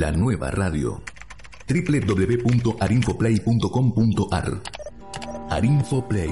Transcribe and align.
La 0.00 0.10
nueva 0.10 0.50
radio. 0.50 1.02
www.arinfoplay.com.ar 1.68 4.62
Arinfoplay. 5.50 6.30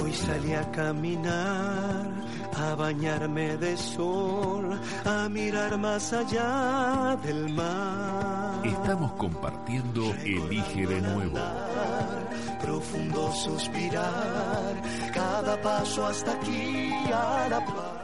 Hoy 0.00 0.12
salí 0.12 0.52
a 0.52 0.70
caminar, 0.70 2.06
a 2.56 2.76
bañarme 2.76 3.56
de 3.56 3.76
sol, 3.76 4.78
a 5.04 5.28
mirar 5.28 5.76
más 5.76 6.12
allá 6.12 7.18
del 7.24 7.52
mar. 7.52 8.64
Estamos 8.64 9.10
compartiendo 9.14 10.14
Elige 10.24 10.86
de 10.86 11.00
nuevo. 11.00 11.38
Profundo 12.62 13.32
suspirar, 13.32 14.80
cada 15.12 15.60
paso 15.60 16.06
hasta 16.06 16.34
aquí 16.34 16.92
a 17.12 17.48
la 17.50 17.58
paz. 17.58 18.03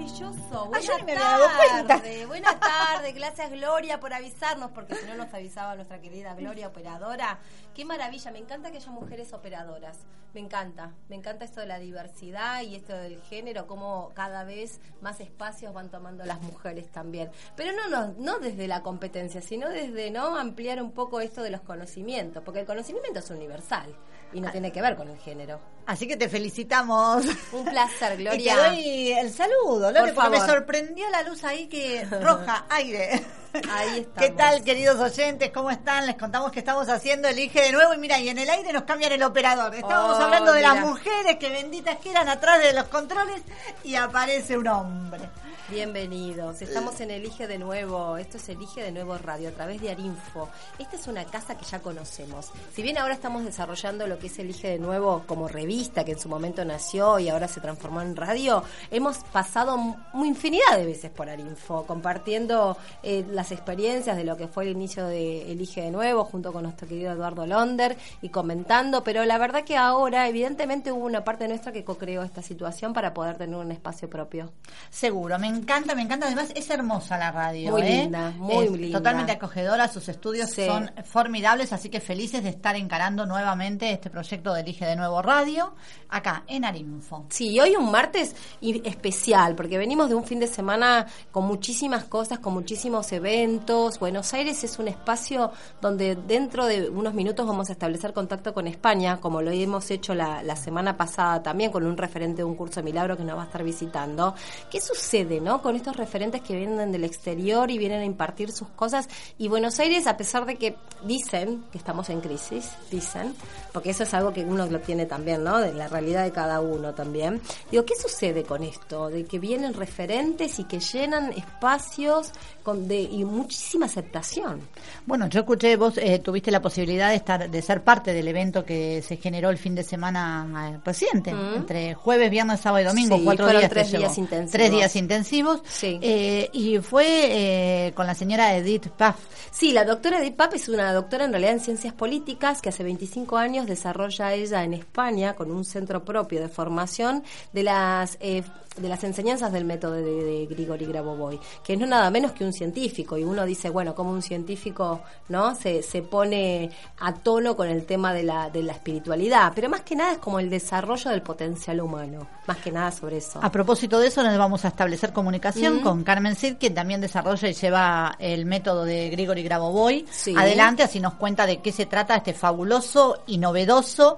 Maravilloso. 0.00 0.66
Buenas 0.66 1.04
me 1.04 1.14
tardes, 1.14 2.26
buenas 2.26 2.60
tardes. 2.60 3.14
Gracias 3.14 3.50
Gloria 3.50 4.00
por 4.00 4.12
avisarnos, 4.12 4.70
porque 4.70 4.94
si 4.94 5.06
no 5.06 5.14
nos 5.14 5.32
avisaba 5.34 5.74
nuestra 5.74 6.00
querida 6.00 6.34
Gloria 6.34 6.68
operadora. 6.68 7.38
Qué 7.74 7.84
maravilla, 7.84 8.30
me 8.30 8.38
encanta 8.38 8.70
que 8.70 8.78
haya 8.78 8.90
mujeres 8.90 9.32
operadoras. 9.32 9.98
Me 10.32 10.40
encanta, 10.40 10.92
me 11.08 11.16
encanta 11.16 11.44
esto 11.44 11.60
de 11.60 11.66
la 11.66 11.80
diversidad 11.80 12.62
y 12.62 12.76
esto 12.76 12.94
del 12.94 13.20
género, 13.22 13.66
cómo 13.66 14.12
cada 14.14 14.44
vez 14.44 14.80
más 15.00 15.20
espacios 15.20 15.74
van 15.74 15.90
tomando 15.90 16.24
las 16.24 16.40
mujeres 16.40 16.88
también. 16.88 17.30
Pero 17.56 17.72
no, 17.72 17.88
no, 17.88 18.14
no 18.16 18.38
desde 18.38 18.68
la 18.68 18.82
competencia, 18.82 19.42
sino 19.42 19.68
desde 19.68 20.10
no 20.10 20.36
ampliar 20.36 20.80
un 20.80 20.92
poco 20.92 21.20
esto 21.20 21.42
de 21.42 21.50
los 21.50 21.62
conocimientos, 21.62 22.44
porque 22.44 22.60
el 22.60 22.66
conocimiento 22.66 23.18
es 23.18 23.30
universal 23.30 23.92
y 24.32 24.40
no 24.40 24.50
tiene 24.50 24.70
que 24.72 24.80
ver 24.82 24.96
con 24.96 25.08
el 25.08 25.18
género. 25.18 25.60
Así 25.86 26.06
que 26.06 26.16
te 26.16 26.28
felicitamos. 26.28 27.24
Un 27.52 27.64
placer, 27.64 28.12
Y 28.20 28.22
Gloria. 28.22 28.54
te 28.54 28.60
doy 28.68 29.12
el 29.12 29.32
saludo, 29.32 29.90
Lore, 29.90 30.12
Por 30.12 30.14
porque 30.14 30.30
me 30.30 30.36
favor. 30.38 30.54
sorprendió 30.54 31.08
la 31.10 31.22
luz 31.22 31.42
ahí 31.44 31.66
que 31.66 32.04
roja, 32.20 32.64
aire. 32.70 33.22
Ahí 33.70 33.98
estamos. 34.00 34.12
¿Qué 34.18 34.30
tal, 34.30 34.62
queridos 34.62 35.00
oyentes? 35.00 35.50
¿Cómo 35.50 35.70
están? 35.70 36.06
Les 36.06 36.16
contamos 36.16 36.52
que 36.52 36.60
estamos 36.60 36.88
haciendo 36.88 37.26
Elige 37.28 37.60
de 37.62 37.72
nuevo 37.72 37.92
y 37.94 37.98
mira, 37.98 38.18
y 38.20 38.28
en 38.28 38.38
el 38.38 38.48
aire 38.48 38.72
nos 38.72 38.84
cambian 38.84 39.10
el 39.12 39.22
operador. 39.24 39.74
Estábamos 39.74 40.16
Oh, 40.18 40.22
hablando 40.22 40.52
de 40.52 40.62
las 40.62 40.78
mujeres 40.80 41.36
que 41.38 41.48
benditas 41.50 41.96
que 41.98 42.10
eran 42.10 42.28
atrás 42.28 42.62
de 42.62 42.72
los 42.72 42.84
controles 42.84 43.42
y 43.82 43.96
aparece 43.96 44.56
un 44.56 44.68
hombre. 44.68 45.28
Bienvenidos, 45.70 46.62
estamos 46.62 47.00
en 47.00 47.12
Elige 47.12 47.46
de 47.46 47.56
Nuevo, 47.56 48.16
esto 48.16 48.38
es 48.38 48.48
Elige 48.48 48.82
de 48.82 48.90
Nuevo 48.90 49.16
Radio 49.18 49.50
a 49.50 49.52
través 49.52 49.80
de 49.80 49.90
Arinfo. 49.92 50.48
Esta 50.80 50.96
es 50.96 51.06
una 51.06 51.24
casa 51.26 51.56
que 51.56 51.64
ya 51.64 51.78
conocemos. 51.78 52.50
Si 52.74 52.82
bien 52.82 52.98
ahora 52.98 53.14
estamos 53.14 53.44
desarrollando 53.44 54.08
lo 54.08 54.18
que 54.18 54.26
es 54.26 54.38
Elige 54.40 54.68
de 54.68 54.78
Nuevo 54.80 55.22
como 55.28 55.46
revista 55.46 56.04
que 56.04 56.12
en 56.12 56.18
su 56.18 56.28
momento 56.28 56.64
nació 56.64 57.20
y 57.20 57.28
ahora 57.28 57.46
se 57.46 57.60
transformó 57.60 58.02
en 58.02 58.16
radio, 58.16 58.64
hemos 58.90 59.18
pasado 59.18 59.76
mu- 59.76 60.24
infinidad 60.24 60.76
de 60.76 60.86
veces 60.86 61.10
por 61.12 61.28
Arinfo, 61.30 61.86
compartiendo 61.86 62.76
eh, 63.04 63.24
las 63.30 63.52
experiencias 63.52 64.16
de 64.16 64.24
lo 64.24 64.36
que 64.36 64.48
fue 64.48 64.64
el 64.64 64.70
inicio 64.70 65.06
de 65.06 65.52
Elige 65.52 65.82
de 65.82 65.92
Nuevo 65.92 66.24
junto 66.24 66.52
con 66.52 66.64
nuestro 66.64 66.88
querido 66.88 67.12
Eduardo 67.12 67.46
Londer 67.46 67.96
y 68.22 68.30
comentando, 68.30 69.04
pero 69.04 69.24
la 69.24 69.38
verdad 69.38 69.62
que 69.62 69.76
ahora 69.76 70.26
evidentemente 70.28 70.90
hubo 70.90 71.06
una 71.06 71.22
parte 71.22 71.46
nuestra 71.46 71.70
que 71.70 71.84
co-creó 71.84 72.24
esta 72.24 72.42
situación 72.42 72.92
para 72.92 73.14
poder 73.14 73.38
tener 73.38 73.54
un 73.56 73.70
espacio 73.70 74.10
propio. 74.10 74.50
Seguro, 74.90 75.38
me 75.38 75.59
encanta, 75.60 75.94
me 75.94 76.02
encanta. 76.02 76.26
Además, 76.26 76.48
es 76.54 76.68
hermosa 76.70 77.16
la 77.18 77.30
radio. 77.32 77.70
Muy 77.70 77.82
¿eh? 77.82 78.02
linda, 78.02 78.30
muy 78.36 78.64
Es 78.66 78.70
linda. 78.72 78.98
Totalmente 78.98 79.32
acogedora, 79.32 79.88
sus 79.88 80.08
estudios 80.08 80.50
Sí. 80.50 80.66
son 80.66 80.90
formidables, 81.04 81.72
así 81.72 81.88
que 81.88 82.00
felices 82.00 82.42
de 82.42 82.50
estar 82.50 82.76
encarando 82.76 83.26
nuevamente 83.26 83.90
este 83.92 84.10
proyecto 84.10 84.52
de 84.54 84.60
Elige 84.62 84.84
de 84.86 84.96
Nuevo 84.96 85.22
Radio, 85.22 85.72
acá 86.08 86.44
en 86.46 86.64
Arinfo. 86.64 87.26
Sí, 87.28 87.58
hoy 87.60 87.76
un 87.76 87.90
martes 87.90 88.34
y- 88.60 88.86
especial, 88.88 89.54
porque 89.54 89.78
venimos 89.78 90.08
de 90.08 90.14
un 90.14 90.24
fin 90.24 90.40
de 90.40 90.46
semana 90.46 91.06
con 91.30 91.44
muchísimas 91.46 92.04
cosas, 92.04 92.38
con 92.38 92.54
muchísimos 92.54 93.10
eventos. 93.12 93.98
Buenos 93.98 94.32
Aires 94.34 94.62
es 94.64 94.78
un 94.78 94.88
espacio 94.88 95.50
donde 95.80 96.16
dentro 96.16 96.66
de 96.66 96.88
unos 96.90 97.14
minutos 97.14 97.46
vamos 97.46 97.68
a 97.68 97.72
establecer 97.72 98.12
contacto 98.12 98.52
con 98.54 98.66
España, 98.66 99.18
como 99.20 99.42
lo 99.42 99.50
hemos 99.50 99.90
hecho 99.90 100.14
la, 100.14 100.42
la 100.42 100.56
semana 100.56 100.96
pasada 100.96 101.42
también 101.42 101.70
con 101.70 101.84
un 101.86 101.96
referente 101.96 102.38
de 102.38 102.44
un 102.44 102.54
curso 102.54 102.80
de 102.80 102.84
milagro 102.84 103.16
que 103.16 103.24
nos 103.24 103.36
va 103.36 103.42
a 103.42 103.46
estar 103.46 103.62
visitando. 103.64 104.34
¿Qué 104.70 104.80
sucede, 104.80 105.39
no? 105.40 105.62
Con 105.62 105.76
estos 105.76 105.96
referentes 105.96 106.40
que 106.42 106.54
vienen 106.56 106.92
del 106.92 107.04
exterior 107.04 107.70
y 107.70 107.78
vienen 107.78 108.00
a 108.00 108.04
impartir 108.04 108.52
sus 108.52 108.68
cosas. 108.68 109.08
Y 109.38 109.48
Buenos 109.48 109.78
Aires, 109.80 110.06
a 110.06 110.16
pesar 110.16 110.46
de 110.46 110.56
que 110.56 110.76
dicen 111.04 111.64
que 111.72 111.78
estamos 111.78 112.10
en 112.10 112.20
crisis, 112.20 112.70
dicen, 112.90 113.34
porque 113.72 113.90
eso 113.90 114.02
es 114.04 114.14
algo 114.14 114.32
que 114.32 114.44
uno 114.44 114.66
lo 114.66 114.80
tiene 114.80 115.06
también, 115.06 115.42
¿no? 115.44 115.58
De 115.58 115.72
la 115.72 115.88
realidad 115.88 116.24
de 116.24 116.32
cada 116.32 116.60
uno 116.60 116.94
también. 116.94 117.40
Digo, 117.70 117.84
¿qué 117.84 117.94
sucede 118.00 118.44
con 118.44 118.62
esto? 118.62 119.08
De 119.08 119.24
que 119.24 119.38
vienen 119.38 119.74
referentes 119.74 120.58
y 120.58 120.64
que 120.64 120.80
llenan 120.80 121.32
espacios 121.32 122.32
con 122.62 122.88
de, 122.88 123.00
y 123.00 123.24
muchísima 123.24 123.86
aceptación. 123.86 124.60
Bueno, 125.06 125.28
yo 125.28 125.40
escuché, 125.40 125.76
vos 125.76 125.96
eh, 125.98 126.18
tuviste 126.18 126.50
la 126.50 126.60
posibilidad 126.60 127.08
de 127.10 127.16
estar, 127.16 127.50
de 127.50 127.62
ser 127.62 127.82
parte 127.82 128.12
del 128.12 128.28
evento 128.28 128.64
que 128.64 129.02
se 129.02 129.16
generó 129.16 129.50
el 129.50 129.58
fin 129.58 129.74
de 129.74 129.82
semana 129.82 130.74
eh, 130.74 130.80
reciente, 130.84 131.30
entre 131.30 131.94
jueves, 131.94 132.30
viernes, 132.30 132.60
sábado 132.60 132.84
y 132.84 132.86
domingo, 132.86 133.16
Sí, 133.16 133.24
cuatro 133.24 133.48
días. 133.48 133.70
tres 133.70 133.92
días 133.92 134.18
intensivos. 134.18 134.52
Tres 134.52 134.70
días 134.70 134.96
intensivos. 134.96 135.29
Sí. 135.64 135.98
Eh, 136.02 136.50
y 136.52 136.78
fue 136.78 137.06
eh, 137.06 137.92
con 137.94 138.06
la 138.06 138.14
señora 138.14 138.56
Edith 138.56 138.88
Paz. 138.88 139.16
Sí, 139.50 139.72
la 139.72 139.84
doctora 139.84 140.20
Edith 140.20 140.36
Pap 140.36 140.54
es 140.54 140.68
una 140.68 140.92
doctora 140.92 141.24
en 141.24 141.30
realidad 141.32 141.52
en 141.52 141.60
ciencias 141.60 141.94
políticas 141.94 142.60
que 142.60 142.68
hace 142.68 142.82
25 142.82 143.36
años 143.36 143.66
desarrolla 143.66 144.34
ella 144.34 144.64
en 144.64 144.74
España 144.74 145.34
con 145.34 145.50
un 145.50 145.64
centro 145.64 146.04
propio 146.04 146.40
de 146.40 146.48
formación 146.48 147.22
de 147.52 147.62
las 147.62 148.16
eh, 148.20 148.42
de 148.80 148.88
las 148.88 149.04
enseñanzas 149.04 149.52
del 149.52 149.64
método 149.64 149.92
de, 149.92 150.02
de 150.02 150.46
Grigori 150.46 150.86
Grabovoi, 150.86 151.38
que 151.62 151.76
no 151.76 151.86
nada 151.86 152.10
menos 152.10 152.32
que 152.32 152.44
un 152.44 152.52
científico 152.52 153.18
y 153.18 153.24
uno 153.24 153.44
dice, 153.44 153.70
bueno, 153.70 153.94
como 153.94 154.10
un 154.10 154.22
científico, 154.22 155.02
¿no? 155.28 155.54
Se, 155.54 155.82
se 155.82 156.02
pone 156.02 156.70
a 156.98 157.14
tono 157.14 157.56
con 157.56 157.68
el 157.68 157.84
tema 157.84 158.12
de 158.12 158.22
la 158.22 158.50
de 158.50 158.62
la 158.62 158.72
espiritualidad, 158.72 159.52
pero 159.54 159.68
más 159.68 159.82
que 159.82 159.96
nada 159.96 160.12
es 160.12 160.18
como 160.18 160.40
el 160.40 160.50
desarrollo 160.50 161.10
del 161.10 161.22
potencial 161.22 161.80
humano, 161.80 162.26
más 162.46 162.58
que 162.58 162.72
nada 162.72 162.90
sobre 162.90 163.18
eso. 163.18 163.40
A 163.42 163.50
propósito 163.50 163.98
de 163.98 164.08
eso, 164.08 164.22
nos 164.22 164.36
vamos 164.36 164.64
a 164.64 164.68
establecer 164.68 165.12
comunicación 165.12 165.80
con 165.80 166.04
Carmen 166.04 166.36
Cid, 166.36 166.56
quien 166.58 166.74
también 166.74 167.00
desarrolla 167.00 167.48
y 167.48 167.52
lleva 167.52 168.16
el 168.18 168.46
método 168.46 168.84
de 168.84 169.10
Grigori 169.10 169.42
Grabovoi. 169.42 170.06
Sí. 170.10 170.34
Adelante, 170.36 170.82
así 170.82 171.00
nos 171.00 171.14
cuenta 171.14 171.46
de 171.46 171.60
qué 171.60 171.72
se 171.72 171.86
trata 171.86 172.16
este 172.16 172.34
fabuloso 172.34 173.22
y 173.26 173.38
novedoso 173.38 174.16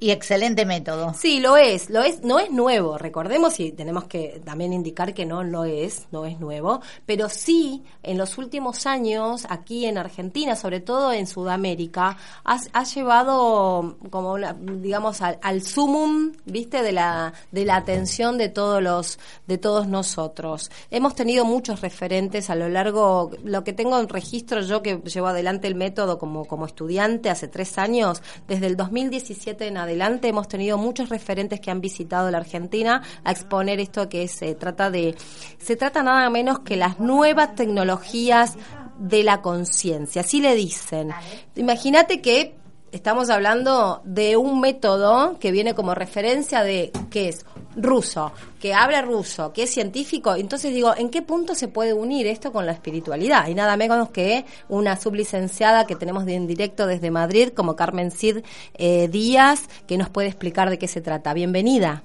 y 0.00 0.10
excelente 0.10 0.64
método. 0.64 1.14
Sí, 1.14 1.40
lo 1.40 1.56
es, 1.56 1.90
lo 1.90 2.02
es, 2.02 2.22
no 2.22 2.38
es 2.38 2.50
nuevo, 2.50 2.98
recordemos 2.98 3.58
y 3.60 3.72
tenemos 3.72 4.03
que 4.06 4.40
también 4.44 4.72
indicar 4.72 5.14
que 5.14 5.26
no 5.26 5.44
lo 5.44 5.64
es, 5.64 6.06
no 6.10 6.24
es 6.24 6.40
nuevo, 6.40 6.80
pero 7.06 7.28
sí 7.28 7.82
en 8.02 8.18
los 8.18 8.38
últimos 8.38 8.86
años 8.86 9.46
aquí 9.48 9.86
en 9.86 9.98
Argentina, 9.98 10.56
sobre 10.56 10.80
todo 10.80 11.12
en 11.12 11.26
Sudamérica, 11.26 12.16
ha, 12.44 12.84
llevado 12.84 13.96
como 14.10 14.36
digamos 14.36 15.22
al, 15.22 15.38
al 15.42 15.62
sumum, 15.62 16.32
viste, 16.44 16.82
de 16.82 16.92
la 16.92 17.32
de 17.50 17.64
la 17.64 17.76
atención 17.76 18.38
de 18.38 18.48
todos 18.48 18.82
los 18.82 19.18
de 19.46 19.58
todos 19.58 19.86
nosotros. 19.86 20.70
Hemos 20.90 21.14
tenido 21.14 21.44
muchos 21.44 21.80
referentes 21.80 22.50
a 22.50 22.54
lo 22.54 22.68
largo, 22.68 23.30
lo 23.42 23.64
que 23.64 23.72
tengo 23.72 23.98
en 23.98 24.08
registro 24.08 24.60
yo 24.60 24.82
que 24.82 24.96
llevo 24.96 25.28
adelante 25.28 25.66
el 25.68 25.74
método 25.74 26.18
como 26.18 26.44
como 26.44 26.66
estudiante 26.66 27.30
hace 27.30 27.48
tres 27.48 27.78
años, 27.78 28.22
desde 28.46 28.66
el 28.66 28.76
2017 28.76 29.66
en 29.66 29.78
adelante 29.78 30.28
hemos 30.28 30.48
tenido 30.48 30.78
muchos 30.78 31.08
referentes 31.08 31.60
que 31.60 31.70
han 31.70 31.80
visitado 31.80 32.30
la 32.30 32.38
Argentina 32.38 33.02
a 33.24 33.32
exponer 33.32 33.80
esto 33.84 34.08
que 34.08 34.26
se 34.28 34.54
trata 34.54 34.90
de 34.90 35.14
se 35.58 35.76
trata 35.76 36.02
nada 36.02 36.28
menos 36.30 36.58
que 36.60 36.76
las 36.76 36.98
nuevas 36.98 37.54
tecnologías 37.54 38.56
de 38.98 39.22
la 39.22 39.40
conciencia, 39.42 40.22
así 40.22 40.40
le 40.40 40.54
dicen. 40.54 41.10
Imagínate 41.56 42.20
que 42.20 42.54
estamos 42.94 43.28
hablando 43.28 44.02
de 44.04 44.36
un 44.36 44.60
método 44.60 45.36
que 45.40 45.50
viene 45.50 45.74
como 45.74 45.96
referencia 45.96 46.62
de 46.62 46.92
que 47.10 47.28
es 47.28 47.44
ruso, 47.76 48.32
que 48.60 48.72
habla 48.72 49.02
ruso, 49.02 49.52
que 49.52 49.64
es 49.64 49.70
científico. 49.70 50.36
Entonces 50.36 50.72
digo, 50.72 50.94
¿en 50.96 51.10
qué 51.10 51.20
punto 51.20 51.56
se 51.56 51.66
puede 51.66 51.92
unir 51.92 52.28
esto 52.28 52.52
con 52.52 52.66
la 52.66 52.72
espiritualidad? 52.72 53.48
Y 53.48 53.54
nada 53.54 53.76
menos 53.76 54.10
que 54.10 54.44
una 54.68 54.96
sublicenciada 54.96 55.86
que 55.86 55.96
tenemos 55.96 56.24
en 56.28 56.46
directo 56.46 56.86
desde 56.86 57.10
Madrid, 57.10 57.48
como 57.48 57.74
Carmen 57.74 58.12
Cid 58.12 58.44
eh, 58.74 59.08
Díaz, 59.08 59.68
que 59.88 59.98
nos 59.98 60.08
puede 60.08 60.28
explicar 60.28 60.70
de 60.70 60.78
qué 60.78 60.86
se 60.86 61.00
trata. 61.00 61.34
Bienvenida. 61.34 62.04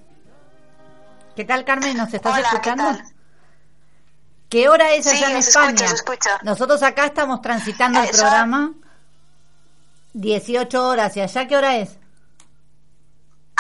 ¿Qué 1.40 1.46
tal, 1.46 1.64
Carmen? 1.64 1.96
¿Nos 1.96 2.14
estás 2.14 2.34
Hola, 2.34 2.50
¿qué 2.50 2.56
escuchando? 2.58 2.84
tal? 2.84 3.04
¿Qué 4.50 4.68
hora 4.68 4.92
es 4.92 5.06
Sí, 5.06 5.16
allá 5.16 5.32
en 5.32 5.38
España? 5.38 5.86
Nosotros 6.44 6.84
acá 6.84 7.06
estamos 7.06 7.42
transitando 7.42 7.98
el 8.02 8.10
Eh, 8.10 8.12
programa 8.12 8.74
18 10.12 10.86
horas. 10.86 11.16
¿Y 11.16 11.22
allá 11.22 11.48
qué 11.48 11.56
hora 11.56 11.78
es? 11.78 11.98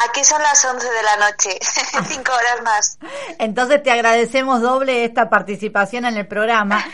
Aquí 0.08 0.24
son 0.24 0.42
las 0.42 0.64
11 0.64 0.88
de 0.88 1.04
la 1.04 1.28
noche, 1.28 1.60
cinco 2.08 2.32
horas 2.32 2.64
más. 2.64 3.00
Entonces 3.38 3.84
te 3.84 3.92
agradecemos 3.92 4.62
doble 4.62 5.04
esta 5.04 5.30
participación 5.30 6.06
en 6.06 6.16
el 6.16 6.26
programa 6.26 6.86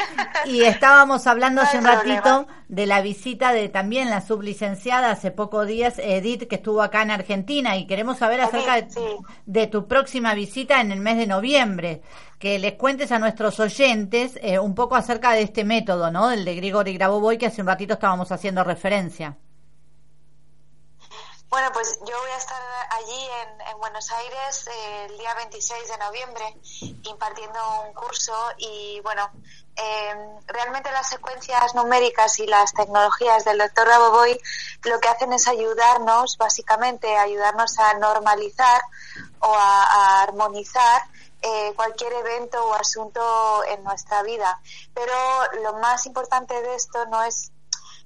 y 0.46 0.64
estábamos 0.64 1.28
hablando 1.28 1.62
hace 1.64 1.78
un 1.78 1.86
ratito 1.86 2.48
de 2.68 2.88
la 2.88 3.02
visita 3.02 3.54
de 3.54 3.70
también 3.70 4.10
la 4.10 4.22
sublicenciada 4.22 5.12
hace 5.12 5.30
pocos 5.30 5.68
días, 5.68 6.00
Edith, 6.00 6.48
que 6.48 6.56
estuvo 6.56 6.82
acá 6.82 7.04
en 7.04 7.12
Argentina 7.12 7.78
y 7.78 7.86
queremos 7.86 8.18
saber 8.18 8.42
acerca 8.42 8.88
de, 9.46 9.68
tu 9.68 9.88
próxima 9.88 10.34
visita 10.34 10.82
en 10.82 10.92
el 10.92 11.00
mes 11.00 11.18
de 11.18 11.28
noviembre. 11.28 12.02
Que 12.40 12.60
les 12.60 12.74
cuentes 12.74 13.12
a 13.12 13.20
nuestros 13.20 13.60
oyentes 13.60 14.38
eh, 14.42 14.60
un 14.60 14.76
poco 14.76 14.96
acerca 14.96 15.32
de 15.32 15.42
este 15.42 15.64
método, 15.64 16.12
¿no? 16.12 16.32
El 16.32 16.44
de 16.44 16.56
Grigori 16.56 16.94
Grabovoi, 16.94 17.38
que 17.38 17.46
hace 17.46 17.62
un 17.62 17.68
ratito 17.68 17.94
estábamos 17.94 18.32
haciendo 18.32 18.64
referencia. 18.64 19.38
Bueno, 21.56 21.72
pues 21.72 21.98
yo 22.06 22.20
voy 22.20 22.32
a 22.32 22.38
estar 22.38 22.62
allí 22.90 23.30
en, 23.72 23.80
Buenos 23.80 24.12
Aires 24.12 24.68
eh, 24.68 25.06
el 25.06 25.18
día 25.18 25.34
26 25.36 25.88
de 25.88 25.98
noviembre 26.00 26.58
impartiendo 27.04 27.60
un 27.88 27.94
curso 27.94 28.34
y 28.58 29.00
bueno, 29.04 29.32
em, 29.78 30.18
realmente 30.48 30.92
las 30.92 31.08
secuencias 31.08 31.74
numéricas 31.74 32.40
y 32.40 32.46
las 32.46 32.74
tecnologías 32.74 33.46
del 33.46 33.60
doctor 33.60 33.88
Raboboy 33.88 34.38
lo 34.84 35.00
que 35.00 35.08
hacen 35.08 35.32
es 35.32 35.48
ayudarnos, 35.48 36.38
básicamente, 36.38 37.16
ayudarnos 37.16 37.80
a 37.80 37.94
normalizar 37.94 38.82
o 39.40 39.56
a, 39.56 40.24
armonizar 40.24 41.04
eh, 41.42 41.72
cualquier 41.78 42.12
evento 42.12 42.66
o 42.66 42.74
asunto 42.74 43.64
en 43.70 43.82
nuestra 43.86 44.24
vida. 44.24 44.60
Pero 44.94 45.14
lo 45.64 45.76
más 45.80 46.06
importante 46.06 46.62
de 46.62 46.76
esto 46.76 47.06
no 47.06 47.24
es 47.24 47.54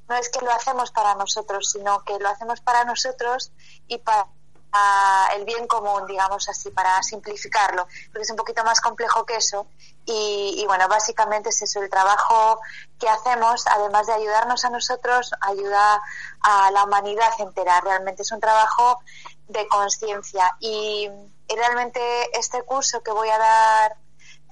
no 0.09 0.15
es 0.15 0.29
que 0.29 0.43
lo 0.43 0.51
hacemos 0.51 0.91
para 0.91 1.15
nosotros, 1.15 1.69
sino 1.71 2.03
que 2.03 2.17
lo 2.19 2.29
hacemos 2.29 2.61
para 2.61 2.83
nosotros 2.83 3.51
y 3.87 3.99
para 3.99 4.27
el 5.35 5.45
bien 5.45 5.67
común, 5.67 6.05
digamos 6.07 6.47
así, 6.49 6.69
para 6.71 7.01
simplificarlo, 7.01 7.87
porque 8.11 8.23
es 8.23 8.29
un 8.29 8.35
poquito 8.35 8.63
más 8.63 8.81
complejo 8.81 9.25
que 9.25 9.35
eso. 9.35 9.67
Y, 10.05 10.65
bueno, 10.65 10.87
básicamente 10.87 11.49
es 11.49 11.61
eso, 11.61 11.81
el 11.83 11.89
trabajo 11.89 12.59
que 12.99 13.07
hacemos, 13.07 13.67
además 13.67 14.07
de 14.07 14.13
ayudarnos 14.13 14.65
a 14.65 14.71
nosotros, 14.71 15.31
ayuda 15.41 16.01
a 16.41 16.71
la 16.71 16.83
humanidad 16.83 17.31
entera. 17.37 17.79
Realmente 17.81 18.23
es 18.23 18.31
un 18.31 18.39
trabajo 18.39 18.99
de 19.47 19.67
conciencia. 19.67 20.55
y 20.59 21.09
realmente 21.55 21.99
este 22.37 22.61
curso 22.63 23.01
que 23.01 23.11
voy 23.11 23.27
a 23.29 23.37
dar 23.37 23.97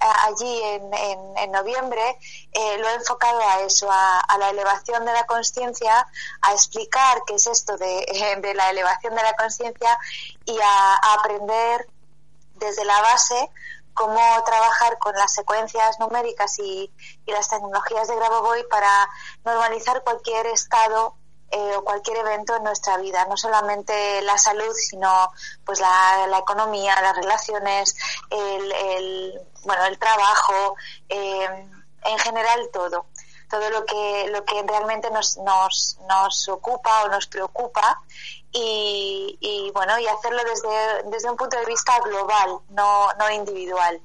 allí 0.00 0.60
en, 0.62 0.94
en, 1.36 1.52
noviembre, 1.52 2.18
eh, 2.52 2.78
lo 2.78 2.88
he 2.88 2.94
enfocado 2.94 3.40
a 3.40 3.60
eso, 3.60 3.88
a, 3.90 4.38
la 4.38 4.50
elevación 4.50 5.04
de 5.04 5.12
la 5.12 5.26
conciencia, 5.26 6.06
a 6.42 6.52
explicar 6.52 7.22
qué 7.26 7.34
es 7.34 7.46
esto 7.46 7.76
de, 7.76 8.52
la 8.54 8.70
elevación 8.70 9.14
de 9.14 9.22
la 9.22 9.34
conciencia 9.34 9.98
y 10.44 10.58
a, 10.60 10.94
aprender 11.14 11.88
desde 12.54 12.84
la 12.84 13.00
base 13.02 13.50
cómo 13.94 14.20
trabajar 14.44 14.98
con 14.98 15.14
las 15.14 15.32
secuencias 15.32 15.98
numéricas 15.98 16.58
y, 16.60 16.92
y 17.26 17.32
las 17.32 17.48
tecnologías 17.48 18.06
de 18.06 18.14
Grabovoi 18.14 18.68
para 18.68 19.08
normalizar 19.44 20.04
cualquier 20.04 20.46
estado 20.46 21.16
eh, 21.50 21.76
o 21.76 21.84
cualquier 21.84 22.18
evento 22.18 22.56
en 22.56 22.64
nuestra 22.64 22.98
vida, 22.98 23.24
no 23.24 23.36
solamente 23.36 24.20
la 24.22 24.36
salud, 24.36 24.72
sino 24.74 25.30
pues 25.64 25.80
la, 25.80 26.26
la 26.28 26.38
economía, 26.38 27.00
las 27.00 27.16
relaciones, 27.16 27.96
el, 28.30 28.72
el, 28.72 29.40
bueno, 29.64 29.84
el 29.86 29.98
trabajo, 29.98 30.76
eh, 31.08 31.68
en 32.04 32.18
general 32.18 32.68
todo, 32.72 33.06
todo 33.48 33.70
lo 33.70 33.84
que, 33.84 34.28
lo 34.30 34.44
que 34.44 34.62
realmente 34.62 35.10
nos, 35.10 35.38
nos, 35.38 35.98
nos 36.08 36.48
ocupa 36.48 37.04
o 37.04 37.08
nos 37.08 37.26
preocupa 37.26 37.98
y, 38.52 39.38
y, 39.40 39.70
bueno, 39.72 39.98
y 39.98 40.06
hacerlo 40.06 40.42
desde, 40.44 41.10
desde 41.10 41.30
un 41.30 41.36
punto 41.36 41.58
de 41.58 41.64
vista 41.66 41.98
global, 42.00 42.60
no, 42.70 43.12
no 43.18 43.30
individual, 43.30 44.00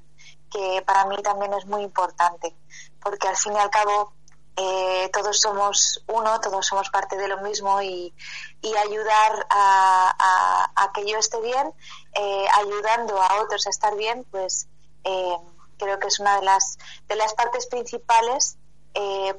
que 0.50 0.82
para 0.86 1.06
mí 1.06 1.18
también 1.22 1.54
es 1.54 1.66
muy 1.66 1.84
importante, 1.84 2.56
porque 3.02 3.28
al 3.28 3.36
fin 3.36 3.54
y 3.54 3.60
al 3.60 3.70
cabo 3.70 4.14
eh, 4.56 5.10
todos 5.12 5.40
somos 5.40 6.04
uno, 6.08 6.40
todos 6.40 6.68
somos 6.68 6.90
parte 6.92 7.18
de 7.18 7.28
lo 7.28 7.42
mismo 7.42 7.82
y, 7.82 8.14
y 8.62 8.76
ayudar 8.76 9.48
a, 9.50 10.92
que 10.94 11.06
yo 11.10 11.18
esté 11.18 11.42
bien, 11.42 11.74
eh, 12.14 12.46
ayudando 12.54 13.20
a 13.20 13.42
otros 13.42 13.66
a 13.66 13.72
estar 13.72 13.96
bien, 13.96 14.26
pues 14.30 14.68
eh, 15.06 15.38
creo 15.78 15.98
que 16.00 16.08
es 16.08 16.20
una 16.20 16.40
de 16.40 16.46
las, 16.46 16.78
de 17.08 17.16
las 17.16 17.34
partes 17.34 17.66
principales 17.66 18.58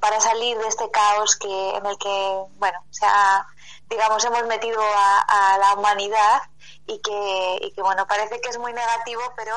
para 0.01 0.21
salir 0.21 0.59
de 0.59 0.67
este 0.67 0.91
caos 0.91 1.37
que 1.37 1.71
en 1.77 1.87
el 1.87 1.97
que, 1.97 2.43
bueno, 2.57 2.81
sea, 2.91 3.47
digamos, 3.89 4.25
hemos 4.25 4.45
metido 4.47 4.83
a, 4.83 5.21
a 5.21 5.59
la 5.59 5.75
humanidad 5.75 6.43
y 6.89 6.99
que, 6.99 7.59
y 7.63 7.71
que, 7.71 7.81
bueno, 7.81 8.05
parece 8.09 8.41
que 8.41 8.49
es 8.49 8.59
muy 8.59 8.73
negativo, 8.73 9.23
pero 9.37 9.55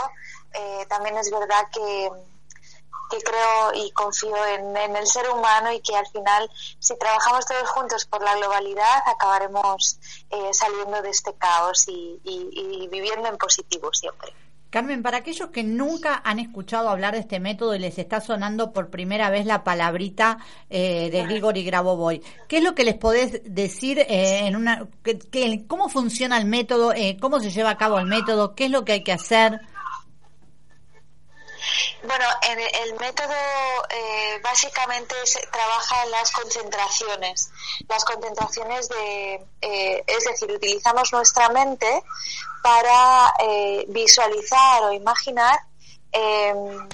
también 0.88 1.18
es 1.18 1.31
verdad 1.31 1.65
que 1.74 2.12
que 3.09 3.18
creo 3.19 3.74
y 3.74 3.92
confío 3.92 4.36
en, 4.45 4.75
el 4.95 5.07
ser 5.07 5.30
humano 5.30 5.71
y 5.71 5.80
que 5.81 5.95
al 5.95 6.07
final, 6.07 6.50
si 6.80 6.98
trabajamos 6.98 7.45
todos 7.45 7.69
juntos 7.69 8.06
por 8.06 8.21
la 8.24 8.36
globalidad, 8.36 9.04
acabaremos 9.06 10.00
eh, 10.30 10.54
saliendo 10.54 11.01
de 11.01 11.09
este 11.09 11.33
caos 11.36 11.86
y, 11.88 12.19
viviendo 12.92 13.30
en 13.30 13.38
positivo 13.38 13.89
siempre. 13.94 14.33
Carmen, 14.69 15.01
para 15.01 15.19
aquellos 15.19 15.50
que 15.50 15.63
nunca 15.63 16.21
han 16.25 16.39
escuchado 16.39 16.89
hablar 16.89 17.13
de 17.13 17.21
este 17.21 17.39
método 17.39 17.74
y 17.74 17.80
les 17.80 17.98
está 17.98 18.19
sonando 18.19 18.74
por 18.74 18.89
primera 18.89 19.30
vez 19.30 19.45
la 19.45 19.63
palabrita 19.63 20.39
eh, 20.69 21.09
de 21.09 21.24
Grigori 21.27 21.63
Grabovoi, 21.63 22.21
¿qué 22.50 22.57
es 22.57 22.63
lo 22.63 22.75
que 22.75 22.83
les 22.83 22.95
podés 22.95 23.42
decir 23.45 24.00
eh, 24.00 24.45
en 24.45 24.56
una, 24.57 24.88
que, 25.04 25.65
cómo 25.68 25.88
funciona 25.88 26.38
el 26.38 26.45
método, 26.45 26.94
cómo 27.21 27.39
se 27.39 27.51
lleva 27.51 27.69
a 27.71 27.77
cabo 27.77 27.98
el 27.98 28.07
método, 28.07 28.56
qué 28.56 28.65
es 28.65 28.71
lo 28.71 28.83
que 28.83 28.92
hay 28.94 29.04
que 29.04 29.13
hacer? 29.13 29.62
Bueno, 32.04 32.25
en 32.44 32.60
el 32.60 33.00
método 33.00 33.34
eh, 33.90 34.40
básicamente 34.44 35.16
se 35.25 35.46
trabaja 35.48 36.04
en 36.04 36.12
las 36.12 36.31
concentraciones. 36.31 37.50
Las 37.88 38.06
concentraciones 38.06 38.88
de, 38.90 39.46
eh, 39.62 40.04
es 40.06 40.24
decir, 40.25 40.52
utilizamos 40.52 41.12
nuestra 41.12 41.50
mente 41.50 42.04
para 42.62 43.34
eh, 43.40 43.86
visualizar 43.90 44.84
o 44.84 44.92
imaginar 44.92 45.60
em, 46.12 46.90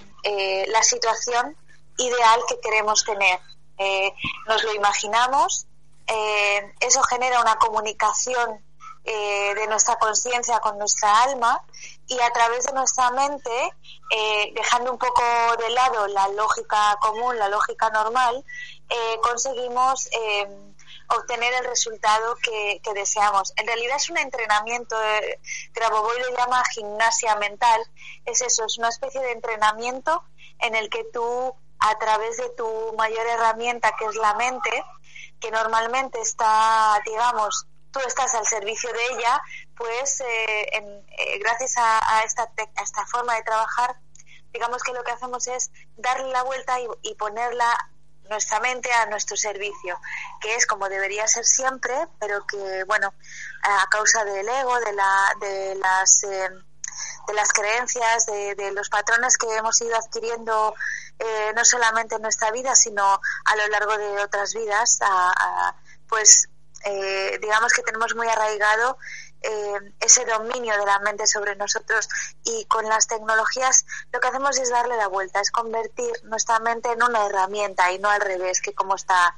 la 0.67 0.81
situación 0.83 1.55
ideal 1.97 2.41
que 2.47 2.59
queremos 2.61 3.03
tener. 3.03 3.39
nos 4.47 4.63
lo 4.63 4.73
imaginamos, 4.73 5.67
eso 6.79 7.03
genera 7.03 7.41
una 7.41 7.57
comunicación 7.57 8.63
de 9.03 9.67
nuestra 9.67 9.97
conciencia 9.97 10.59
con 10.59 10.77
nuestra 10.77 11.23
alma 11.23 11.61
y 12.07 12.19
a 12.19 12.31
través 12.31 12.65
de 12.65 12.73
nuestra 12.73 13.11
mente, 13.11 13.73
eh, 14.15 14.53
dejando 14.53 14.91
un 14.91 14.99
poco 14.99 15.23
de 15.57 15.69
lado 15.71 16.05
la 16.07 16.27
lógica 16.29 16.97
común, 17.01 17.37
la 17.39 17.49
lógica 17.49 17.89
normal, 17.89 18.45
eh, 18.89 19.19
conseguimos 19.23 20.07
eh, 20.11 20.47
obtener 21.07 21.51
el 21.53 21.65
resultado 21.65 22.35
que, 22.35 22.79
deseamos. 22.93 23.53
En 23.55 23.65
realidad 23.65 23.97
es 23.97 24.09
un 24.11 24.17
entrenamiento, 24.17 24.95
eh, 25.01 25.39
Grabovoi 25.73 26.19
lo 26.19 26.37
llama 26.37 26.63
gimnasia 26.73 27.35
mental, 27.37 27.81
es 28.25 28.41
eso, 28.41 28.65
es 28.65 28.77
una 28.77 28.89
especie 28.89 29.19
de 29.19 29.31
entrenamiento 29.31 30.23
en 30.59 30.75
el 30.75 30.91
que 30.91 31.03
tú, 31.11 31.55
a 31.79 31.97
través 31.97 32.37
de 32.37 32.49
tu 32.51 32.93
mayor 32.95 33.25
herramienta, 33.25 33.95
que 33.97 34.05
es 34.05 34.15
la 34.15 34.35
mente, 34.35 34.83
que 35.39 35.49
normalmente 35.49 36.21
está, 36.21 37.01
digamos, 37.03 37.65
tú 37.91 37.99
estás 38.05 38.35
al 38.35 38.45
servicio 38.45 38.91
de 38.93 39.05
ella, 39.13 39.41
pues 39.75 40.21
eh, 40.21 41.03
gracias 41.39 41.73
a, 41.77 42.21
esta, 42.23 42.43
a 42.43 42.81
esta 42.83 43.05
forma 43.07 43.35
de 43.35 43.43
trabajar, 43.43 43.95
digamos 44.53 44.83
que 44.83 44.93
lo 44.93 45.03
que 45.03 45.11
hacemos 45.11 45.47
es 45.47 45.71
darle 45.97 46.31
la 46.31 46.43
vuelta 46.43 46.77
y, 47.01 47.15
ponerla 47.15 47.75
nuestra 48.29 48.59
mente 48.59 48.91
a 48.91 49.05
nuestro 49.07 49.35
servicio, 49.35 49.99
que 50.39 50.55
es 50.55 50.65
como 50.65 50.87
debería 50.87 51.27
ser 51.27 51.45
siempre, 51.45 51.93
pero 52.19 52.45
que, 52.45 52.83
bueno, 52.85 53.13
a 53.63 53.87
causa 53.89 54.23
del 54.23 54.47
ego, 54.47 54.79
de, 54.79 54.93
la, 54.93 55.35
de 55.39 55.75
las... 55.75 56.23
Eh, 56.23 56.49
de 57.25 57.33
las 57.33 57.53
creencias, 57.53 58.25
de, 58.25 58.71
los 58.73 58.89
patrones 58.89 59.37
que 59.37 59.47
hemos 59.55 59.79
ido 59.81 59.95
adquiriendo 59.95 60.75
no 61.55 61.65
solamente 61.65 62.15
en 62.15 62.21
nuestra 62.21 62.51
vida, 62.51 62.75
sino 62.75 63.01
a 63.45 63.55
lo 63.55 63.67
largo 63.67 63.97
de 63.97 64.21
otras 64.21 64.53
vidas, 64.53 64.99
pues 66.09 66.49
eh, 66.85 67.39
digamos 67.41 67.71
que 67.73 67.81
tenemos 67.81 68.13
muy 68.15 68.27
arraigado 68.27 68.97
eh, 69.43 69.93
ese 69.99 70.25
dominio 70.25 70.77
de 70.77 70.85
la 70.85 70.99
mente 70.99 71.27
sobre 71.27 71.55
nosotros 71.55 72.07
y 72.45 72.65
con 72.65 72.85
las 72.85 73.07
tecnologías 73.07 73.85
lo 74.11 74.19
que 74.19 74.27
hacemos 74.29 74.57
es 74.57 74.69
darle 74.69 74.95
la 74.95 75.07
vuelta, 75.07 75.41
es 75.41 75.51
convertir 75.51 76.11
nuestra 76.23 76.59
mente 76.59 76.91
en 76.91 77.03
una 77.03 77.25
herramienta 77.25 77.91
y 77.91 77.99
no 77.99 78.09
al 78.09 78.21
revés, 78.21 78.61
que 78.61 78.73
como 78.73 78.95
está. 78.95 79.35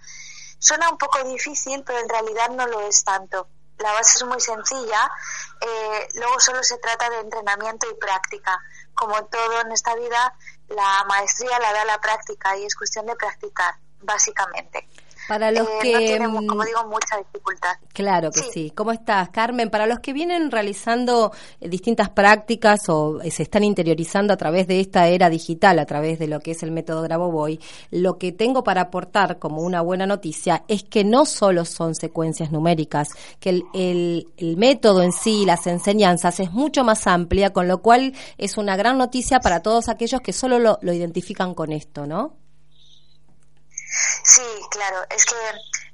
Suena 0.59 0.89
un 0.89 0.97
poco 0.97 1.23
difícil, 1.23 1.83
pero 1.83 1.99
en 1.99 2.09
realidad 2.09 2.49
no 2.49 2.67
lo 2.67 2.81
es 2.81 3.03
tanto. 3.03 3.47
La 3.79 3.91
base 3.91 4.19
es 4.19 4.23
muy 4.23 4.39
sencilla, 4.39 5.11
eh, 5.59 6.07
luego 6.13 6.39
solo 6.39 6.63
se 6.63 6.77
trata 6.77 7.09
de 7.09 7.19
entrenamiento 7.19 7.89
y 7.89 7.95
práctica. 7.95 8.57
Como 8.93 9.25
todo 9.25 9.61
en 9.61 9.71
esta 9.71 9.95
vida, 9.95 10.33
la 10.69 11.03
maestría 11.09 11.59
la 11.59 11.73
da 11.73 11.83
la 11.83 11.99
práctica 11.99 12.55
y 12.57 12.65
es 12.65 12.75
cuestión 12.75 13.05
de 13.05 13.15
practicar, 13.15 13.75
básicamente. 14.01 14.87
Para 15.27 15.51
los 15.51 15.67
eh, 15.67 15.79
que, 15.81 16.19
no 16.19 16.29
mu- 16.29 16.41
mm, 16.41 16.47
como 16.47 16.63
digo, 16.63 16.83
mucha 16.85 17.17
dificultad. 17.17 17.69
Claro 17.93 18.29
que 18.31 18.41
sí. 18.41 18.49
Sí. 18.53 18.71
¿Cómo 18.75 18.91
estás, 18.91 19.29
Carmen? 19.29 19.69
Para 19.69 19.87
los 19.87 19.99
que 19.99 20.13
vienen 20.13 20.51
realizando 20.51 21.31
eh, 21.59 21.67
distintas 21.69 22.09
prácticas 22.09 22.87
o 22.89 23.21
eh, 23.21 23.31
se 23.31 23.43
están 23.43 23.63
interiorizando 23.63 24.33
a 24.33 24.37
través 24.37 24.67
de 24.67 24.79
esta 24.79 25.07
era 25.07 25.29
digital, 25.29 25.79
a 25.79 25.85
través 25.85 26.19
de 26.19 26.27
lo 26.27 26.39
que 26.39 26.51
es 26.51 26.63
el 26.63 26.71
método 26.71 27.01
Grabovoi, 27.01 27.59
lo 27.91 28.17
que 28.17 28.31
tengo 28.31 28.63
para 28.63 28.81
aportar 28.81 29.39
como 29.39 29.61
una 29.61 29.81
buena 29.81 30.05
noticia 30.05 30.63
es 30.67 30.83
que 30.83 31.03
no 31.03 31.25
solo 31.25 31.65
son 31.65 31.95
secuencias 31.95 32.51
numéricas, 32.51 33.09
que 33.39 33.49
el, 33.49 33.63
el- 33.73 34.27
el 34.37 34.57
método 34.57 35.01
en 35.01 35.11
sí, 35.11 35.45
las 35.45 35.65
enseñanzas, 35.67 36.39
es 36.39 36.51
mucho 36.51 36.83
más 36.83 37.07
amplia, 37.07 37.51
con 37.51 37.67
lo 37.67 37.81
cual 37.81 38.13
es 38.37 38.57
una 38.57 38.75
gran 38.75 38.97
noticia 38.97 39.39
para 39.39 39.61
todos 39.61 39.89
aquellos 39.89 40.21
que 40.21 40.33
solo 40.33 40.59
lo, 40.59 40.77
lo 40.81 40.93
identifican 40.93 41.53
con 41.53 41.71
esto, 41.71 42.05
¿no? 42.05 42.35
Sí, 44.23 44.59
claro, 44.71 45.05
es 45.09 45.25
que 45.25 45.35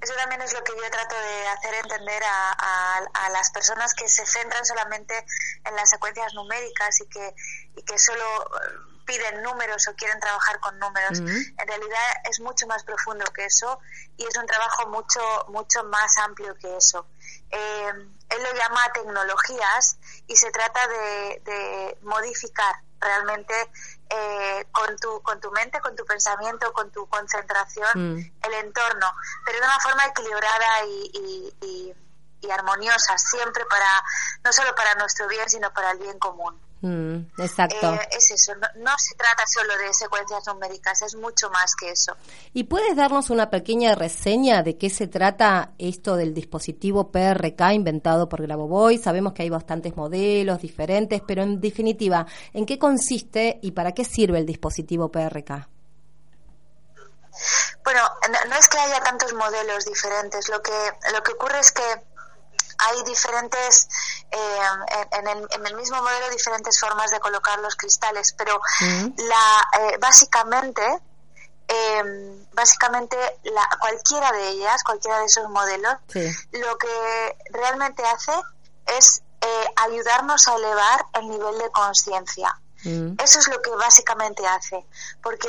eso 0.02 0.14
también 0.16 0.42
es 0.42 0.54
lo 0.54 0.64
que 0.64 0.74
yo 0.76 0.90
trato 0.90 1.16
de 1.16 1.48
hacer 1.50 1.74
entender 1.76 2.24
a, 2.24 2.52
a- 2.52 3.26
a 3.26 3.30
las 3.30 3.52
personas 3.52 3.94
que 3.94 4.08
se 4.10 4.26
centran 4.26 4.66
solamente 4.66 5.26
en 5.66 5.76
las 5.76 5.90
secuencias 5.90 6.34
numéricas 6.34 7.00
y 7.02 7.08
que, 7.08 7.36
y 7.76 7.84
que 7.84 8.00
solo 8.00 8.24
eh, 8.24 8.70
piden 9.06 9.42
números 9.44 9.88
o 9.88 9.96
quieren 9.96 10.20
trabajar 10.20 10.60
con 10.60 10.78
números. 10.80 11.20
En 11.58 11.68
realidad 11.68 12.00
es 12.30 12.40
mucho 12.40 12.66
más 12.68 12.84
profundo 12.84 13.26
que 13.34 13.46
eso 13.46 13.80
y 14.18 14.26
es 14.26 14.36
un 14.38 14.46
trabajo 14.46 14.88
mucho, 14.88 15.20
mucho 15.50 15.84
más 15.84 16.18
amplio 16.20 16.56
que 16.58 16.78
eso. 16.78 17.08
Eh, 17.52 17.92
él 18.30 18.44
lo 18.44 18.54
llama 18.54 18.92
tecnologías 18.94 19.98
y 20.28 20.36
se 20.36 20.50
trata 20.52 20.88
de, 20.88 21.42
de 21.44 21.98
modificar 22.02 22.76
realmente 23.00 23.54
eh, 24.14 24.68
con 24.72 24.96
tu 24.98 25.22
con 25.22 25.40
tu 25.40 25.50
mente, 25.52 25.80
con 25.82 25.96
tu 25.96 26.04
pensamiento, 26.06 26.72
con 26.74 26.92
tu 26.92 27.08
concentración 27.08 27.90
Mm. 27.96 28.32
el 28.44 28.54
entorno, 28.56 29.08
pero 29.46 29.60
de 29.60 29.66
una 29.66 29.80
forma 29.80 30.06
equilibrada 30.06 30.84
y, 30.86 31.12
y- 31.14 31.56
y- 31.66 31.96
y 32.42 32.52
armoniosa, 32.52 33.18
siempre 33.18 33.64
para 33.66 34.04
no 34.44 34.52
solo 34.52 34.74
para 34.76 34.96
nuestro 34.96 35.28
bien, 35.28 35.48
sino 35.50 35.72
para 35.74 35.92
el 35.92 36.00
bien 36.00 36.18
común. 36.20 36.60
Mm, 36.82 37.28
exacto. 37.38 37.94
Eh, 37.94 38.00
es 38.18 38.32
eso, 38.32 38.54
no, 38.56 38.68
no 38.84 38.92
se 38.98 39.14
trata 39.16 39.44
solo 39.46 39.78
de 39.78 39.94
secuencias 39.94 40.44
numéricas, 40.48 41.00
es 41.04 41.14
mucho 41.16 41.50
más 41.52 41.76
que 41.76 41.92
eso. 41.92 42.16
¿Y 42.54 42.64
puedes 42.64 42.96
darnos 42.96 43.30
una 43.30 43.52
pequeña 43.52 43.94
reseña 43.94 44.64
de 44.64 44.78
qué 44.80 44.90
se 44.90 45.06
trata 45.08 45.74
esto 45.78 46.16
del 46.16 46.34
dispositivo 46.34 47.12
PRK 47.12 47.74
inventado 47.74 48.28
por 48.28 48.42
Grabovoi? 48.42 48.98
Sabemos 48.98 49.34
que 49.34 49.44
hay 49.44 49.50
bastantes 49.52 49.96
modelos 49.96 50.60
diferentes, 50.62 51.22
pero 51.28 51.44
en 51.44 51.62
definitiva, 51.62 52.26
¿en 52.52 52.66
qué 52.66 52.80
consiste 52.80 53.60
y 53.62 53.72
para 53.74 53.92
qué 53.92 54.04
sirve 54.04 54.40
el 54.40 54.48
dispositivo 54.48 55.12
PRK? 55.12 55.68
Bueno, 57.84 58.02
no- 58.32 58.50
no 58.50 58.56
es 58.56 58.68
que 58.68 58.78
haya 58.78 59.02
tantos 59.04 59.34
modelos 59.34 59.86
diferentes, 59.86 60.50
lo 60.50 60.62
que, 60.62 60.72
lo 61.14 61.24
que 61.24 61.32
ocurre 61.34 61.60
es 61.60 61.72
que 61.72 61.82
hay 62.82 63.04
diferentes, 63.04 63.88
eh, 64.32 64.60
en, 65.12 65.28
en 65.28 65.38
el, 65.38 65.48
en 65.52 65.68
el 65.68 65.76
mismo 65.76 66.02
modelo, 66.02 66.30
diferentes 66.30 66.80
formas 66.80 67.12
de 67.12 67.20
colocar 67.20 67.60
los 67.60 67.76
cristales, 67.76 68.34
pero 68.38 68.60
la, 69.18 69.70
eh, 69.82 69.98
básicamente, 70.00 70.84
eh, 71.68 72.46
básicamente 72.54 73.18
la, 73.44 73.68
cualquiera 73.80 74.32
de 74.32 74.50
ellas, 74.50 74.84
cualquiera 74.84 75.20
de 75.20 75.26
esos 75.26 75.50
modelos, 75.50 75.96
Sí. 76.08 76.32
lo 76.52 76.78
que 76.78 77.38
realmente 77.52 78.04
hace 78.06 78.34
es 78.88 79.22
eh, 79.42 79.74
ayudarnos 79.78 80.48
a 80.48 80.56
elevar 80.56 81.06
el 81.14 81.30
nivel 81.30 81.58
de 81.58 81.70
conciencia. 81.72 82.60
Eso 82.84 83.38
es 83.40 83.48
lo 83.48 83.62
que 83.62 83.70
básicamente 83.72 84.46
hace, 84.48 84.84
porque 85.22 85.48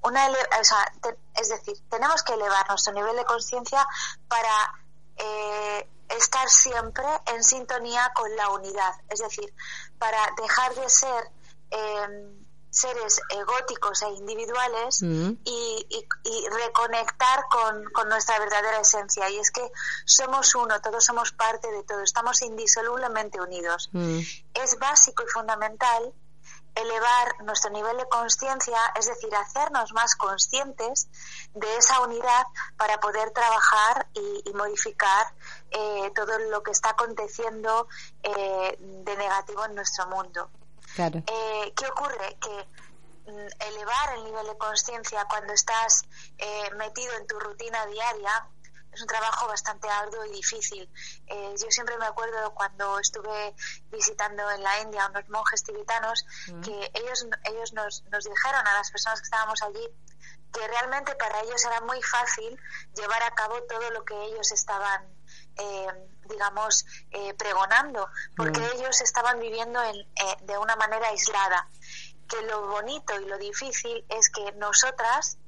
una 0.00 0.26
o 0.30 0.64
sea, 0.64 0.90
te- 1.02 1.18
es 1.34 1.50
decir, 1.50 1.76
tenemos 1.90 2.22
que 2.22 2.32
elevar 2.32 2.66
nuestro 2.68 2.94
nivel 2.94 3.14
de 3.14 3.24
conciencia 3.26 3.86
para 4.26 4.72
eh, 5.16 5.88
estar 6.08 6.48
siempre 6.48 7.04
en 7.34 7.42
sintonía 7.42 8.10
con 8.14 8.34
la 8.36 8.50
unidad, 8.50 8.94
es 9.08 9.20
decir, 9.20 9.52
para 9.98 10.18
dejar 10.40 10.74
de 10.74 10.88
ser 10.88 11.24
eh, 11.70 12.36
seres 12.70 13.20
egóticos 13.30 14.00
e 14.02 14.08
individuales 14.10 15.02
Mm. 15.02 15.32
y, 15.44 15.86
y- 15.90 16.08
y 16.24 16.48
reconectar 16.48 17.44
con, 17.50 17.84
con 17.92 18.08
nuestra 18.08 18.38
verdadera 18.38 18.80
esencia. 18.80 19.28
Y 19.28 19.38
es 19.38 19.50
que 19.50 19.70
somos 20.06 20.54
uno, 20.54 20.80
todos 20.80 21.04
somos 21.04 21.32
parte 21.32 21.70
de 21.70 21.82
todo, 21.82 22.00
estamos 22.02 22.40
indisolublemente 22.42 23.40
unidos 23.40 23.90
mm, 23.92 24.20
es 24.54 24.78
básico 24.78 25.22
y 25.22 25.26
fundamental 25.28 26.14
elevar 26.74 27.42
nuestro 27.44 27.70
nivel 27.70 27.96
de 27.96 28.08
conciencia, 28.08 28.78
es 28.98 29.06
decir, 29.06 29.34
hacernos 29.34 29.92
más 29.92 30.14
conscientes 30.16 31.08
de 31.54 31.76
esa 31.76 32.00
unidad 32.00 32.46
para 32.76 32.98
poder 33.00 33.30
trabajar 33.30 34.08
y, 34.14 34.42
y 34.48 34.54
modificar 34.54 35.26
eh, 35.70 36.10
todo 36.14 36.38
lo 36.38 36.62
que 36.62 36.70
está 36.70 36.90
aconteciendo 36.90 37.88
eh, 38.22 38.76
de 38.78 39.16
negativo 39.16 39.64
en 39.64 39.74
nuestro 39.74 40.06
mundo. 40.06 40.50
claro. 40.94 41.22
Eh, 41.26 41.72
¿Qué 41.76 41.86
ocurre? 41.86 42.36
Que 42.40 43.30
mm, 43.30 43.46
elevar 43.68 44.14
el 44.16 44.24
nivel 44.24 44.46
de 44.46 44.56
conciencia 44.58 45.26
cuando 45.28 45.52
estás 45.52 46.04
eh, 46.38 46.70
metido 46.76 47.12
en 47.14 47.26
tu 47.26 47.38
rutina 47.38 47.86
diaria 47.86 48.46
es 48.92 49.00
un 49.00 49.06
trabajo 49.06 49.46
bastante 49.46 49.88
arduo 49.88 50.24
y 50.26 50.32
difícil. 50.32 50.88
Eh, 51.26 51.54
yo 51.58 51.66
siempre 51.70 51.96
me 51.98 52.06
acuerdo 52.06 52.52
cuando 52.54 52.98
estuve 52.98 53.54
visitando 53.90 54.50
en 54.50 54.62
la 54.62 54.80
India 54.80 55.04
a 55.04 55.08
unos 55.08 55.28
monjes 55.30 55.62
tibetanos 55.64 56.24
que 56.62 56.90
ellos, 56.94 57.26
ellos 57.44 57.72
nos, 57.72 58.04
nos 58.10 58.24
dijeron 58.24 58.66
a 58.66 58.74
las 58.74 58.90
personas 58.90 59.20
que 59.20 59.24
estábamos 59.24 59.62
allí 59.62 59.88
que 60.52 60.68
realmente 60.68 61.14
para 61.14 61.40
ellos 61.40 61.64
era 61.64 61.80
muy 61.80 62.02
fácil 62.02 62.58
llevar 62.94 63.22
a 63.22 63.30
cabo 63.34 63.62
todo 63.62 63.88
lo 63.90 64.04
que 64.04 64.14
ellos 64.24 64.52
estaban, 64.52 65.02
eh, 65.56 65.86
digamos, 66.28 66.84
eh, 67.10 67.32
pregonando, 67.34 68.10
porque 68.36 68.60
Mm. 68.60 68.72
ellos 68.74 69.00
estaban 69.00 69.40
viviendo 69.40 69.82
en, 69.82 69.96
eh, 69.96 70.36
de 70.42 70.58
una 70.58 70.76
manera 70.76 71.08
aislada. 71.08 71.68
Que 72.28 72.42
lo 72.42 72.66
bonito 72.66 73.18
y 73.18 73.24
lo 73.24 73.38
difícil 73.38 74.04
es 74.10 74.28
que 74.28 74.52
nosotras, 74.52 75.38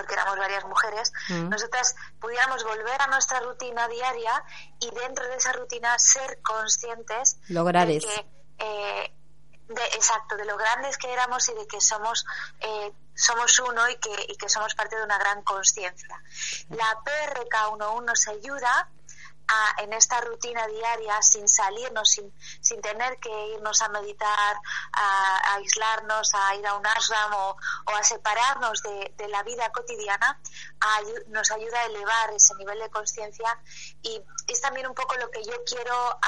porque 0.00 0.14
éramos 0.14 0.38
varias 0.38 0.64
mujeres, 0.64 1.12
Mm. 1.28 1.50
nosotras 1.50 1.94
pudiéramos 2.20 2.64
volver 2.64 3.02
a 3.02 3.06
nuestra 3.08 3.40
rutina 3.40 3.86
diaria 3.86 4.42
y 4.80 4.90
dentro 4.92 5.26
de 5.28 5.36
esa 5.36 5.52
rutina 5.52 5.98
ser 5.98 6.40
conscientes 6.40 7.36
Lograr 7.48 7.86
de 7.86 7.98
que 7.98 8.26
eh, 8.58 9.14
de, 9.68 9.84
exacto, 9.94 10.36
de 10.36 10.46
lo 10.46 10.56
grandes 10.56 10.96
que 10.96 11.12
éramos 11.12 11.48
y 11.50 11.54
de 11.54 11.66
que 11.66 11.80
somos 11.82 12.24
eh, 12.60 12.92
somos 13.14 13.58
uno 13.58 13.88
y 13.90 13.96
que, 13.96 14.10
y 14.28 14.36
que 14.36 14.48
somos 14.48 14.74
parte 14.74 14.96
de 14.96 15.04
una 15.04 15.18
gran 15.18 15.42
conciencia. 15.42 16.22
La 16.70 16.98
PRK11 17.04 18.04
nos 18.04 18.28
ayuda 18.28 18.88
a, 19.50 19.82
en 19.82 19.92
esta 19.92 20.20
rutina 20.20 20.66
diaria 20.66 21.20
sin 21.22 21.48
salirnos, 21.48 22.10
sin, 22.10 22.32
sin 22.60 22.80
tener 22.80 23.18
que 23.18 23.48
irnos 23.48 23.82
a 23.82 23.88
meditar, 23.88 24.56
a, 24.92 25.54
aislarnos, 25.54 26.34
a 26.34 26.54
ir 26.54 26.66
a 26.66 26.74
un 26.74 26.86
ashram 26.86 27.32
o, 27.34 27.56
o 27.86 27.90
a 27.96 28.02
separarnos 28.02 28.82
de, 28.82 29.12
de 29.16 29.28
la 29.28 29.42
vida 29.42 29.70
cotidiana, 29.72 30.40
nos 31.28 31.50
ayuda 31.50 31.80
a 31.80 31.86
elevar 31.86 32.32
ese 32.34 32.54
nivel 32.54 32.78
de 32.78 32.90
conciencia 32.90 33.58
y 34.02 34.22
es 34.46 34.60
también 34.60 34.86
un 34.86 34.94
poco 34.94 35.14
lo 35.16 35.30
que 35.30 35.42
yo 35.44 35.64
quiero 35.64 36.18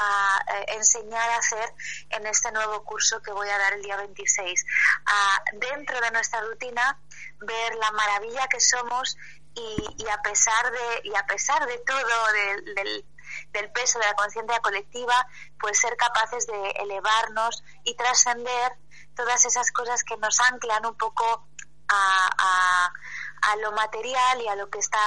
eh, 0.53 0.65
enseñar 0.75 1.29
a 1.29 1.37
hacer 1.37 1.73
en 2.09 2.25
este 2.27 2.51
nuevo 2.51 2.83
curso 2.83 3.21
que 3.21 3.31
voy 3.31 3.49
a 3.49 3.57
dar 3.57 3.73
el 3.73 3.81
día 3.81 3.97
26. 3.97 4.65
A, 5.05 5.43
dentro 5.53 5.99
de 6.01 6.11
nuestra 6.11 6.41
rutina, 6.41 6.99
ver 7.39 7.75
la 7.75 7.91
maravilla 7.91 8.47
que 8.47 8.59
somos 8.59 9.17
y, 9.55 10.03
y 10.03 10.09
a 10.09 10.21
pesar 10.21 10.71
de 10.71 11.09
y 11.09 11.15
a 11.15 11.25
pesar 11.25 11.65
de 11.67 11.77
todo 11.79 12.31
del, 12.33 12.75
del, 12.75 13.05
del 13.51 13.71
peso 13.71 13.99
de 13.99 14.05
la 14.05 14.13
conciencia 14.13 14.59
colectiva, 14.59 15.27
pues 15.59 15.79
ser 15.79 15.95
capaces 15.97 16.47
de 16.47 16.71
elevarnos 16.79 17.63
y 17.83 17.95
trascender 17.95 18.73
todas 19.15 19.45
esas 19.45 19.71
cosas 19.71 20.03
que 20.03 20.17
nos 20.17 20.39
anclan 20.39 20.85
un 20.85 20.95
poco 20.95 21.47
a, 21.87 22.29
a, 22.37 22.93
a 23.51 23.55
lo 23.57 23.71
material 23.73 24.41
y 24.41 24.47
a 24.47 24.55
lo 24.55 24.69
que 24.69 24.79
está 24.79 24.99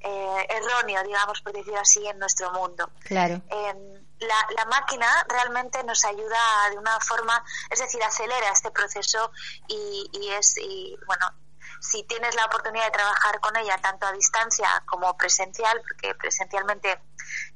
eh, 0.00 0.46
erróneo, 0.50 1.02
digamos, 1.02 1.40
por 1.42 1.52
decirlo 1.52 1.80
así, 1.80 2.06
en 2.06 2.18
nuestro 2.18 2.52
mundo. 2.52 2.90
Claro. 3.00 3.42
Eh, 3.48 3.74
la, 4.20 4.46
la, 4.56 4.64
máquina 4.66 5.06
realmente 5.28 5.82
nos 5.84 6.04
ayuda 6.04 6.70
de 6.70 6.78
una 6.78 6.98
forma, 7.00 7.44
es 7.70 7.80
decir, 7.80 8.02
acelera 8.02 8.50
este 8.50 8.70
proceso 8.70 9.30
y, 9.68 10.08
y 10.12 10.28
es, 10.30 10.56
y, 10.58 10.96
bueno, 11.06 11.26
si 11.90 12.02
tienes 12.04 12.34
la 12.34 12.44
oportunidad 12.46 12.84
de 12.86 12.90
trabajar 12.90 13.40
con 13.40 13.56
ella 13.56 13.78
tanto 13.78 14.06
a 14.06 14.12
distancia 14.12 14.68
como 14.86 15.16
presencial, 15.16 15.80
porque 15.82 16.14
presencialmente 16.14 16.98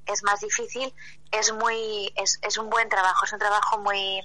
es 0.07 0.23
más 0.23 0.41
difícil, 0.41 0.95
es 1.31 1.53
muy, 1.53 2.13
es, 2.17 2.39
es 2.43 2.59
un 2.59 2.71
buen 2.71 2.89
trabajo, 2.89 3.25
es 3.25 3.33
un 3.33 3.39
trabajo 3.39 3.79
muy, 3.79 4.21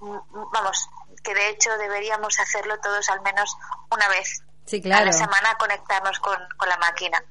vamos, 0.00 0.88
que 1.22 1.34
de 1.34 1.50
hecho 1.50 1.70
deberíamos 1.78 2.38
hacerlo 2.40 2.78
todos 2.80 3.08
al 3.10 3.20
menos 3.22 3.56
una 3.90 4.08
vez 4.08 4.42
Sí, 4.64 4.80
claro. 4.80 5.02
a 5.02 5.06
la 5.06 5.12
semana 5.12 5.56
conectarnos 5.58 6.20
con, 6.20 6.38
con 6.56 6.68
la 6.68 6.76
máquina. 6.76 7.22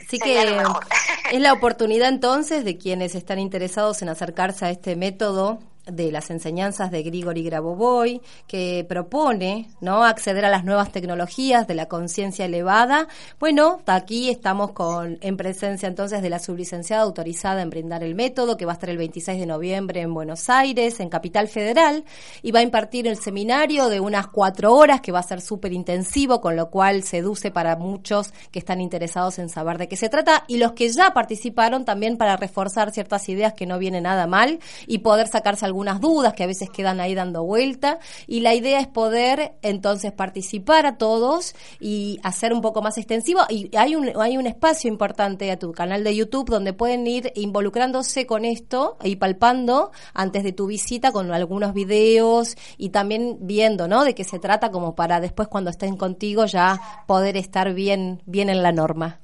Así 0.00 0.18
Sería 0.18 0.42
que 0.42 0.50
lo 0.50 0.56
mejor. 0.56 0.86
es 1.30 1.40
la 1.40 1.52
oportunidad 1.52 2.08
entonces 2.08 2.64
de 2.64 2.78
quienes 2.78 3.14
están 3.14 3.38
interesados 3.38 4.00
en 4.00 4.08
acercarse 4.08 4.64
a 4.64 4.70
este 4.70 4.96
método 4.96 5.58
de 5.90 6.12
las 6.12 6.30
enseñanzas 6.30 6.90
de 6.90 7.02
Grigori 7.02 7.42
Grabovoi, 7.42 8.20
que 8.46 8.84
propone 8.88 9.70
no 9.80 10.04
acceder 10.04 10.44
a 10.44 10.50
las 10.50 10.64
nuevas 10.64 10.92
tecnologías 10.92 11.66
de 11.66 11.74
la 11.74 11.86
conciencia 11.86 12.44
elevada. 12.44 13.08
Bueno, 13.38 13.80
aquí 13.86 14.30
estamos 14.30 14.72
con 14.72 15.18
en 15.20 15.36
presencia 15.36 15.88
entonces 15.88 16.22
de 16.22 16.30
la 16.30 16.38
sublicenciada 16.38 17.02
autorizada 17.02 17.62
en 17.62 17.70
brindar 17.70 18.02
el 18.02 18.14
método, 18.14 18.56
que 18.56 18.66
va 18.66 18.72
a 18.72 18.74
estar 18.74 18.90
el 18.90 18.98
26 18.98 19.40
de 19.40 19.46
noviembre 19.46 20.00
en 20.00 20.14
Buenos 20.14 20.48
Aires, 20.50 21.00
en 21.00 21.08
Capital 21.08 21.48
Federal, 21.48 22.04
y 22.42 22.52
va 22.52 22.60
a 22.60 22.62
impartir 22.62 23.06
el 23.06 23.16
seminario 23.16 23.88
de 23.88 24.00
unas 24.00 24.26
cuatro 24.28 24.74
horas, 24.74 25.00
que 25.00 25.12
va 25.12 25.20
a 25.20 25.22
ser 25.22 25.40
súper 25.40 25.72
intensivo, 25.72 26.40
con 26.40 26.56
lo 26.56 26.70
cual 26.70 27.02
seduce 27.02 27.50
para 27.50 27.76
muchos 27.76 28.32
que 28.50 28.58
están 28.58 28.80
interesados 28.80 29.38
en 29.38 29.48
saber 29.48 29.78
de 29.78 29.88
qué 29.88 29.96
se 29.96 30.08
trata, 30.08 30.44
y 30.48 30.58
los 30.58 30.72
que 30.72 30.88
ya 30.88 31.12
participaron 31.12 31.84
también 31.84 32.16
para 32.16 32.36
reforzar 32.36 32.90
ciertas 32.90 33.28
ideas 33.28 33.54
que 33.54 33.66
no 33.66 33.78
viene 33.78 34.00
nada 34.00 34.26
mal 34.26 34.58
y 34.86 34.98
poder 34.98 35.28
sacarse 35.28 35.64
algún 35.64 35.77
algunas 35.78 36.00
dudas 36.00 36.34
que 36.34 36.42
a 36.42 36.48
veces 36.48 36.70
quedan 36.70 36.98
ahí 36.98 37.14
dando 37.14 37.44
vuelta 37.44 38.00
y 38.26 38.40
la 38.40 38.52
idea 38.52 38.80
es 38.80 38.88
poder 38.88 39.58
entonces 39.62 40.10
participar 40.10 40.86
a 40.86 40.98
todos 40.98 41.54
y 41.78 42.18
hacer 42.24 42.52
un 42.52 42.62
poco 42.62 42.82
más 42.82 42.98
extensivo 42.98 43.42
y 43.48 43.70
hay 43.76 43.94
un, 43.94 44.10
hay 44.20 44.36
un 44.36 44.48
espacio 44.48 44.90
importante 44.90 45.52
a 45.52 45.56
tu 45.56 45.70
canal 45.70 46.02
de 46.02 46.16
YouTube 46.16 46.50
donde 46.50 46.72
pueden 46.72 47.06
ir 47.06 47.32
involucrándose 47.36 48.26
con 48.26 48.44
esto 48.44 48.96
y 49.04 49.14
palpando 49.16 49.92
antes 50.14 50.42
de 50.42 50.52
tu 50.52 50.66
visita 50.66 51.12
con 51.12 51.30
algunos 51.30 51.74
videos 51.74 52.56
y 52.76 52.88
también 52.88 53.38
viendo, 53.40 53.86
¿no? 53.86 54.02
De 54.02 54.16
qué 54.16 54.24
se 54.24 54.40
trata 54.40 54.72
como 54.72 54.96
para 54.96 55.20
después 55.20 55.46
cuando 55.46 55.70
estén 55.70 55.96
contigo 55.96 56.44
ya 56.46 57.04
poder 57.06 57.36
estar 57.36 57.72
bien, 57.72 58.20
bien 58.26 58.50
en 58.50 58.64
la 58.64 58.72
norma. 58.72 59.20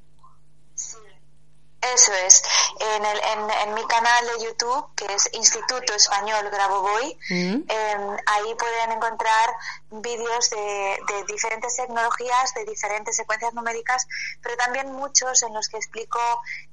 Eso 1.93 2.13
es. 2.13 2.41
En, 2.79 3.05
el, 3.05 3.21
en, 3.67 3.73
mi 3.75 3.85
canal 3.85 4.25
de 4.25 4.45
YouTube, 4.45 4.95
que 4.95 5.05
es 5.13 5.29
Instituto 5.33 5.93
Español 5.93 6.49
Grabovoi, 6.49 7.17
mm. 7.29 7.63
em, 7.67 8.17
ahí 8.25 8.55
pueden 8.55 8.91
encontrar 8.93 9.55
vídeos 9.91 10.49
de, 10.49 11.23
diferentes 11.27 11.75
tecnologías, 11.75 12.53
de 12.55 12.65
diferentes 12.65 13.15
secuencias 13.15 13.53
numéricas, 13.53 14.07
pero 14.41 14.57
también 14.57 14.91
muchos 14.93 15.43
en 15.43 15.53
los 15.53 15.69
que 15.69 15.77
explico, 15.77 16.19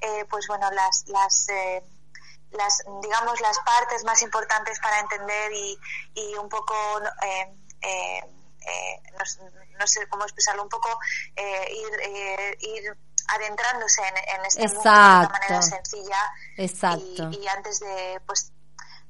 eh, 0.01 0.25
pues 0.31 0.47
bueno, 0.47 0.71
las, 0.71 1.05
las 1.09 1.49
eh, 1.51 1.83
las 2.53 2.83
digamos 3.03 3.41
las 3.41 3.59
partes 3.61 4.05
más 4.05 4.23
importantes 4.23 4.79
para 4.81 5.01
entender 5.01 5.53
y, 5.53 5.79
y 6.15 6.35
un 6.37 6.49
poco 6.49 6.75
em, 7.23 7.49
em, 7.81 8.25
eh, 8.61 9.03
no, 9.79 9.87
sé 9.87 10.07
cómo 10.09 10.25
expresarlo 10.25 10.63
un 10.63 10.69
poco 10.69 10.99
ir, 11.37 12.59
ir 12.61 12.97
adentrándose 13.29 14.03
en, 14.03 14.45
este 14.45 14.69
mundo 14.69 14.83
de 14.83 14.89
una 14.89 15.29
manera 15.29 15.63
sencilla 15.63 16.17
Exacto. 16.57 17.31
Y, 17.31 17.47
antes 17.47 17.81
de 17.81 18.21
pues 18.27 18.53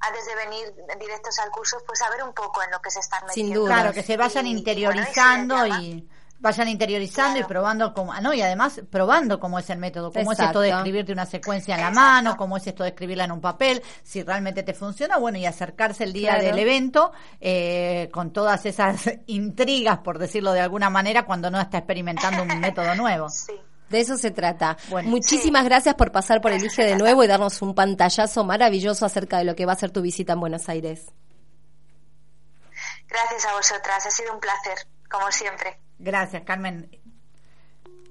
antes 0.01 0.27
de 0.27 0.35
venir 0.35 0.75
directos 0.99 1.39
al 1.39 1.51
curso 1.51 1.79
pues 1.87 1.99
saber 1.99 2.23
un 2.23 2.33
poco 2.33 2.63
en 2.63 2.71
lo 2.71 2.81
que 2.81 2.91
se 2.91 3.01
están 3.01 3.25
metiendo. 3.27 3.55
sin 3.55 3.63
duda. 3.63 3.75
Claro 3.75 3.93
que 3.93 4.03
se 4.03 4.17
vayan 4.17 4.47
interiorizando 4.47 5.67
y, 5.67 6.09
vayan 6.43 6.67
interiorizando 6.67 7.39
y 7.39 7.45
probando 7.45 7.95
cómo, 7.95 8.13
ah, 8.13 8.21
no, 8.21 8.35
y 8.35 8.43
además 8.43 8.81
probando 8.91 9.39
cómo 9.39 9.61
es 9.61 9.71
el 9.71 9.79
método, 9.79 10.13
cómo 10.13 10.33
es 10.33 10.41
esto 10.41 10.61
de 10.61 10.71
escribirte 10.71 11.13
una 11.13 11.25
secuencia 11.25 11.77
en 11.77 11.81
la 11.81 11.91
mano, 11.91 12.37
cómo 12.37 12.57
es 12.57 12.67
esto 12.67 12.83
de 12.83 12.91
escribirla 12.91 13.25
en 13.25 13.33
un 13.33 13.41
papel, 13.41 13.81
si 14.03 14.25
realmente 14.25 14.65
te 14.65 14.75
funciona, 14.75 15.19
bueno, 15.19 15.39
y 15.39 15.47
acercarse 15.47 16.03
el 16.03 16.13
día 16.13 16.35
del 16.39 16.59
evento 16.59 17.13
eh, 17.41 18.11
con 18.13 18.33
todas 18.33 18.67
esas 18.67 19.09
intrigas, 19.27 19.99
por 19.99 20.19
decirlo 20.19 20.53
de 20.53 20.61
alguna 20.61 20.91
manera, 20.91 21.25
cuando 21.25 21.49
no 21.49 21.61
está 21.61 21.79
experimentando 21.79 22.43
un 22.43 22.59
método 22.61 22.97
nuevo. 22.97 23.29
Sí. 23.29 23.53
De 23.93 24.01
eso 24.01 24.17
se 24.17 24.31
trata. 24.31 24.79
Muchísimas 25.05 25.67
gracias 25.67 25.95
por 25.97 26.11
pasar 26.13 26.41
por 26.41 26.51
el 26.51 26.65
IGE 26.65 26.83
de 26.83 26.97
nuevo 26.97 27.23
y 27.23 27.27
darnos 27.27 27.61
un 27.61 27.75
pantallazo 27.75 28.43
maravilloso 28.43 29.05
acerca 29.05 29.37
de 29.37 29.45
lo 29.45 29.55
que 29.55 29.67
va 29.67 29.75
a 29.75 29.77
ser 29.77 29.91
tu 29.91 30.01
visita 30.01 30.33
en 30.33 30.41
Buenos 30.41 30.71
Aires. 30.71 31.13
Gracias 33.07 33.45
a 33.45 33.53
vosotras, 33.53 34.07
ha 34.07 34.11
sido 34.11 34.33
un 34.33 34.41
placer, 34.41 34.79
como 35.11 35.31
siempre. 35.31 35.79
Gracias, 35.99 36.43
Carmen. 36.45 36.89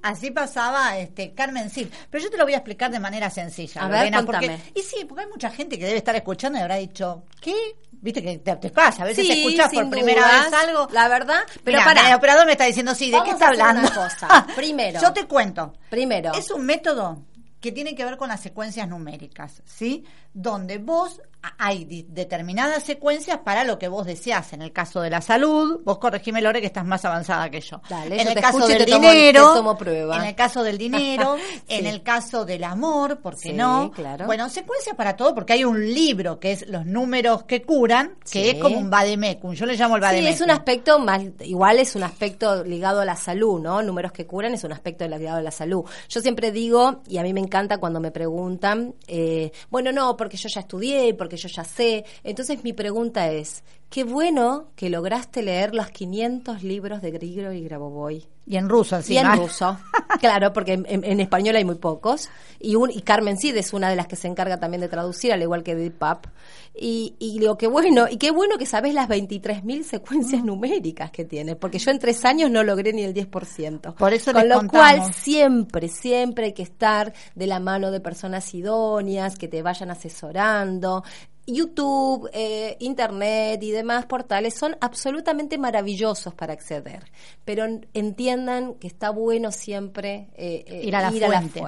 Así 0.03 0.31
pasaba 0.31 0.97
este 0.97 1.33
Carmen 1.33 1.69
sí, 1.69 1.89
pero 2.09 2.23
yo 2.23 2.31
te 2.31 2.37
lo 2.37 2.43
voy 2.43 2.53
a 2.53 2.57
explicar 2.57 2.91
de 2.91 2.99
manera 2.99 3.29
sencilla, 3.29 3.83
a 3.83 3.87
ver, 3.87 4.13
porque 4.25 4.57
y 4.73 4.81
sí, 4.81 5.05
porque 5.07 5.23
hay 5.23 5.29
mucha 5.29 5.49
gente 5.49 5.77
que 5.77 5.85
debe 5.85 5.97
estar 5.97 6.15
escuchando 6.15 6.57
y 6.57 6.61
habrá 6.61 6.75
dicho, 6.75 7.23
¿qué? 7.39 7.55
Viste 7.91 8.23
que 8.23 8.39
te, 8.39 8.69
pasa, 8.71 9.03
a 9.03 9.05
veces 9.05 9.29
escuchas 9.29 9.71
por 9.71 9.89
primera 9.89 10.25
vez 10.25 10.53
algo. 10.53 10.87
La 10.91 11.07
verdad, 11.07 11.43
pero 11.63 11.79
para 11.83 12.09
el 12.09 12.15
operador 12.15 12.47
me 12.47 12.53
está 12.53 12.65
diciendo, 12.65 12.95
sí, 12.95 13.11
¿de 13.11 13.21
qué 13.23 13.31
está 13.31 13.49
hablando? 13.49 13.87
cosa. 13.93 14.47
Primero. 14.55 14.99
yo 14.99 15.13
te 15.13 15.25
cuento. 15.25 15.73
Primero. 15.89 16.33
Es 16.33 16.49
un 16.49 16.65
método 16.65 17.23
que 17.61 17.71
tiene 17.71 17.93
que 17.93 18.03
ver 18.03 18.17
con 18.17 18.27
las 18.27 18.41
secuencias 18.41 18.89
numéricas, 18.89 19.61
¿sí? 19.65 20.03
Donde 20.33 20.77
vos 20.77 21.21
hay 21.57 22.05
determinadas 22.09 22.83
secuencias 22.83 23.39
para 23.39 23.63
lo 23.63 23.79
que 23.79 23.87
vos 23.87 24.05
deseas. 24.05 24.53
En 24.53 24.61
el 24.61 24.71
caso 24.71 25.01
de 25.01 25.09
la 25.09 25.21
salud, 25.21 25.81
vos 25.83 25.97
corregime, 25.97 26.41
Lore, 26.41 26.61
que 26.61 26.67
estás 26.67 26.85
más 26.85 27.03
avanzada 27.05 27.49
que 27.49 27.61
yo. 27.61 27.81
en 27.89 28.27
el 28.27 28.39
caso 28.39 28.67
del 28.67 28.85
dinero, 28.85 29.75
en 30.13 30.23
el 30.23 30.35
caso 30.35 30.63
del 30.63 30.77
dinero, 30.77 31.37
en 31.67 31.87
el 31.87 32.03
caso 32.03 32.45
del 32.45 32.63
amor, 32.63 33.19
¿por 33.21 33.37
qué 33.37 33.53
no? 33.53 33.91
Claro. 33.91 34.25
Bueno, 34.25 34.49
secuencias 34.49 34.95
para 34.95 35.15
todo, 35.15 35.33
porque 35.33 35.53
hay 35.53 35.63
un 35.63 35.81
libro 35.93 36.39
que 36.39 36.51
es 36.51 36.67
Los 36.67 36.85
números 36.85 37.43
que 37.43 37.63
curan, 37.63 38.15
que 38.29 38.51
es 38.51 38.55
como 38.57 38.77
un 38.77 38.89
vademecum. 38.89 39.53
Yo 39.53 39.65
le 39.65 39.75
llamo 39.75 39.95
el 39.95 40.01
vademecum. 40.01 40.27
Sí, 40.27 40.33
es 40.35 40.41
un 40.41 40.51
aspecto 40.51 40.99
más, 40.99 41.21
igual 41.41 41.79
es 41.79 41.95
un 41.95 42.03
aspecto 42.03 42.63
ligado 42.63 43.01
a 43.01 43.05
la 43.05 43.15
salud, 43.15 43.59
¿no? 43.59 43.81
Números 43.81 44.11
que 44.11 44.27
curan 44.27 44.53
es 44.53 44.63
un 44.63 44.73
aspecto 44.73 45.07
ligado 45.07 45.37
a 45.37 45.41
la 45.41 45.51
salud. 45.51 45.83
Yo 46.07 46.21
siempre 46.21 46.51
digo, 46.51 47.01
y 47.07 47.17
a 47.17 47.23
mí 47.23 47.33
me 47.33 47.39
encanta 47.39 47.79
cuando 47.79 47.99
me 47.99 48.11
preguntan, 48.11 48.93
eh, 49.07 49.51
bueno, 49.69 49.91
no, 49.91 50.15
porque 50.21 50.37
yo 50.37 50.49
ya 50.49 50.61
estudié, 50.61 51.15
porque 51.15 51.35
yo 51.35 51.49
ya 51.49 51.63
sé. 51.63 52.05
Entonces 52.23 52.63
mi 52.63 52.73
pregunta 52.73 53.31
es, 53.31 53.63
qué 53.91 54.05
bueno 54.05 54.71
que 54.77 54.89
lograste 54.89 55.43
leer 55.43 55.75
los 55.75 55.91
500 55.91 56.63
libros 56.63 57.01
de 57.01 57.11
Grigro 57.11 57.51
y 57.51 57.61
Grabovoi. 57.61 58.25
Y 58.47 58.55
en 58.55 58.69
ruso, 58.69 58.99
Y 59.07 59.17
en 59.17 59.37
ruso, 59.37 59.77
claro, 60.19 60.51
porque 60.51 60.73
en, 60.73 61.19
español 61.19 61.57
hay 61.57 61.63
muy 61.63 61.75
pocos. 61.75 62.27
Y, 62.59 62.75
un, 62.75 62.89
y 62.89 63.01
Carmen 63.01 63.37
Cid 63.37 63.55
es 63.55 63.71
una 63.71 63.89
de 63.89 63.95
las 63.95 64.07
que 64.07 64.15
se 64.15 64.27
encarga 64.27 64.59
también 64.59 64.81
de 64.81 64.87
traducir, 64.87 65.31
al 65.31 65.41
igual 65.41 65.61
que 65.61 65.75
Deep 65.75 65.97
Pap. 65.97 66.25
Y, 66.73 67.15
y 67.19 67.37
digo, 67.37 67.57
qué 67.57 67.67
bueno, 67.67 68.07
y 68.09 68.17
qué 68.17 68.31
bueno 68.31 68.57
que 68.57 68.65
sabes 68.65 68.93
las 68.93 69.07
23.000 69.09 69.83
secuencias 69.83 70.43
numéricas 70.43 71.11
que 71.11 71.23
tiene, 71.23 71.55
porque 71.55 71.77
yo 71.77 71.91
en 71.91 71.99
tres 71.99 72.25
años 72.25 72.49
no 72.49 72.63
logré 72.63 72.93
ni 72.93 73.03
el 73.03 73.13
10%. 73.13 73.93
Por 73.95 74.13
eso 74.13 74.33
Con 74.33 74.49
lo 74.49 74.67
cual, 74.67 75.13
siempre, 75.13 75.87
siempre 75.87 76.45
hay 76.45 76.53
que 76.53 76.63
estar 76.63 77.13
de 77.35 77.47
la 77.47 77.59
mano 77.59 77.91
de 77.91 77.99
personas 77.99 78.53
idóneas, 78.55 79.37
que 79.37 79.49
te 79.49 79.61
vayan 79.61 79.91
asesorando, 79.91 81.03
YouTube, 81.47 82.29
eh, 82.33 82.77
Internet 82.79 83.61
y 83.63 83.71
demás 83.71 84.05
portales 84.05 84.53
son 84.53 84.77
absolutamente 84.79 85.57
maravillosos 85.57 86.33
para 86.33 86.53
acceder, 86.53 87.11
pero 87.43 87.65
entiendan 87.93 88.75
que 88.75 88.87
está 88.87 89.09
bueno 89.09 89.51
siempre 89.51 90.29
eh, 90.35 90.63
eh, 90.67 90.81
ir, 90.83 90.95
a 90.95 91.01
la 91.01 91.11
fuente. 91.11 91.63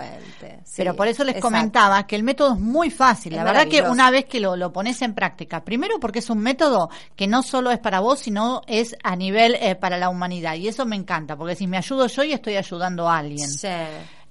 pero 0.77 0.95
por 0.95 1.07
eso 1.07 1.23
les 1.23 1.41
comentaba 1.41 2.05
que 2.05 2.15
el 2.15 2.23
método 2.23 2.53
es 2.53 2.59
muy 2.59 2.89
fácil. 2.89 3.35
la 3.35 3.43
verdad 3.43 3.67
que 3.67 3.81
una 3.81 4.11
vez 4.11 4.25
que 4.25 4.39
lo, 4.39 4.55
lo 4.55 4.71
pones 4.71 5.01
en 5.01 5.13
práctica, 5.13 5.63
primero 5.63 5.99
porque 5.99 6.19
es 6.19 6.29
un 6.29 6.39
método 6.39 6.89
que 7.15 7.27
no 7.27 7.43
solo 7.43 7.71
es 7.71 7.79
para 7.79 7.99
vos, 7.99 8.19
sino 8.19 8.61
es 8.67 8.95
a 9.03 9.15
nivel 9.15 9.57
para 9.79 9.97
la 9.97 10.09
humanidad. 10.09 10.55
Y 10.55 10.67
eso 10.67 10.85
me 10.85 10.95
encanta, 10.95 11.35
porque 11.35 11.55
si 11.55 11.67
me 11.67 11.77
ayudo 11.77 12.07
yo 12.07 12.23
y 12.23 12.33
estoy 12.33 12.55
ayudando 12.55 13.09
a 13.09 13.17
alguien. 13.17 13.49
Sí. 13.49 13.67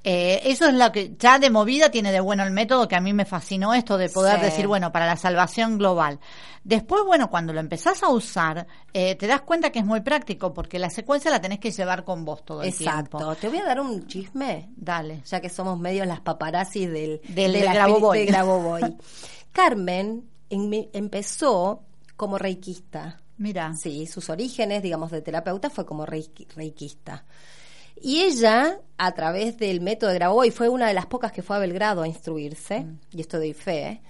Eh, 0.05 0.41
eso 0.45 0.67
es 0.67 0.75
lo 0.75 0.91
que 0.91 1.15
ya 1.17 1.39
de 1.39 1.49
movida 1.49 1.91
tiene 1.91 2.11
de 2.11 2.19
bueno 2.19 2.43
el 2.43 2.51
método 2.51 2.89
que 2.89 2.97
a 2.97 3.01
mí 3.01 3.13
me 3.13 3.25
fascinó 3.25 3.73
esto 3.73 3.99
de 3.99 4.09
poder 4.09 4.41
decir, 4.41 4.67
bueno, 4.67 4.91
para 4.91 5.07
la 5.07 5.17
salvación 5.17 5.79
global. 5.79 6.19
Después, 6.65 7.03
bueno, 7.05 7.31
cuando 7.31 7.53
lo 7.53 7.61
empezás 7.61 8.03
a 8.03 8.09
usar, 8.09 8.67
eh, 8.93 9.15
te 9.15 9.27
das 9.27 9.43
cuenta 9.43 9.71
que 9.71 9.79
es 9.79 9.85
muy 9.85 10.01
práctico 10.01 10.53
porque 10.53 10.79
la 10.79 10.91
secuencia 10.91 11.31
la 11.31 11.41
tenés 11.41 11.61
que 11.61 11.71
llevar 11.71 12.05
con 12.05 12.25
vos 12.25 12.45
todo 12.45 12.63
el 12.63 12.75
tiempo. 12.75 13.19
Exacto. 13.19 13.37
Te 13.37 13.49
voy 13.49 13.59
a 13.59 13.65
dar 13.65 13.81
un 13.81 14.07
chisme. 14.07 14.71
Dale. 14.77 15.23
Ya 15.27 15.41
que 15.41 15.49
somos 15.49 15.79
medio 15.79 16.05
las 16.05 16.21
paparazzis 16.21 16.91
del, 16.91 17.21
del, 17.29 17.53
de 17.53 17.61
Grabo 17.61 18.13
Carmen 19.53 20.29
empezó 20.51 21.83
como 22.17 22.39
reikista. 22.39 23.21
Mira. 23.39 23.75
Sí, 23.75 24.07
sus 24.07 24.31
orígenes, 24.31 24.83
digamos, 24.83 25.11
de 25.11 25.23
terapeuta 25.23 25.71
fue 25.71 25.85
como 25.85 26.07
reikista. 26.07 27.25
Y 28.01 28.23
ella, 28.23 28.81
a 28.99 29.13
través 29.13 29.59
del 29.59 29.81
método 29.81 30.11
de 30.11 30.17
Grabovoi, 30.17 30.51
fue 30.51 30.69
una 30.69 30.89
de 30.89 30.95
las 30.95 31.07
pocas 31.07 31.33
que 31.33 31.43
fue 31.43 31.57
a 31.57 31.61
Belgrado 31.61 32.03
a 32.03 32.09
instruirse, 32.09 32.81
mm. 32.81 32.99
y 33.13 33.21
esto 33.21 33.39
doy 33.39 33.53
fe, 33.53 34.03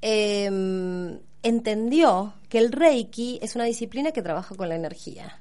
em, 0.00 1.18
entendió 1.42 2.34
que 2.48 2.58
el 2.58 2.72
Reiki 2.72 3.38
es 3.42 3.54
una 3.54 3.64
disciplina 3.64 4.12
que 4.12 4.22
trabaja 4.22 4.54
con 4.54 4.68
la 4.68 4.76
energía. 4.76 5.40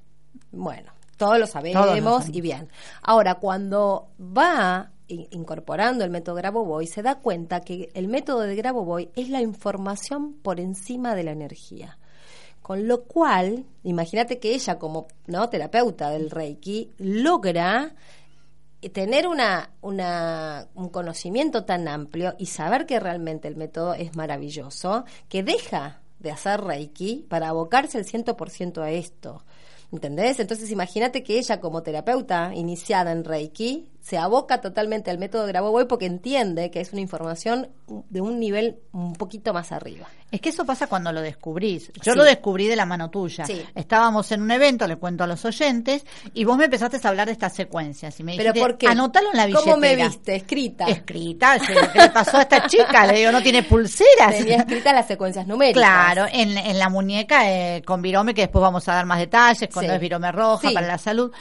Bueno, 0.52 0.92
todos 1.18 1.40
lo 1.40 1.48
sabemos 1.48 2.30
y 2.32 2.42
bien. 2.42 2.70
Ahora, 3.02 3.36
cuando 3.36 4.10
va 4.20 4.92
incorporando 5.08 6.04
el 6.04 6.10
método 6.10 6.36
Grabovoi, 6.36 6.88
se 6.88 7.02
da 7.02 7.16
cuenta 7.16 7.62
que 7.62 7.90
el 7.94 8.08
método 8.08 8.42
de 8.42 8.56
Grabovoi 8.56 9.10
es 9.16 9.30
la 9.30 9.42
información 9.42 10.34
por 10.34 10.60
encima 10.60 11.16
de 11.16 11.24
la 11.24 11.32
energía. 11.32 11.98
Con 12.66 12.88
lo 12.88 13.04
cual, 13.04 13.64
imagínate 13.84 14.40
que 14.40 14.56
ella 14.56 14.80
como 14.80 15.06
no 15.28 15.48
terapeuta 15.50 16.10
del 16.10 16.32
Reiki 16.32 16.96
logra 16.98 17.94
tener 18.92 19.28
una, 19.28 19.70
una, 19.82 20.68
un 20.74 20.90
conocimiento 20.90 21.64
tan 21.64 21.88
amplio 21.88 22.34
y 22.40 22.48
saber 22.48 22.88
que 22.88 23.00
realmente 23.00 23.48
el 23.48 23.56
método 23.56 23.94
es 23.94 24.16
maravilloso, 24.16 25.06
que 25.30 25.44
deja 25.44 26.02
de 26.18 26.32
hacer 26.32 26.60
Reiki 26.60 27.28
para 27.30 27.50
abocarse 27.50 28.00
el 28.00 28.06
100% 28.08 28.82
a 28.82 28.90
esto. 28.90 29.46
¿Entendés? 29.92 30.40
Entonces 30.40 30.72
imagínate 30.72 31.22
que 31.22 31.38
ella 31.38 31.60
como 31.60 31.84
terapeuta 31.84 32.52
iniciada 32.56 33.12
en 33.12 33.26
Reiki 33.26 33.92
se 34.06 34.20
aboca 34.20 34.62
totalmente 34.62 35.10
al 35.10 35.18
método 35.18 35.48
Grabovoi 35.48 35.88
porque 35.88 36.06
entiende 36.06 36.70
que 36.70 36.80
es 36.80 36.92
una 36.92 37.02
información 37.02 37.70
de 37.88 38.22
un 38.22 38.40
nivel 38.40 38.78
un 38.92 39.14
poquito 39.14 39.52
más 39.52 39.72
arriba. 39.72 40.08
Es 40.32 40.42
que 40.42 40.50
eso 40.50 40.64
pasa 40.64 40.86
cuando 40.86 41.12
lo 41.12 41.22
descubrís. 41.22 41.92
Yo 42.04 42.12
Sí. 42.12 42.18
lo 42.18 42.24
descubrí 42.24 42.68
de 42.68 42.76
la 42.76 42.86
mano 42.86 43.10
tuya. 43.10 43.46
Sí. 43.48 43.64
Estábamos 43.74 44.32
en 44.32 44.44
un 44.44 44.52
evento, 44.52 44.86
le 44.88 44.98
cuento 44.98 45.24
a 45.24 45.28
los 45.28 45.44
oyentes, 45.46 46.06
y 46.36 46.44
vos 46.44 46.56
me 46.56 46.66
empezaste 46.66 47.00
a 47.04 47.10
hablar 47.10 47.26
de 47.26 47.32
estas 47.32 47.56
secuencias. 47.56 48.20
Y 48.20 48.24
me 48.24 48.38
¿Pero 48.38 48.54
dijiste, 48.54 48.60
por 48.70 48.78
qué? 48.78 48.88
anotalo 48.88 49.32
en 49.32 49.38
la 49.38 49.46
billetera. 49.48 49.72
¿Cómo 49.72 49.78
me 49.82 49.96
viste? 49.96 50.36
Escrita. 50.36 50.86
Escrita. 50.86 51.58
¿Qué 51.92 52.00
le 52.00 52.10
pasó 52.12 52.38
a 52.38 52.42
esta 52.44 52.68
chica? 52.68 53.08
Le 53.08 53.18
digo, 53.18 53.32
no 53.32 53.42
tiene 53.42 53.64
pulseras. 53.64 54.38
Tenía 54.38 54.58
escritas 54.58 54.94
las 54.94 55.08
secuencias 55.08 55.48
numéricas. 55.48 55.82
Claro, 55.82 56.26
en, 56.32 56.56
en 56.56 56.78
la 56.78 56.90
muñeca 56.90 57.50
eh, 57.50 57.82
con 57.84 58.04
virome, 58.04 58.36
que 58.36 58.42
después 58.42 58.62
vamos 58.62 58.88
a 58.88 58.94
dar 58.94 59.08
más 59.08 59.18
detalles, 59.18 59.68
cuando 59.74 59.94
Sí. 59.94 59.96
es 59.96 60.02
virome 60.02 60.32
roja 60.32 60.70
para 60.72 60.86
la 60.86 61.00
salud. 61.00 61.32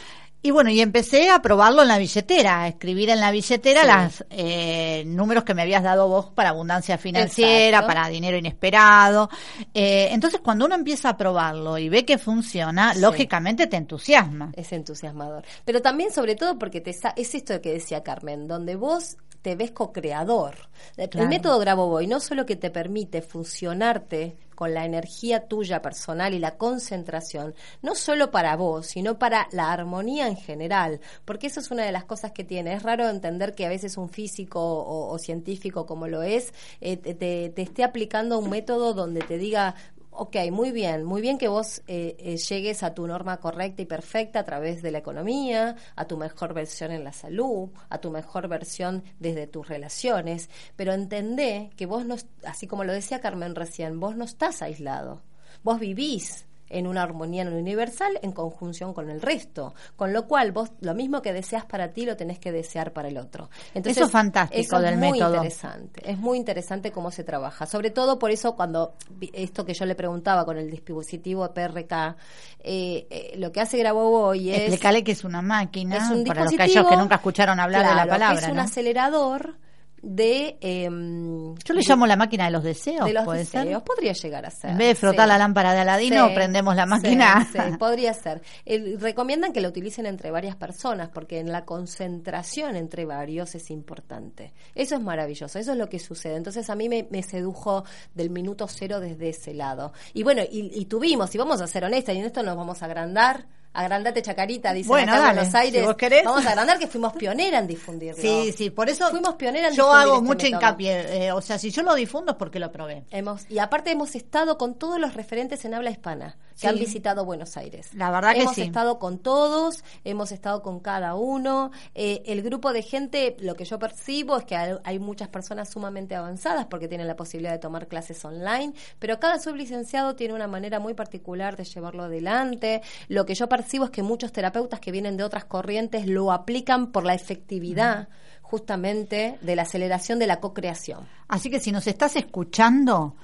Y 0.47 0.51
bueno, 0.51 0.69
y 0.69 0.81
empecé 0.83 1.31
a 1.31 1.41
probarlo 1.41 1.81
en 1.81 1.89
la 1.89 1.97
billetera, 1.97 2.61
a 2.65 2.69
escribir 2.69 3.09
en 3.09 3.19
la 3.19 3.31
billetera 3.31 4.11
Sí. 4.11 4.25
los 4.31 5.07
números 5.07 5.43
que 5.43 5.55
me 5.55 5.63
habías 5.63 5.83
dado 5.83 6.07
vos 6.07 6.27
para 6.35 6.51
abundancia 6.51 6.99
financiera, 6.99 7.79
Exacto. 7.79 7.87
para 7.87 8.09
dinero 8.09 8.37
inesperado. 8.37 9.31
Eh, 9.73 10.09
entonces, 10.13 10.41
cuando 10.43 10.67
uno 10.67 10.75
empieza 10.75 11.09
a 11.09 11.17
probarlo 11.17 11.79
y 11.79 11.89
ve 11.89 12.05
que 12.05 12.19
funciona, 12.19 12.93
Sí. 12.93 13.01
lógicamente 13.01 13.67
te 13.69 13.79
entusiasma. 13.79 14.53
Es 14.55 14.71
entusiasmador. 14.75 15.45
Pero 15.65 15.81
también, 15.81 16.13
sobre 16.13 16.35
todo, 16.37 16.59
porque 16.59 16.83
te 16.83 16.91
es 16.91 17.35
esto 17.35 17.63
que 17.63 17.73
decía 17.73 18.03
Carmen, 18.03 18.47
donde 18.47 18.77
vos 18.77 19.17
te 19.41 19.57
ves 19.57 19.71
co-creador. 19.71 20.57
El 20.99 21.29
método 21.29 21.59
Grabovoi 21.59 22.07
no 22.07 22.21
solo 22.21 22.45
que 22.45 22.57
te 22.57 22.71
permite 22.71 23.23
funcionarte 23.23 24.37
con 24.55 24.75
la 24.75 24.85
energía 24.85 25.47
tuya 25.47 25.83
personal 25.83 26.35
y 26.35 26.39
la 26.39 26.57
concentración, 26.57 27.55
no 27.83 27.95
solo 27.95 28.31
para 28.31 28.57
vos, 28.57 28.87
sino 28.87 29.19
para 29.19 29.49
la 29.53 29.73
armonía 29.73 30.29
en 30.29 30.37
general, 30.37 31.01
porque 31.25 31.49
eso 31.49 31.61
es 31.61 31.71
una 31.71 31.85
de 31.85 31.93
las 31.93 32.05
cosas 32.05 32.33
que 32.33 32.45
tiene. 32.45 32.75
Es 32.75 32.83
raro 32.83 33.09
entender 33.09 33.55
que 33.55 33.67
a 33.67 33.69
veces 33.69 33.97
un 33.97 34.09
físico 34.09 34.61
o, 34.61 35.19
científico 35.19 35.87
como 35.87 36.09
lo 36.09 36.23
es, 36.23 36.53
eh, 36.81 36.97
te 36.97 37.63
esté 37.63 37.85
aplicando 37.85 38.39
un 38.39 38.51
método 38.51 38.95
donde 38.95 39.21
te 39.21 39.39
diga, 39.39 39.75
Ok, 40.17 40.37
muy 40.53 40.71
bien, 40.71 41.03
muy 41.03 41.21
bien 41.21 41.39
que 41.39 41.49
vos 41.49 41.83
eh, 41.89 42.15
eh, 42.21 42.37
llegues 42.37 42.85
a 42.85 42.95
tu 42.95 43.05
norma 43.05 43.39
correcta 43.39 43.83
y 43.83 43.85
perfecta 43.85 44.39
a 44.39 44.45
través 44.45 44.81
de 44.81 44.93
la 44.93 44.99
economía, 44.99 45.75
a 45.97 46.05
tu 46.05 46.17
mejor 46.17 46.55
versión 46.55 46.93
en 46.93 47.03
la 47.03 47.13
salud, 47.13 47.71
a 47.89 47.99
tu 47.99 48.13
mejor 48.13 48.47
versión 48.47 49.03
desde 49.19 49.49
tus 49.49 49.67
relaciones, 49.67 50.51
pero 50.77 50.93
entendé 50.93 51.71
que 51.77 51.87
vos 51.87 52.07
no, 52.07 52.15
así 52.45 52.69
como 52.69 52.85
lo 52.85 52.93
decía 52.93 53.21
Carmen 53.21 53.57
recién, 53.57 53.99
vos 53.99 54.15
no 54.15 54.25
estás 54.25 54.63
aislado, 54.63 55.21
vos 55.65 55.81
vivís 55.81 56.47
en 56.69 56.87
una 56.87 57.03
armonía 57.03 57.45
universal 57.45 58.19
en 58.23 58.33
conjunción 58.33 58.95
con 58.95 59.11
el 59.11 59.21
resto, 59.21 59.75
con 59.97 60.13
lo 60.13 60.27
cual 60.27 60.53
vos 60.53 60.73
lo 60.81 60.95
mismo 60.95 61.23
que 61.23 61.33
deseas 61.33 61.65
para 61.65 61.93
ti 61.93 62.05
lo 62.07 62.17
tenés 62.17 62.39
que 62.39 62.53
desear 62.53 62.93
para 62.93 63.09
el 63.09 63.19
otro. 63.19 63.51
Entonces, 63.75 63.99
Eso 63.99 64.07
es 64.07 64.13
fantástico 64.13 64.61
eso 64.61 64.77
es 64.77 64.83
del 64.83 64.99
muy 64.99 65.13
método. 65.13 65.35
interesante, 65.37 66.11
es 66.11 66.19
muy 66.19 66.39
interesante 66.39 66.91
cómo 66.93 67.11
se 67.11 67.25
trabaja. 67.25 67.67
Sobre 67.67 67.91
todo 67.91 68.19
por 68.19 68.31
eso 68.31 68.57
cuando 68.57 68.95
esto 69.33 69.65
que 69.65 69.75
yo 69.75 69.85
le 69.85 69.95
preguntaba 69.95 70.45
con 70.45 70.57
el 70.59 70.71
dispositivo 70.71 71.49
PRK, 71.53 72.17
eh, 72.61 73.07
eh, 73.11 73.35
lo 73.37 73.53
que 73.53 73.61
hace 73.61 73.79
Grabovoi 73.79 74.51
es 74.51 74.59
Explícale 74.59 75.05
que 75.05 75.13
es 75.13 75.25
una 75.25 75.43
máquina, 75.43 75.97
es 75.97 76.11
un 76.11 76.25
para 76.25 76.43
los 76.43 76.51
dispositivo 76.51 76.81
aquellos 76.81 76.89
que 76.89 76.97
nunca 76.97 77.15
escucharon 77.17 77.61
hablar 77.61 77.87
de 77.87 77.95
la 77.95 78.05
que 78.05 78.09
palabra. 78.11 78.41
es 78.41 78.49
un 78.49 78.57
¿no? 78.57 78.63
acelerador 78.63 79.57
de 80.05 80.59
em, 80.61 81.55
Yo 81.65 81.75
le 81.75 81.81
de- 81.81 81.87
llamo 81.89 82.07
la 82.07 82.17
máquina 82.17 82.45
de 82.45 82.51
los 82.51 82.63
deseos, 82.63 83.07
de 83.07 83.13
los 83.13 83.25
¿puede 83.25 83.45
ser? 83.45 83.63
deseos. 83.65 83.83
Podría 83.83 84.13
llegar 84.13 84.47
a 84.47 84.51
ser. 84.51 84.71
En 84.71 84.79
vez 84.79 84.89
de 84.89 84.95
frotar 84.95 85.25
sí. 85.25 85.29
la 85.29 85.39
lámpara 85.39 85.73
de 85.73 85.81
Aladino, 85.81 86.29
Sí, 86.29 86.35
prendemos 86.35 86.77
la 86.77 86.87
máquina. 86.87 87.49
Sí, 87.53 87.59
podría 87.79 88.13
ser. 88.15 88.43
El- 88.65 89.01
recomiendan 89.01 89.53
que 89.53 89.61
lo 89.61 89.69
utilicen 89.69 90.07
entre 90.07 90.31
varias 90.31 90.57
personas 90.57 91.09
porque 91.09 91.39
en 91.39 91.51
la 91.51 91.65
concentración 91.65 92.77
entre 92.77 93.05
varios 93.05 93.55
es 93.55 93.71
importante. 93.71 94.53
Eso 94.75 94.97
es 94.97 95.01
maravilloso, 95.03 95.59
eso 95.59 95.73
es 95.73 95.79
lo 95.79 95.89
que 95.89 95.99
sucede. 95.99 96.37
Entonces 96.37 96.69
a 96.71 96.75
mí 96.75 96.89
me, 96.89 97.07
me 97.11 97.23
sedujo 97.23 97.85
del 98.15 98.31
minuto 98.31 98.67
cero 98.69 99.01
desde 99.01 99.31
ese 99.31 99.55
lado. 99.55 99.93
Y 100.13 100.23
bueno, 100.23 100.43
y, 100.43 100.71
y 100.79 100.85
tuvimos, 100.87 101.35
y 101.35 101.39
vamos 101.39 101.61
a 101.61 101.67
ser 101.67 101.85
honestas, 101.85 102.15
y 102.15 102.19
en 102.19 102.27
esto 102.27 102.43
nos 102.43 102.57
vamos 102.57 102.83
a 102.83 102.87
agrandar. 102.87 103.47
Agrandate 103.75 104.23
Chacarita, 104.23 104.73
dice 104.73 104.89
Bueno, 104.89 105.13
acá 105.13 105.21
dale, 105.21 105.35
Buenos 105.41 105.55
Aires. 105.57 105.81
si 105.81 105.87
vos 105.87 105.97
querés. 105.97 106.25
Vamos 106.25 106.47
a 106.47 106.51
agrandar 106.51 106.79
que 106.79 106.87
fuimos 106.87 107.13
pionera 107.13 107.59
en 107.59 107.67
difundirlo. 107.67 108.23
Sí, 108.23 108.53
sí, 108.57 108.71
por 108.71 108.89
eso 108.89 109.11
Fuimos 109.11 109.35
pioneras 109.35 109.73
en 109.73 109.77
yo 109.77 109.93
hago 109.93 110.15
este 110.15 110.27
mucho 110.27 110.47
hincapié. 110.47 111.27
eh, 111.27 111.33
o 111.33 111.43
sea, 111.43 111.59
si 111.59 111.71
yo 111.71 111.83
lo 111.83 111.95
difundo 111.95 112.33
es 112.33 112.39
porque 112.39 112.61
lo 112.61 112.71
probé. 112.71 113.05
Hemos, 113.11 113.51
y 113.51 113.59
aparte 113.59 113.91
hemos 113.91 114.15
estado 114.15 114.57
con 114.59 114.75
todos 114.75 115.01
los 115.01 115.15
referentes 115.15 115.65
en 115.65 115.75
habla 115.75 115.91
hispana 115.91 116.37
que 116.55 116.61
Sí. 116.61 116.67
han 116.69 116.79
visitado 116.79 117.25
Buenos 117.25 117.57
Aires. 117.57 117.93
La 117.95 118.11
verdad 118.11 118.33
que 118.35 118.43
hemos 118.43 118.55
sí. 118.55 118.63
estado 118.63 118.99
con 118.99 119.19
todos, 119.19 119.85
hemos 120.05 120.33
estado 120.33 120.63
con 120.63 120.81
cada 120.81 121.15
uno. 121.15 121.71
Eh, 121.95 122.23
el 122.27 122.43
grupo 122.43 122.73
de 122.73 122.83
gente, 122.83 123.37
lo 123.41 123.55
que 123.57 123.65
yo 123.65 123.79
percibo 123.79 124.37
es 124.39 124.45
que 124.45 124.57
hay, 124.57 124.77
hay 124.85 124.99
muchas 124.99 125.29
personas 125.29 125.69
sumamente 125.71 126.15
avanzadas 126.15 126.67
porque 126.67 126.89
tienen 126.89 127.07
la 127.09 127.17
posibilidad 127.17 127.53
de 127.53 127.59
tomar 127.59 127.89
clases 127.89 128.25
online, 128.25 128.73
pero 128.99 129.19
cada 129.19 129.39
sublicenciado 129.39 130.15
tiene 130.17 130.35
una 130.35 130.47
manera 130.47 130.79
muy 130.79 130.95
particular 130.95 131.57
de 131.57 131.65
llevarlo 131.65 132.05
adelante. 132.05 132.83
Lo 133.09 133.27
que 133.27 133.35
yo 133.35 133.49
percibo 133.49 133.87
es 133.87 133.91
que 133.91 134.03
muchos 134.03 134.33
terapeutas 134.33 134.81
que 134.81 134.93
vienen 134.93 135.17
de 135.17 135.25
otras 135.25 135.45
corrientes 135.45 136.07
lo 136.07 136.33
aplican 136.33 136.93
por 136.93 137.05
la 137.05 137.15
efectividad 137.15 138.09
justamente 138.43 139.39
de 139.41 139.57
la 139.57 139.63
aceleración 139.63 140.19
de 140.19 140.27
la 140.27 140.39
co-creación. 140.39 141.09
Así 141.29 141.51
que 141.51 141.59
si 141.59 141.73
nos 141.73 141.87
estás 141.87 142.15
escuchando, 142.15 143.17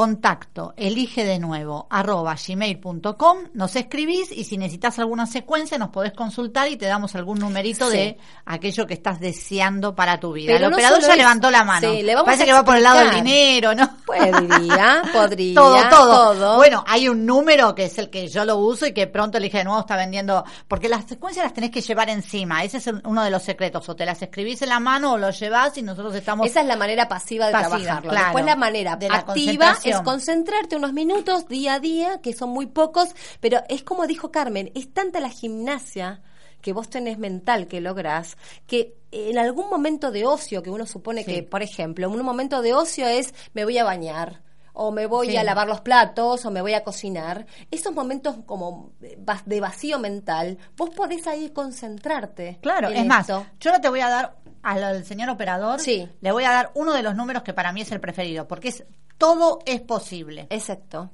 contacto, 0.00 0.74
elige 0.76 1.24
de 1.24 1.38
nuevo, 1.38 1.86
arroba 1.88 2.36
gmail.com, 2.36 3.38
nos 3.54 3.76
escribís 3.76 4.30
y 4.30 4.44
si 4.44 4.58
necesitas 4.58 4.98
alguna 4.98 5.24
secuencia 5.24 5.78
nos 5.78 5.88
podés 5.88 6.12
consultar 6.12 6.68
y 6.70 6.76
te 6.76 6.84
damos 6.84 7.14
algún 7.14 7.38
numerito 7.38 7.90
Sí. 7.90 7.96
de 7.96 8.18
aquello 8.44 8.86
que 8.86 8.92
estás 8.92 9.20
deseando 9.20 9.94
para 9.94 10.20
tu 10.20 10.34
vida. 10.34 10.52
Pero 10.52 10.66
el 10.66 10.70
no 10.72 10.76
operador 10.76 11.00
ya 11.00 11.12
es- 11.12 11.16
levantó 11.16 11.50
la 11.50 11.64
mano. 11.64 11.90
Sí, 11.90 12.02
le 12.02 12.14
vamos 12.14 12.26
Parece 12.26 12.42
a 12.42 12.46
que 12.46 12.52
va 12.52 12.62
por 12.62 12.76
el 12.76 12.82
lado 12.82 12.98
del 12.98 13.10
dinero, 13.14 13.74
¿no? 13.74 13.96
Podría, 14.04 15.02
podría. 15.14 15.54
todo, 15.54 15.88
todo, 15.88 16.32
todo. 16.34 16.56
Bueno, 16.58 16.84
hay 16.86 17.08
un 17.08 17.24
número 17.24 17.74
que 17.74 17.86
es 17.86 17.96
el 17.96 18.10
que 18.10 18.28
yo 18.28 18.44
lo 18.44 18.58
uso 18.58 18.84
y 18.86 18.92
que 18.92 19.06
pronto 19.06 19.38
elige 19.38 19.56
de 19.56 19.64
nuevo 19.64 19.80
está 19.80 19.96
vendiendo, 19.96 20.44
porque 20.68 20.90
las 20.90 21.06
secuencias 21.06 21.42
las 21.46 21.54
tenés 21.54 21.70
que 21.70 21.80
llevar 21.80 22.10
encima, 22.10 22.62
ese 22.64 22.76
es 22.76 22.86
uno 23.04 23.24
de 23.24 23.30
los 23.30 23.42
secretos, 23.42 23.88
o 23.88 23.96
te 23.96 24.04
las 24.04 24.20
escribís 24.20 24.60
en 24.60 24.68
la 24.68 24.78
mano 24.78 25.12
o 25.14 25.16
lo 25.16 25.30
llevas 25.30 25.78
y 25.78 25.82
nosotros 25.82 26.14
estamos... 26.14 26.46
Esa 26.46 26.60
es 26.60 26.66
la 26.66 26.76
manera 26.76 27.08
pasiva 27.08 27.46
de 27.46 27.52
Pasiva, 27.52 27.78
trabajarlo. 27.78 28.10
claro. 28.10 28.26
Después 28.26 28.44
la 28.44 28.56
manera 28.56 28.96
De 28.96 29.08
la 29.08 29.14
activa 29.16 29.76
es 29.90 30.00
concentrarte 30.02 30.76
unos 30.76 30.92
minutos 30.92 31.48
día 31.48 31.74
a 31.74 31.80
día, 31.80 32.20
que 32.22 32.32
son 32.32 32.50
muy 32.50 32.66
pocos, 32.66 33.08
pero 33.40 33.60
es 33.68 33.82
como 33.82 34.06
dijo 34.06 34.30
Carmen, 34.30 34.70
es 34.74 34.92
tanta 34.92 35.20
la 35.20 35.30
gimnasia 35.30 36.20
que 36.60 36.72
vos 36.72 36.88
tenés 36.90 37.18
mental 37.18 37.68
que 37.68 37.80
lográs, 37.80 38.36
que 38.66 38.94
en 39.12 39.38
algún 39.38 39.68
momento 39.70 40.10
de 40.10 40.26
ocio, 40.26 40.62
que 40.62 40.70
uno 40.70 40.84
supone 40.86 41.22
Sí. 41.24 41.32
que, 41.32 41.42
por 41.42 41.62
ejemplo, 41.62 42.08
un 42.10 42.22
momento 42.22 42.60
de 42.62 42.74
ocio 42.74 43.06
es 43.06 43.34
me 43.54 43.64
voy 43.64 43.78
a 43.78 43.84
bañar, 43.84 44.42
o 44.72 44.90
me 44.90 45.06
voy 45.06 45.28
Sí. 45.30 45.36
a 45.36 45.44
lavar 45.44 45.68
los 45.68 45.80
platos, 45.80 46.44
o 46.44 46.50
me 46.50 46.60
voy 46.60 46.74
a 46.74 46.82
cocinar. 46.84 47.46
Esos 47.70 47.94
momentos 47.94 48.36
como 48.46 48.90
va- 49.26 49.42
de 49.46 49.60
vacío 49.60 49.98
mental, 49.98 50.58
vos 50.76 50.90
podés 50.90 51.26
ahí 51.26 51.50
concentrarte. 51.50 52.58
Claro, 52.60 52.88
en 52.88 52.96
es 52.96 53.06
más, 53.06 53.26
yo 53.28 53.42
ahora 53.64 53.80
te 53.80 53.88
voy 53.88 54.00
a 54.00 54.08
dar 54.08 54.36
al, 54.66 55.04
señor 55.04 55.30
operador, 55.30 55.80
Sí. 55.80 56.08
le 56.20 56.32
voy 56.32 56.44
a 56.44 56.50
dar 56.50 56.70
uno 56.74 56.92
de 56.92 57.02
los 57.02 57.14
números 57.14 57.42
que 57.42 57.52
para 57.54 57.72
mí 57.72 57.82
es 57.82 57.92
el 57.92 58.00
preferido, 58.00 58.46
porque 58.48 58.68
es 58.68 58.84
todo 59.18 59.60
es 59.64 59.80
posible. 59.80 60.46
Exacto. 60.50 61.10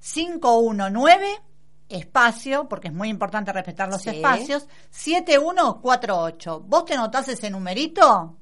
519 0.00 1.26
espacio, 1.88 2.68
porque 2.68 2.88
es 2.88 2.94
muy 2.94 3.08
importante 3.08 3.52
respetar 3.52 3.88
los 3.88 4.02
Sí. 4.02 4.10
espacios, 4.10 4.66
7148. 4.90 6.60
¿Vos 6.60 6.84
te 6.84 6.96
notás 6.96 7.28
ese 7.28 7.50
numerito? 7.50 8.36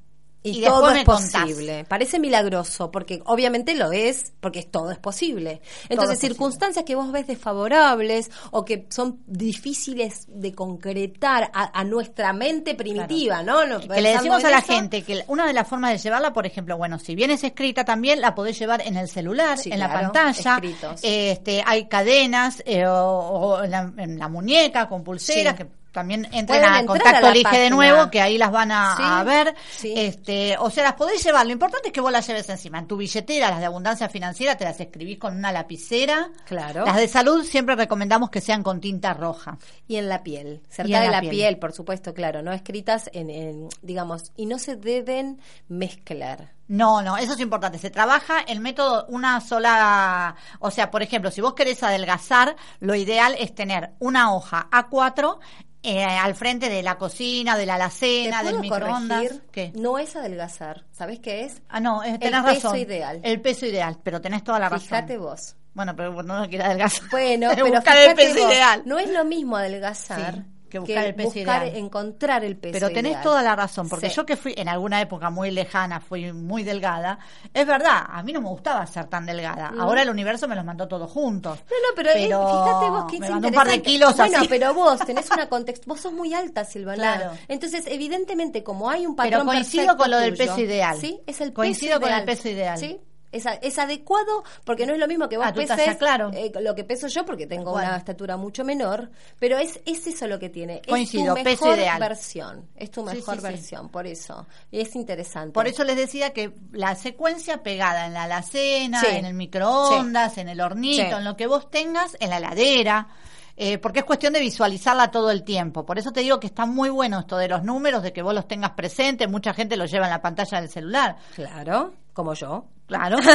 Y, 0.44 0.62
todo 0.64 0.90
es 0.90 1.04
contás. 1.04 1.30
posible. 1.42 1.84
Parece 1.84 2.18
milagroso, 2.18 2.90
porque 2.90 3.22
obviamente 3.26 3.74
lo 3.76 3.92
es, 3.92 4.32
porque 4.40 4.64
todo 4.64 4.90
es 4.90 4.98
posible. 4.98 5.60
Entonces, 5.88 6.14
es 6.14 6.18
posible. 6.18 6.18
circunstancias 6.34 6.84
que 6.84 6.94
vos 6.96 7.12
ves 7.12 7.28
desfavorables 7.28 8.30
o 8.50 8.64
que 8.64 8.86
son 8.90 9.20
difíciles 9.26 10.24
de 10.28 10.52
concretar 10.52 11.50
a, 11.54 11.78
a 11.78 11.84
nuestra 11.84 12.32
mente 12.32 12.74
primitiva, 12.74 13.42
¿no? 13.42 13.64
No, 13.66 13.78
que 13.80 14.00
le 14.00 14.14
decimos 14.14 14.42
a 14.44 14.50
la 14.50 14.58
eso. 14.58 14.72
gente 14.72 15.02
que 15.02 15.22
una 15.28 15.46
de 15.46 15.52
las 15.52 15.68
formas 15.68 15.92
de 15.92 15.98
llevarla, 15.98 16.32
por 16.32 16.44
ejemplo, 16.46 16.76
bueno, 16.76 16.98
si 16.98 17.14
bien 17.14 17.30
es 17.30 17.44
escrita 17.44 17.84
también, 17.84 18.20
la 18.20 18.34
podés 18.34 18.58
llevar 18.58 18.82
en 18.84 18.96
el 18.96 19.08
celular, 19.08 19.58
Sí, 19.58 19.70
en 19.70 19.78
la 19.78 19.92
pantalla. 19.92 20.54
escritos. 20.54 21.00
Este, 21.04 21.62
hay 21.64 21.86
cadenas 21.86 22.62
eh, 22.66 22.86
o, 22.86 22.94
o 22.96 23.62
en, 23.64 23.70
la, 23.70 23.92
en 23.96 24.18
la 24.18 24.28
muñeca 24.28 24.88
con 24.88 25.04
pulseras 25.04 25.56
Sí. 25.56 25.62
que 25.64 25.81
también 25.92 26.26
entren 26.32 26.64
a 26.64 26.84
contacto 26.86 27.26
a 27.26 27.30
Elige 27.30 27.58
de 27.58 27.70
nuevo, 27.70 28.10
que 28.10 28.20
ahí 28.20 28.38
las 28.38 28.50
van 28.50 28.72
a, 28.72 28.96
Sí, 28.96 29.02
a 29.04 29.22
ver. 29.24 29.54
sí. 29.70 29.92
Este, 29.96 30.56
o 30.58 30.70
sea, 30.70 30.84
las 30.84 30.94
podés 30.94 31.22
llevar. 31.22 31.46
Lo 31.46 31.52
importante 31.52 31.88
es 31.88 31.92
que 31.92 32.00
vos 32.00 32.10
las 32.10 32.26
lleves 32.26 32.48
encima. 32.48 32.78
En 32.78 32.86
tu 32.86 32.96
billetera, 32.96 33.50
las 33.50 33.60
de 33.60 33.66
abundancia 33.66 34.08
financiera, 34.08 34.56
te 34.56 34.64
las 34.64 34.80
escribís 34.80 35.18
con 35.18 35.36
una 35.36 35.52
lapicera. 35.52 36.30
Claro. 36.46 36.84
Las 36.84 36.96
de 36.96 37.08
salud 37.08 37.44
siempre 37.44 37.76
recomendamos 37.76 38.30
que 38.30 38.40
sean 38.40 38.62
con 38.62 38.80
tinta 38.80 39.12
roja. 39.14 39.58
Y 39.86 39.96
en 39.96 40.08
la 40.08 40.22
piel, 40.22 40.62
cerca 40.68 41.00
de 41.00 41.06
la 41.06 41.12
la, 41.12 41.20
piel. 41.20 41.30
piel. 41.30 41.58
por 41.58 41.72
supuesto, 41.72 42.14
claro, 42.14 42.42
no 42.42 42.52
escritas 42.52 43.10
en, 43.12 43.30
en, 43.30 43.68
digamos, 43.82 44.32
y 44.36 44.46
no 44.46 44.58
se 44.58 44.76
deben 44.76 45.40
mezclar. 45.68 46.52
No, 46.68 47.02
no, 47.02 47.18
eso 47.18 47.34
es 47.34 47.40
importante. 47.40 47.78
Se 47.78 47.90
trabaja 47.90 48.40
el 48.40 48.60
método 48.60 49.04
una 49.08 49.40
sola, 49.42 50.36
o 50.58 50.70
sea, 50.70 50.90
por 50.90 51.02
ejemplo, 51.02 51.30
si 51.30 51.42
vos 51.42 51.52
querés 51.52 51.82
adelgazar, 51.82 52.56
lo 52.80 52.94
ideal 52.94 53.36
es 53.38 53.54
tener 53.54 53.90
una 53.98 54.32
hoja 54.34 54.68
A4 54.70 55.38
eh, 55.82 56.04
al 56.04 56.34
frente 56.34 56.68
de 56.68 56.82
la 56.82 56.96
cocina, 56.96 57.56
de 57.56 57.66
la 57.66 57.74
alacena, 57.74 58.40
¿Te 58.40 58.46
del 58.48 58.60
microondas. 58.60 59.22
corregir? 59.22 59.42
¿Qué? 59.50 59.72
No 59.74 59.98
es 59.98 60.14
adelgazar, 60.16 60.84
¿sabes 60.92 61.18
qué 61.20 61.44
es? 61.44 61.60
Ah, 61.68 61.80
no, 61.80 62.02
eh, 62.04 62.10
El 62.10 62.18
tenés 62.20 62.42
peso 62.44 62.68
razón. 62.68 62.78
ideal. 62.78 63.20
El 63.22 63.40
peso 63.40 63.66
ideal, 63.66 63.98
pero 64.02 64.20
tenés 64.20 64.44
toda 64.44 64.58
la 64.58 64.68
razón. 64.68 64.88
Fíjate 64.88 65.18
vos. 65.18 65.56
Bueno, 65.74 65.96
pero 65.96 66.22
no 66.22 66.40
lo 66.40 66.48
quiere 66.48 66.64
adelgazar. 66.64 67.08
Bueno, 67.10 67.48
pero 67.54 67.66
buscar 67.66 67.96
el 67.96 68.14
peso 68.14 68.40
vos, 68.44 68.52
ideal. 68.52 68.82
No 68.84 68.98
es 68.98 69.10
lo 69.10 69.24
mismo 69.24 69.56
adelgazar 69.56 70.34
Sí, 70.34 70.40
que 70.72 70.78
buscar 70.80 71.04
el 71.06 71.14
peso 71.14 71.30
buscar 71.34 71.62
ideal. 71.66 71.76
encontrar 71.76 72.44
el 72.44 72.56
peso 72.56 72.72
Pero 72.72 72.88
tenés 72.88 73.12
ideal. 73.12 73.22
toda 73.22 73.42
la 73.42 73.54
razón, 73.54 73.88
porque 73.88 74.08
Sí. 74.08 74.16
yo 74.16 74.26
que 74.26 74.36
fui 74.36 74.54
en 74.56 74.68
alguna 74.68 75.00
época 75.00 75.30
muy 75.30 75.50
lejana, 75.50 76.00
fui 76.00 76.32
muy 76.32 76.62
delgada, 76.64 77.18
es 77.52 77.66
verdad, 77.66 78.04
a 78.08 78.22
mí 78.22 78.32
no 78.32 78.40
me 78.40 78.48
gustaba 78.48 78.86
ser 78.86 79.04
tan 79.06 79.26
delgada. 79.26 79.70
Mm. 79.70 79.80
Ahora 79.80 80.02
el 80.02 80.10
universo 80.10 80.48
me 80.48 80.56
los 80.56 80.64
mandó 80.64 80.88
todos 80.88 81.10
juntos. 81.10 81.58
No, 81.58 81.76
no, 81.76 81.94
pero, 81.94 82.10
eh, 82.10 82.24
fíjate 82.24 82.90
vos 82.90 83.04
que 83.10 83.18
me 83.20 83.30
mandó 83.30 83.48
un 83.48 83.54
par 83.54 83.68
de 83.68 83.82
kilos 83.82 84.16
Bueno, 84.16 84.38
así. 84.38 84.48
pero 84.48 84.74
vos 84.74 84.98
tenés 85.00 85.30
una 85.30 85.46
context, 85.48 85.84
vos 85.86 86.00
sos 86.00 86.12
muy 86.12 86.32
alta, 86.34 86.64
Silvana. 86.64 87.16
Claro. 87.18 87.32
Entonces, 87.48 87.84
evidentemente, 87.86 88.62
como 88.64 88.88
hay 88.90 89.06
un 89.06 89.14
Pero 89.14 89.30
patrón 89.30 89.46
coincido 89.46 89.82
perfecto 89.84 90.02
con 90.02 90.10
lo 90.10 90.18
del 90.18 90.36
tuyo, 90.36 90.46
peso 90.50 90.60
ideal. 90.60 90.96
Sí, 90.98 91.20
es 91.26 91.40
el 91.40 91.52
Coincido 91.52 92.00
peso 92.00 92.10
con 92.10 92.18
el 92.18 92.24
peso 92.24 92.48
ideal. 92.48 92.78
Sí. 92.78 92.98
Es, 93.32 93.46
a- 93.46 93.54
es 93.54 93.78
adecuado 93.78 94.44
porque 94.64 94.86
no 94.86 94.92
es 94.92 94.98
lo 95.00 95.08
mismo 95.08 95.28
que 95.28 95.36
vos 95.38 95.46
Ah, 95.48 95.52
peses 95.54 95.76
talla, 95.76 95.98
claro. 95.98 96.30
eh, 96.34 96.52
lo 96.60 96.74
que 96.74 96.84
peso 96.84 97.08
yo 97.08 97.24
porque 97.24 97.46
tengo 97.46 97.72
Bueno. 97.72 97.88
una 97.88 97.96
estatura 97.96 98.36
mucho 98.36 98.64
menor, 98.64 99.10
pero 99.38 99.58
es, 99.58 99.80
es 99.86 100.06
eso 100.06 100.26
lo 100.26 100.38
que 100.38 100.50
tiene. 100.50 100.82
Coincido, 100.86 101.34
es 101.36 101.38
tu 101.38 101.44
peso 101.44 101.64
mejor 101.64 101.78
ideal. 101.78 101.98
versión. 102.00 102.68
Es 102.76 102.90
tu 102.90 103.02
mejor 103.02 103.34
sí, 103.36 103.40
sí. 103.40 103.46
versión, 103.46 103.88
por 103.88 104.06
eso. 104.06 104.46
Y 104.70 104.80
es 104.80 104.94
interesante. 104.94 105.52
Por 105.52 105.66
eso 105.66 105.82
les 105.84 105.96
decía 105.96 106.32
que 106.32 106.52
la 106.72 106.94
secuencia 106.94 107.62
pegada 107.62 108.06
en 108.06 108.12
la 108.12 108.24
alacena, 108.24 109.02
en 109.08 109.24
el 109.24 109.34
microondas, 109.34 110.38
en 110.38 110.48
el 110.48 110.60
hornito, 110.60 111.16
en 111.18 111.24
lo 111.24 111.36
que 111.36 111.46
vos 111.46 111.70
tengas, 111.70 112.16
en 112.20 112.30
la 112.30 112.36
heladera, 112.38 113.08
eh, 113.56 113.78
porque 113.78 114.00
es 114.00 114.04
cuestión 114.04 114.32
de 114.32 114.40
visualizarla 114.40 115.10
todo 115.10 115.30
el 115.30 115.42
tiempo. 115.44 115.84
Por 115.84 115.98
eso 115.98 116.12
te 116.12 116.20
digo 116.20 116.40
que 116.40 116.46
está 116.46 116.66
muy 116.66 116.88
bueno 116.90 117.20
esto 117.20 117.36
de 117.36 117.48
los 117.48 117.62
números, 117.64 118.02
de 118.02 118.12
que 118.12 118.22
vos 118.22 118.34
los 118.34 118.48
tengas 118.48 118.70
presentes. 118.72 119.28
Mucha 119.28 119.52
gente 119.54 119.76
los 119.76 119.90
lleva 119.90 120.06
en 120.06 120.10
la 120.10 120.22
pantalla 120.22 120.60
del 120.60 120.70
celular. 120.70 121.16
Claro, 121.34 121.94
como 122.12 122.34
yo. 122.34 122.66
Claro. 122.86 123.16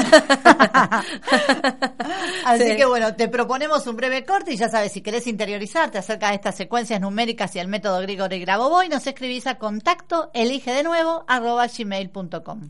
Así 2.45 2.63
Sí. 2.69 2.75
que 2.77 2.85
bueno, 2.85 3.15
te 3.15 3.27
proponemos 3.27 3.85
un 3.87 3.95
breve 3.95 4.23
corte 4.25 4.53
y 4.53 4.57
ya 4.57 4.69
sabes, 4.69 4.91
si 4.91 5.01
querés 5.01 5.25
interiorizarte 5.27 5.97
acerca 5.97 6.29
de 6.29 6.35
estas 6.35 6.55
secuencias 6.55 7.01
numéricas 7.01 7.55
y 7.55 7.59
el 7.59 7.67
método 7.67 7.99
Grigori 8.01 8.39
Grabovoi, 8.39 8.89
nos 8.89 9.05
escribís 9.07 9.47
a 9.47 9.57
contacto 9.57 10.29
elige 10.33 10.71
de 10.71 10.83
nuevo 10.83 11.25
arroba 11.27 11.65
gmail.com. 11.67 12.69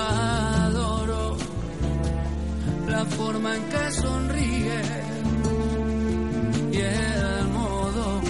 Adoro 0.00 1.36
la 2.88 3.04
forma 3.04 3.56
en 3.56 3.62
que 3.64 3.92
sonríe 3.92 4.82
y 6.72 6.76
el 6.76 7.48
modo 7.48 8.20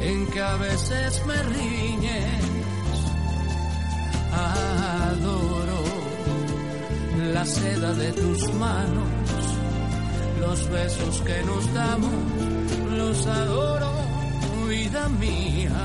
en 0.00 0.26
que 0.32 0.40
a 0.40 0.56
veces 0.56 1.22
me 1.26 1.42
riñes. 1.56 2.44
Adoro 4.32 5.82
la 7.32 7.44
seda 7.44 7.92
de 7.94 8.12
tus 8.12 8.52
manos, 8.54 9.08
los 10.40 10.68
besos 10.70 11.20
que 11.22 11.42
nos 11.44 11.74
damos, 11.74 12.14
los 12.98 13.26
adoro, 13.26 13.92
vida 14.68 15.08
mía 15.08 15.84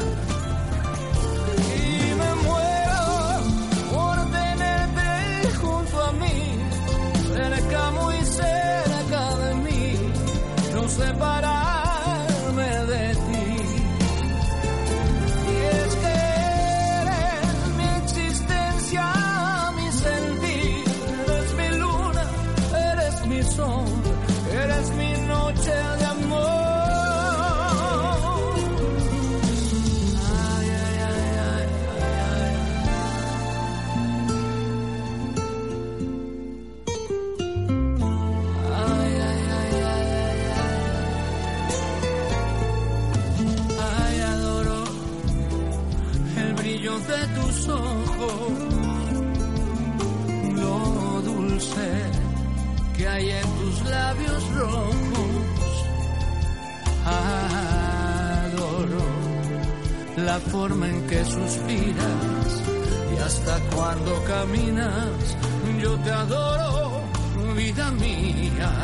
forma 60.39 60.88
en 60.88 61.08
que 61.08 61.23
suspiras 61.25 62.63
y 63.13 63.17
hasta 63.21 63.60
cuando 63.75 64.23
caminas. 64.23 65.38
Yo 65.82 65.97
te 65.99 66.12
adoro, 66.12 67.02
vida 67.56 67.91
mía. 67.91 68.84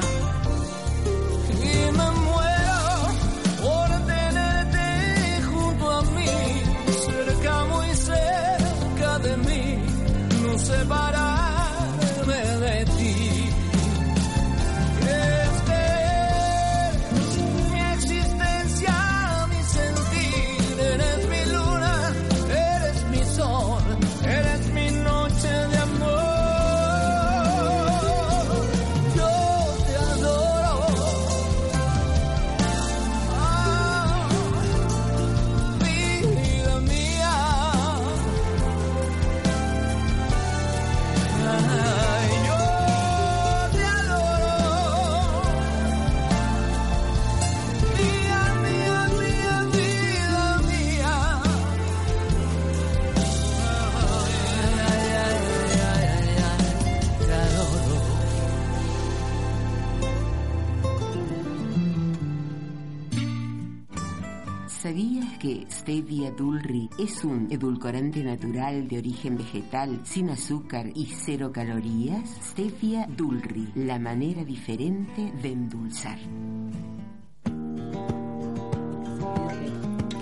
Que 65.45 65.67
Stevia 65.69 66.31
Dulri 66.31 66.89
es 66.97 67.23
un 67.23 67.47
edulcorante 67.51 68.23
natural 68.23 68.87
de 68.87 68.97
origen 68.97 69.37
vegetal, 69.37 70.01
sin 70.03 70.31
azúcar 70.31 70.87
y 70.95 71.05
cero 71.05 71.51
calorías? 71.51 72.27
Stevia 72.41 73.05
Dulri, 73.15 73.69
la 73.75 73.99
manera 73.99 74.43
diferente 74.43 75.31
de 75.43 75.51
endulzar. 75.51 76.17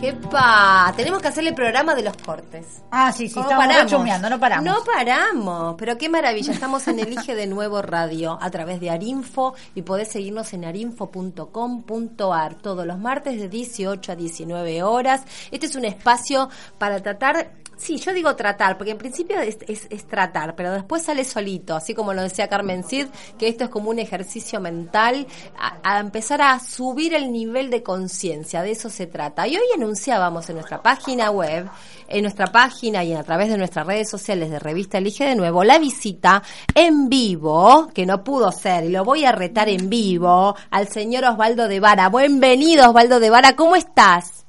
¡Epa! 0.04 0.94
Tenemos 0.98 1.22
que 1.22 1.30
hacer 1.30 1.48
el 1.48 1.56
programa 1.56 1.96
de 1.96 2.02
los 2.04 2.18
cortes. 2.18 2.82
Ah, 2.92 3.14
sí, 3.14 3.30
sí, 3.30 3.36
¿Cómo 3.36 3.46
estamos 3.46 3.66
paramos? 3.66 4.22
no 4.30 4.40
paramos. 4.40 4.66
No 4.66 4.84
paramos, 4.84 5.76
pero 5.78 5.98
qué 5.98 6.10
maravilla. 6.10 6.52
Estamos 6.52 6.86
en 6.90 7.00
Elige 7.00 7.36
de 7.36 7.48
Nuevo 7.48 7.82
Radio 7.82 8.38
a 8.42 8.52
través 8.52 8.82
de 8.82 8.90
Arinfo 8.90 9.54
y 9.76 9.84
podés 9.84 10.10
seguirnos 10.10 10.52
en 10.52 10.66
arinfo.com.ar 10.66 12.56
todos 12.56 12.86
los 12.86 13.00
martes 13.00 13.40
de 13.40 13.48
18 13.48 14.12
a 14.12 14.16
19 14.16 14.84
horas. 14.84 15.22
Este 15.52 15.68
es 15.68 15.76
un 15.78 15.86
espacio 15.86 16.50
para 16.78 17.02
tratar 17.02 17.63
Sí, 17.84 17.98
yo 17.98 18.14
digo 18.14 18.34
tratar, 18.38 18.78
porque 18.78 18.92
en 18.92 18.98
principio 18.98 19.38
es, 19.42 19.58
es- 19.68 19.88
es 19.90 20.08
tratar, 20.08 20.56
pero 20.56 20.72
después 20.72 21.04
sale 21.04 21.26
solito, 21.26 21.76
así 21.76 21.94
como 21.94 22.14
lo 22.14 22.22
decía 22.22 22.48
Carmen 22.48 22.86
Cid, 22.86 23.08
que 23.38 23.50
esto 23.50 23.66
es 23.66 23.70
como 23.70 23.90
un 23.90 24.00
ejercicio 24.00 24.62
mental, 24.62 25.28
a, 25.60 25.80
a 25.84 26.00
empezar 26.00 26.42
a 26.42 26.60
subir 26.62 27.14
el 27.14 27.30
nivel 27.34 27.70
de 27.70 27.84
conciencia, 27.84 28.62
de 28.62 28.72
eso 28.72 28.90
se 28.90 29.06
trata. 29.06 29.50
Y 29.50 29.58
hoy 29.58 29.64
anunciábamos 29.76 30.48
en 30.50 30.56
nuestra 30.56 30.82
página 30.82 31.30
web, 31.30 31.68
en 32.08 32.22
nuestra 32.22 32.48
página 32.54 33.04
y 33.04 33.14
a 33.14 33.24
través 33.24 33.50
de 33.50 33.58
nuestras 33.58 33.86
redes 33.86 34.10
sociales 34.10 34.50
de 34.50 34.60
Revista 34.60 34.98
Elige 35.00 35.26
de 35.26 35.36
Nuevo, 35.36 35.66
la 35.66 35.78
visita 35.78 36.42
en 36.76 37.10
vivo, 37.10 37.90
que 37.94 38.06
no 38.06 38.24
pudo 38.24 38.54
ser, 38.54 38.86
y 38.86 38.90
lo 38.92 39.04
voy 39.04 39.26
a 39.26 39.34
retar 39.34 39.68
en 39.68 39.90
vivo, 39.90 40.56
al 40.72 40.88
señor 40.88 41.26
Osvaldo 41.26 41.68
de 41.68 41.82
Vara. 41.82 42.08
Bienvenido, 42.08 42.88
Osvaldo 42.88 43.20
de 43.20 43.30
Vara, 43.30 43.58
¿cómo 43.58 43.76
estás? 43.76 44.43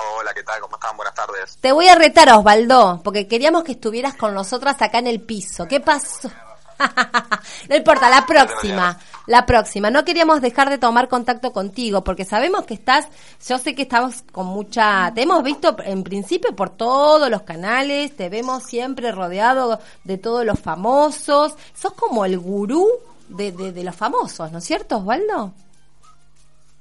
Hola, 0.00 0.32
¿qué 0.34 0.42
tal? 0.42 0.60
¿Cómo 0.60 0.76
están? 0.76 0.96
Buenas 0.96 1.14
tardes. 1.14 1.58
Te 1.60 1.72
voy 1.72 1.88
a 1.88 1.94
retar, 1.94 2.30
Osvaldo, 2.30 3.00
porque 3.04 3.28
queríamos 3.28 3.64
que 3.64 3.72
estuvieras 3.72 4.14
con 4.14 4.34
nosotras 4.34 4.80
acá 4.80 4.98
en 4.98 5.06
el 5.06 5.20
piso. 5.20 5.66
¿Qué 5.68 5.80
pasó? 5.80 6.30
no 7.68 7.76
importa, 7.76 8.08
la 8.08 8.24
próxima, 8.24 8.98
la 9.26 9.44
próxima. 9.44 9.90
No 9.90 10.04
queríamos 10.04 10.40
dejar 10.40 10.70
de 10.70 10.78
tomar 10.78 11.08
contacto 11.08 11.52
contigo, 11.52 12.02
porque 12.02 12.24
sabemos 12.24 12.64
que 12.64 12.74
estás, 12.74 13.08
yo 13.46 13.58
sé 13.58 13.74
que 13.74 13.82
estamos 13.82 14.22
con 14.32 14.46
mucha, 14.46 15.12
te 15.14 15.22
hemos 15.22 15.42
visto 15.42 15.76
en 15.84 16.02
principio 16.02 16.56
por 16.56 16.70
todos 16.70 17.28
los 17.28 17.42
canales, 17.42 18.16
te 18.16 18.30
vemos 18.30 18.62
siempre 18.62 19.12
rodeado 19.12 19.80
de 20.04 20.16
todos 20.16 20.46
los 20.46 20.58
famosos. 20.58 21.54
Sos 21.74 21.92
como 21.92 22.24
el 22.24 22.38
gurú 22.38 22.88
de, 23.28 23.52
de, 23.52 23.72
de 23.72 23.84
los 23.84 23.94
famosos, 23.94 24.50
¿no 24.50 24.58
es 24.58 24.64
cierto, 24.64 24.96
Osvaldo? 24.96 25.52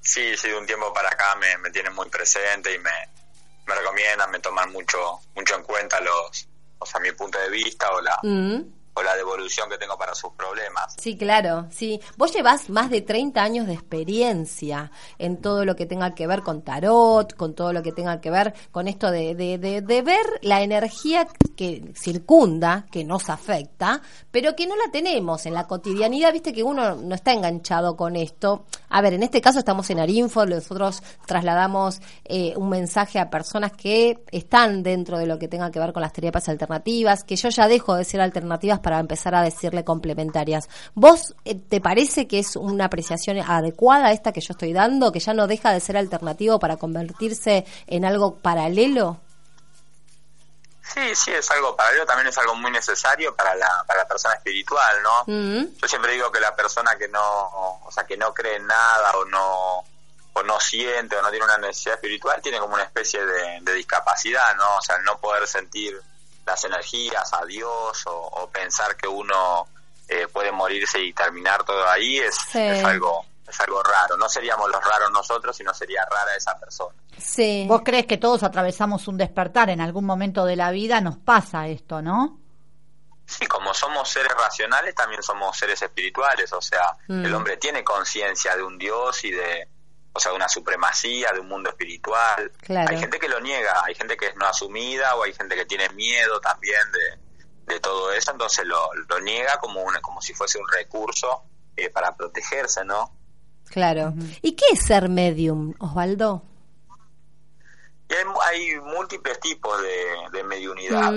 Sí, 0.09 0.35
sí, 0.35 0.47
de 0.47 0.57
un 0.57 0.65
tiempo 0.65 0.91
para 0.91 1.07
acá 1.09 1.35
me, 1.35 1.55
me 1.59 1.69
tienen 1.69 1.93
muy 1.93 2.09
presente 2.09 2.73
y 2.73 2.79
me, 2.79 2.89
me 3.67 3.75
recomiendan, 3.75 4.31
me 4.31 4.39
toman 4.39 4.71
mucho 4.71 5.21
mucho 5.35 5.55
en 5.55 5.61
cuenta 5.61 6.01
los, 6.01 6.47
o 6.79 6.85
sea, 6.87 6.99
mi 6.99 7.11
punto 7.11 7.37
de 7.37 7.49
vista 7.51 7.91
o 7.91 8.01
la, 8.01 8.17
Mm. 8.23 8.61
La 9.03 9.15
devolución 9.15 9.69
que 9.69 9.77
tengo 9.77 9.97
para 9.97 10.15
sus 10.15 10.31
problemas. 10.33 10.95
Sí, 10.99 11.17
claro, 11.17 11.67
sí. 11.71 11.99
Vos 12.17 12.33
llevas 12.33 12.69
más 12.69 12.89
de 12.89 13.01
30 13.01 13.41
años 13.41 13.67
de 13.67 13.73
experiencia 13.73 14.91
en 15.17 15.41
todo 15.41 15.65
lo 15.65 15.75
que 15.75 15.85
tenga 15.85 16.13
que 16.15 16.27
ver 16.27 16.41
con 16.41 16.61
tarot, 16.61 17.35
con 17.35 17.55
todo 17.55 17.73
lo 17.73 17.83
que 17.83 17.91
tenga 17.91 18.21
que 18.21 18.31
ver 18.31 18.53
con 18.71 18.87
esto 18.87 19.11
de, 19.11 19.35
de, 19.35 19.57
de, 19.57 19.81
de 19.81 20.01
ver 20.01 20.25
la 20.41 20.61
energía 20.61 21.27
que 21.55 21.91
circunda, 21.95 22.85
que 22.91 23.03
nos 23.03 23.29
afecta, 23.29 24.01
pero 24.31 24.55
que 24.55 24.67
no 24.67 24.75
la 24.75 24.91
tenemos 24.91 25.45
en 25.45 25.53
la 25.53 25.67
cotidianidad, 25.67 26.33
viste 26.33 26.53
que 26.53 26.63
uno 26.63 26.95
no 26.95 27.15
está 27.15 27.33
enganchado 27.33 27.95
con 27.95 28.15
esto. 28.15 28.65
A 28.89 29.01
ver, 29.01 29.13
en 29.13 29.23
este 29.23 29.41
caso 29.41 29.59
estamos 29.59 29.89
en 29.89 29.99
Arinfo, 29.99 30.45
nosotros 30.45 31.03
trasladamos 31.25 32.01
eh, 32.25 32.53
un 32.55 32.69
mensaje 32.69 33.19
a 33.19 33.29
personas 33.29 33.71
que 33.73 34.23
están 34.31 34.83
dentro 34.83 35.17
de 35.17 35.25
lo 35.25 35.37
que 35.37 35.47
tenga 35.47 35.71
que 35.71 35.79
ver 35.79 35.93
con 35.93 36.01
las 36.01 36.13
terapias 36.13 36.49
alternativas, 36.49 37.23
que 37.23 37.35
yo 37.35 37.49
ya 37.49 37.67
dejo 37.67 37.95
de 37.95 38.03
ser 38.03 38.21
alternativas 38.21 38.79
para 38.79 38.88
empezar 38.97 39.35
a 39.35 39.43
decirle 39.43 39.83
complementarias. 39.83 40.67
¿Vos 40.95 41.35
eh, 41.45 41.53
te 41.53 41.79
parece 41.79 42.27
que 42.27 42.39
es 42.39 42.55
una 42.55 42.85
apreciación 42.85 43.37
adecuada 43.37 44.11
esta 44.11 44.31
que 44.31 44.41
yo 44.41 44.53
estoy 44.53 44.73
dando, 44.73 45.11
que 45.11 45.19
ya 45.19 45.35
no 45.35 45.45
deja 45.45 45.71
de 45.71 45.79
ser 45.79 45.97
alternativo 45.97 46.57
para 46.57 46.77
convertirse 46.77 47.65
en 47.85 48.05
algo 48.05 48.37
paralelo? 48.37 49.19
Sí, 50.81 51.13
sí, 51.13 51.31
es 51.31 51.51
algo 51.51 51.75
paralelo, 51.75 52.05
también 52.07 52.29
es 52.29 52.37
algo 52.39 52.55
muy 52.55 52.71
necesario 52.71 53.35
para 53.35 53.53
la, 53.53 53.83
para 53.85 53.99
la 53.99 54.07
persona 54.07 54.33
espiritual, 54.33 55.03
¿no? 55.03 55.23
Mm, 55.27 55.77
Yo 55.79 55.87
siempre 55.87 56.13
digo 56.13 56.31
que 56.31 56.39
la 56.39 56.55
persona 56.55 56.95
que 56.97 57.07
no, 57.07 57.79
o 57.85 57.91
sea, 57.91 58.05
que 58.05 58.17
no 58.17 58.33
cree 58.33 58.55
en 58.55 58.65
nada 58.65 59.11
o 59.17 59.25
no, 59.25 59.83
o 60.33 60.43
no 60.43 60.59
siente 60.59 61.15
o 61.15 61.21
no 61.21 61.29
tiene 61.29 61.45
una 61.45 61.57
necesidad 61.57 61.95
espiritual 61.95 62.41
tiene 62.41 62.59
como 62.59 62.73
una 62.73 62.83
especie 62.83 63.23
de, 63.23 63.59
de 63.61 63.73
discapacidad, 63.73 64.55
¿no? 64.57 64.77
O 64.77 64.81
sea, 64.81 64.95
el 64.95 65.03
no 65.03 65.19
poder 65.19 65.47
sentir 65.47 66.01
las 66.49 66.63
energías 66.63 67.31
a 67.33 67.45
Dios 67.45 68.05
o, 68.07 68.11
o 68.17 68.49
pensar 68.49 68.95
que 68.97 69.07
uno 69.07 69.67
eh, 70.07 70.27
puede 70.33 70.51
morirse 70.51 70.99
y 70.99 71.13
terminar 71.13 71.63
todo 71.63 71.87
ahí 71.87 72.17
es, 72.17 72.35
Sí. 72.51 72.59
es 72.59 72.83
algo 72.83 73.25
es 73.47 73.59
algo 73.61 73.81
raro. 73.81 74.15
No 74.17 74.29
seríamos 74.29 74.69
los 74.69 74.79
raros 74.83 75.09
nosotros, 75.11 75.55
sino 75.57 75.73
sería 75.73 76.05
rara 76.05 76.35
esa 76.37 76.59
persona. 76.59 76.95
Sí. 77.17 77.65
¿Vos 77.67 77.81
crees 77.83 78.05
que 78.05 78.17
todos 78.17 78.43
atravesamos 78.43 79.07
un 79.07 79.17
despertar 79.17 79.71
en 79.71 79.81
algún 79.81 80.05
momento 80.05 80.45
de 80.45 80.55
la 80.55 80.69
vida? 80.69 81.01
Nos 81.01 81.17
pasa 81.17 81.67
esto, 81.67 81.99
¿no? 82.03 82.37
Sí, 83.25 83.47
como 83.47 83.73
somos 83.73 84.07
seres 84.09 84.31
racionales, 84.33 84.93
también 84.93 85.23
somos 85.23 85.57
seres 85.57 85.81
espirituales. 85.81 86.53
O 86.53 86.61
sea, 86.61 86.95
Mm. 87.07 87.25
el 87.25 87.33
hombre 87.33 87.57
tiene 87.57 87.83
conciencia 87.83 88.55
de 88.55 88.61
un 88.63 88.77
Dios 88.77 89.23
y 89.23 89.31
de, 89.31 89.67
o 90.13 90.19
sea, 90.19 90.31
de 90.31 90.37
una 90.37 90.49
supremacía, 90.49 91.31
de 91.31 91.39
un 91.39 91.47
mundo 91.47 91.69
espiritual. 91.69 92.51
Claro. 92.61 92.89
Hay 92.91 92.97
gente 92.97 93.19
que 93.19 93.29
lo 93.29 93.39
niega, 93.39 93.83
hay 93.85 93.95
gente 93.95 94.17
que 94.17 94.27
es 94.27 94.35
no 94.35 94.45
asumida 94.45 95.15
o 95.15 95.23
hay 95.23 95.33
gente 95.33 95.55
que 95.55 95.65
tiene 95.65 95.89
miedo 95.89 96.39
también 96.41 96.79
de, 96.91 97.73
de 97.73 97.79
todo 97.79 98.11
eso, 98.11 98.31
entonces 98.31 98.65
lo, 98.65 98.89
lo 99.07 99.19
niega 99.19 99.57
como, 99.59 99.81
una, 99.83 100.01
como 100.01 100.21
si 100.21 100.33
fuese 100.33 100.57
un 100.57 100.67
recurso 100.67 101.43
eh, 101.75 101.89
para 101.89 102.15
protegerse, 102.15 102.83
¿no? 102.83 103.15
Claro. 103.69 104.13
¿Y 104.41 104.53
qué 104.53 104.65
es 104.73 104.85
ser 104.85 105.09
medium, 105.09 105.75
Osvaldo? 105.79 106.43
Y 108.09 108.13
hay, 108.15 108.25
hay 108.45 108.79
múltiples 108.79 109.39
tipos 109.39 109.79
de, 109.81 110.15
de 110.31 110.43
mediunidad. 110.43 111.13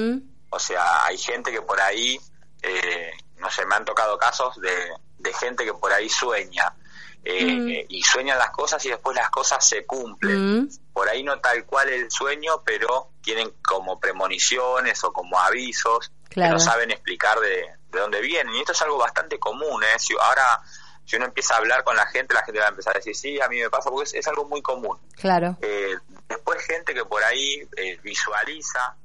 O 0.50 0.58
sea, 0.58 1.06
hay 1.06 1.16
gente 1.16 1.50
que 1.50 1.62
por 1.62 1.80
ahí, 1.80 2.20
eh, 2.60 3.10
no 3.38 3.50
sé, 3.50 3.64
me 3.64 3.74
han 3.74 3.86
tocado 3.86 4.18
casos 4.18 4.60
de, 4.60 4.92
de 5.18 5.32
gente 5.32 5.64
que 5.64 5.72
por 5.72 5.90
ahí 5.92 6.10
sueña. 6.10 6.74
Eh, 7.24 7.44
Mm. 7.44 7.68
eh, 7.68 7.86
y 7.88 8.02
sueñan 8.02 8.38
las 8.38 8.50
cosas 8.50 8.84
y 8.84 8.88
después 8.90 9.16
las 9.16 9.30
cosas 9.30 9.66
se 9.66 9.84
cumplen. 9.86 10.62
mm, 10.62 10.68
Por 10.92 11.08
ahí 11.08 11.22
no 11.22 11.38
tal 11.40 11.64
cual 11.64 11.88
el 11.88 12.10
sueño, 12.10 12.62
pero 12.64 13.10
tienen 13.22 13.50
como 13.64 13.98
premoniciones 14.00 15.02
o 15.04 15.12
como 15.12 15.38
avisos 15.38 16.10
Claro. 16.28 16.50
que 16.50 16.52
no 16.54 16.58
saben 16.60 16.90
explicar 16.90 17.38
de, 17.40 17.66
de 17.90 17.98
dónde 18.00 18.20
vienen. 18.20 18.54
Y 18.54 18.60
esto 18.60 18.72
es 18.72 18.82
algo 18.82 18.98
bastante 18.98 19.38
común. 19.38 19.82
¿eh? 19.84 19.98
Si, 19.98 20.14
ahora, 20.20 20.60
si 21.04 21.16
uno 21.16 21.26
empieza 21.26 21.54
a 21.54 21.58
hablar 21.58 21.84
con 21.84 21.94
la 21.96 22.06
gente, 22.06 22.34
la 22.34 22.42
gente 22.44 22.58
va 22.60 22.66
a 22.66 22.70
empezar 22.70 22.94
a 22.96 22.98
decir, 22.98 23.14
sí, 23.14 23.40
a 23.40 23.48
mí 23.48 23.60
me 23.60 23.70
pasa, 23.70 23.90
porque 23.90 24.04
es, 24.04 24.14
es 24.14 24.26
algo 24.28 24.44
muy 24.46 24.60
común. 24.62 24.98
claro. 25.16 25.56
Eh, 25.62 25.94
después 26.28 26.64
gente 26.66 26.92
que 26.94 27.04
por 27.04 27.22
ahí 27.22 27.66
eh, 27.76 27.98
visualiza 28.02 28.96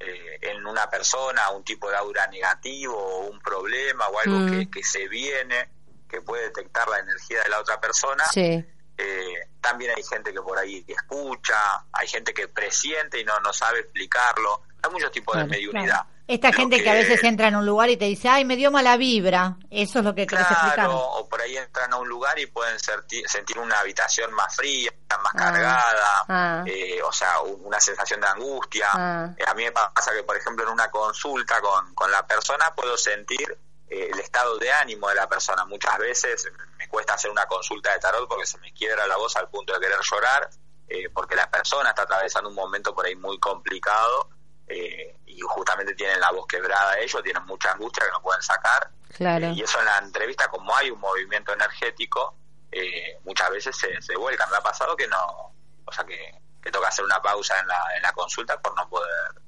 eh, 0.00 0.38
en 0.42 0.64
una 0.64 0.88
persona 0.88 1.50
un 1.50 1.64
tipo 1.64 1.90
de 1.90 1.96
aura 1.96 2.26
negativo 2.28 2.96
o 2.96 3.26
un 3.26 3.40
problema 3.40 4.06
o 4.06 4.18
algo 4.20 4.38
Mm. 4.40 4.50
que, 4.50 4.70
que 4.70 4.82
se 4.84 5.08
viene, 5.08 5.68
que 6.08 6.20
puede 6.22 6.44
detectar 6.44 6.88
la 6.88 6.98
energía 6.98 7.42
de 7.42 7.48
la 7.48 7.60
otra 7.60 7.80
persona. 7.80 8.24
Sí. 8.32 8.64
Eh, 9.00 9.34
también 9.60 9.92
hay 9.96 10.02
gente 10.02 10.32
que 10.32 10.40
por 10.40 10.58
ahí 10.58 10.84
escucha, 10.88 11.56
hay 11.92 12.08
gente 12.08 12.34
que 12.34 12.48
presiente 12.48 13.20
y 13.20 13.24
no, 13.24 13.38
no 13.40 13.52
sabe 13.52 13.80
explicarlo. 13.80 14.62
Hay 14.82 14.90
muchos 14.90 15.10
tipos 15.12 15.32
Claro, 15.34 15.46
de 15.48 15.56
mediunidad. 15.56 16.04
Esta 16.26 16.48
Lo 16.50 16.56
gente 16.58 16.82
que... 16.82 16.90
a 16.90 16.92
veces 16.92 17.22
entra 17.24 17.48
en 17.48 17.56
un 17.56 17.64
lugar 17.64 17.88
y 17.88 17.96
te 17.96 18.04
dice, 18.04 18.28
ay, 18.28 18.44
me 18.44 18.54
dio 18.56 18.70
mala 18.70 18.96
vibra. 18.98 19.56
Eso 19.70 20.00
es 20.00 20.04
lo 20.04 20.14
que 20.14 20.26
querés 20.26 20.44
explicar. 20.50 20.74
Claro, 20.74 20.98
o 20.98 21.28
por 21.28 21.40
ahí 21.40 21.56
entran 21.56 21.90
a 21.92 21.96
un 21.96 22.08
lugar 22.08 22.38
y 22.38 22.46
pueden 22.46 22.78
sentir, 22.78 23.26
sentir 23.28 23.58
una 23.58 23.78
habitación 23.80 24.32
más 24.34 24.54
fría, 24.54 24.92
más 25.10 25.32
Ah, 25.34 25.38
cargada, 25.38 26.24
ah. 26.28 26.64
eh, 26.66 27.00
o 27.02 27.12
sea, 27.12 27.40
un- 27.40 27.64
una 27.66 27.80
sensación 27.80 28.20
de 28.20 28.26
angustia. 28.26 28.88
Ah. 28.92 29.30
Eh, 29.38 29.44
a 29.46 29.54
mí 29.54 29.64
me 29.64 29.72
pasa 29.72 30.12
que, 30.12 30.22
por 30.22 30.36
ejemplo, 30.36 30.64
en 30.64 30.70
una 30.70 30.90
consulta 30.90 31.60
con, 31.62 31.94
con 31.94 32.10
la 32.10 32.26
persona 32.26 32.66
puedo 32.76 32.96
sentir 32.98 33.56
eh, 33.90 34.10
el 34.12 34.20
estado 34.20 34.58
de 34.58 34.70
ánimo 34.72 35.08
de 35.08 35.14
la 35.14 35.28
persona. 35.28 35.64
Muchas 35.64 35.98
veces 35.98 36.48
me 36.76 36.88
cuesta 36.88 37.14
hacer 37.14 37.30
una 37.30 37.46
consulta 37.46 37.92
de 37.92 37.98
tarot 37.98 38.28
porque 38.28 38.46
se 38.46 38.58
me 38.58 38.72
quiebra 38.72 39.06
la 39.06 39.16
voz 39.16 39.36
al 39.36 39.48
punto 39.48 39.72
de 39.74 39.80
querer 39.80 39.98
llorar, 40.02 40.50
eh, 40.88 41.08
porque 41.10 41.34
la 41.34 41.50
persona 41.50 41.90
está 41.90 42.02
atravesando 42.02 42.48
un 42.48 42.54
momento 42.54 42.94
por 42.94 43.06
ahí 43.06 43.14
muy 43.16 43.38
complicado 43.38 44.30
eh, 44.68 45.16
y 45.26 45.40
justamente 45.40 45.94
tienen 45.94 46.20
la 46.20 46.30
voz 46.30 46.46
quebrada 46.46 46.98
ellos, 46.98 47.22
tienen 47.22 47.44
mucha 47.46 47.72
angustia 47.72 48.04
que 48.04 48.12
no 48.12 48.20
pueden 48.20 48.42
sacar. 48.42 48.90
Claro. 49.16 49.46
Eh, 49.46 49.52
y 49.56 49.62
eso 49.62 49.78
en 49.78 49.86
la 49.86 49.98
entrevista, 49.98 50.48
como 50.48 50.74
hay 50.76 50.90
un 50.90 51.00
movimiento 51.00 51.52
energético, 51.52 52.34
eh, 52.70 53.18
muchas 53.24 53.50
veces 53.50 53.76
se, 53.76 54.00
se 54.02 54.16
vuelcan. 54.16 54.50
Me 54.50 54.56
ha 54.56 54.60
pasado 54.60 54.94
que 54.94 55.08
no, 55.08 55.54
o 55.84 55.92
sea, 55.92 56.04
que, 56.04 56.38
que 56.62 56.70
toca 56.70 56.88
hacer 56.88 57.04
una 57.04 57.20
pausa 57.22 57.58
en 57.60 57.66
la, 57.66 57.82
en 57.96 58.02
la 58.02 58.12
consulta 58.12 58.60
por 58.60 58.74
no 58.76 58.88
poder 58.88 59.40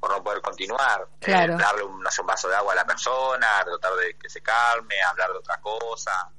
por 0.00 0.10
no 0.10 0.22
poder 0.22 0.40
continuar, 0.40 1.06
Eh, 1.20 1.32
darle 1.32 1.82
un, 1.84 2.00
no 2.00 2.10
sé, 2.10 2.20
un 2.20 2.26
vaso 2.26 2.48
de 2.48 2.56
agua 2.56 2.72
a 2.72 2.76
la 2.76 2.84
persona, 2.84 3.46
tratar 3.64 3.94
de 3.94 4.14
que 4.14 4.28
se 4.28 4.40
calme, 4.40 4.94
hablar 5.10 5.32
de 5.32 5.38
otra 5.38 5.60
cosa. 5.60 6.30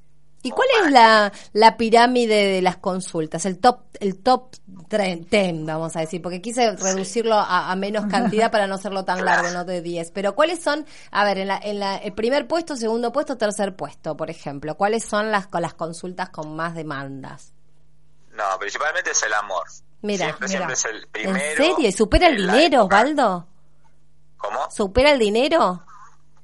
¿Y 0.41 0.51
cuál 0.51 0.67
es 0.81 0.91
la, 0.91 1.31
la 1.51 1.75
pirámide 1.75 2.45
de 2.45 2.61
las 2.61 2.77
consultas? 2.77 3.45
El 3.45 3.59
top 3.59 3.89
el 3.99 4.23
top 4.23 4.55
10, 4.89 5.65
vamos 5.65 5.95
a 5.95 5.99
decir, 5.99 6.21
porque 6.21 6.41
quise 6.41 6.71
reducirlo 6.77 7.35
a, 7.35 7.69
a 7.71 7.75
menos 7.75 8.05
cantidad 8.09 8.49
para 8.51 8.65
no 8.65 8.75
hacerlo 8.75 9.03
tan 9.05 9.23
largo, 9.23 9.49
no 9.51 9.65
de 9.65 9.81
10. 9.81 10.11
Pero 10.11 10.35
¿cuáles 10.35 10.61
son, 10.61 10.85
a 11.11 11.25
ver, 11.25 11.39
en, 11.39 11.47
la, 11.49 11.59
en 11.61 11.79
la, 11.79 11.97
el 11.97 12.13
primer 12.13 12.47
puesto, 12.47 12.75
segundo 12.75 13.11
puesto, 13.11 13.37
tercer 13.37 13.75
puesto, 13.75 14.15
por 14.15 14.29
ejemplo? 14.29 14.75
¿Cuáles 14.75 15.03
son 15.03 15.31
las, 15.31 15.47
con 15.47 15.61
las 15.61 15.73
consultas 15.73 16.29
con 16.29 16.55
más 16.55 16.73
demandas? 16.73 17.53
No, 18.31 18.45
principalmente 18.57 19.11
es 19.11 19.23
el 19.23 19.33
amor. 19.33 19.67
Mira, 20.01 20.25
siempre, 20.25 20.47
mira. 20.47 20.57
siempre 20.59 20.73
es 20.73 20.85
el 20.85 21.07
primero. 21.09 21.37
¿En 21.39 21.57
serio? 21.57 21.87
¿Y 21.89 21.91
supera 21.91 22.27
el 22.27 22.37
dinero, 22.37 22.77
época. 22.81 22.83
Osvaldo? 22.97 23.47
¿Cómo? 24.37 24.71
¿Supera 24.71 25.11
el 25.11 25.19
dinero? 25.19 25.83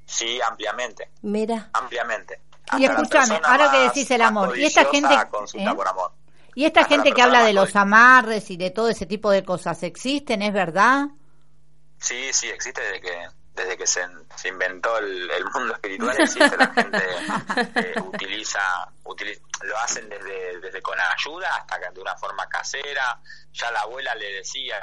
Sí, 0.06 0.40
ampliamente, 0.50 1.10
Mira. 1.22 1.70
ampliamente. 1.74 2.42
Y 2.78 2.86
Hasta 2.86 3.02
escúchame, 3.02 3.40
ahora 3.44 3.72
que 3.72 3.78
decís 3.80 4.10
el 4.12 4.22
amor, 4.22 4.58
y 4.58 4.66
esta 4.66 4.86
gente- 4.86 5.16
consulta 5.30 5.72
¿eh? 5.72 5.76
por 5.76 5.88
amor. 5.88 6.12
Y 6.56 6.66
esta 6.66 6.82
Hasta 6.82 6.96
gente 6.96 7.12
que 7.12 7.22
habla 7.22 7.44
de 7.44 7.54
los 7.54 7.76
amarres 7.76 8.50
y 8.50 8.58
de 8.58 8.72
todo 8.72 8.90
ese 8.90 9.06
tipo 9.06 9.30
de 9.32 9.44
cosas, 9.44 9.82
¿existen? 9.84 10.42
¿Es 10.42 10.54
verdad? 10.54 11.08
Sí, 12.00 12.32
sí, 12.34 12.48
existe 12.48 12.82
desde 12.82 13.02
que 13.02 13.28
desde 13.56 13.78
que 13.78 13.88
se, 13.88 14.06
se 14.36 14.50
inventó 14.50 14.98
el, 14.98 15.30
el 15.32 15.46
mundo 15.46 15.74
espiritual, 15.74 16.20
existe, 16.20 16.58
la 16.58 16.68
gente 16.74 16.98
eh, 17.76 17.94
utiliza, 18.02 18.62
utiliza, 19.06 19.42
lo 19.64 19.78
hacen 19.78 20.10
desde, 20.10 20.60
desde 20.60 20.82
con 20.82 20.98
ayuda 21.00 21.56
hasta 21.56 21.80
que 21.80 21.90
de 21.92 22.02
una 22.02 22.16
forma 22.18 22.48
casera, 22.50 23.20
ya 23.54 23.72
la 23.72 23.82
abuela 23.82 24.14
le 24.16 24.34
decía 24.34 24.78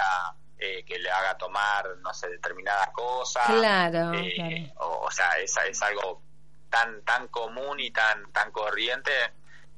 eh, 0.58 0.84
que 0.84 0.98
le 0.98 1.10
haga 1.10 1.36
tomar, 1.36 1.96
no 1.98 2.14
sé, 2.14 2.28
determinada 2.28 2.90
cosa, 2.92 3.42
Claro, 3.46 4.12
eh, 4.14 4.32
claro. 4.34 4.86
O, 4.86 5.06
o 5.06 5.10
sea, 5.10 5.38
es, 5.38 5.54
es 5.68 5.82
algo 5.82 6.22
tan 6.70 7.02
tan 7.04 7.28
común 7.28 7.78
y 7.80 7.90
tan 7.90 8.32
tan 8.32 8.50
corriente 8.50 9.12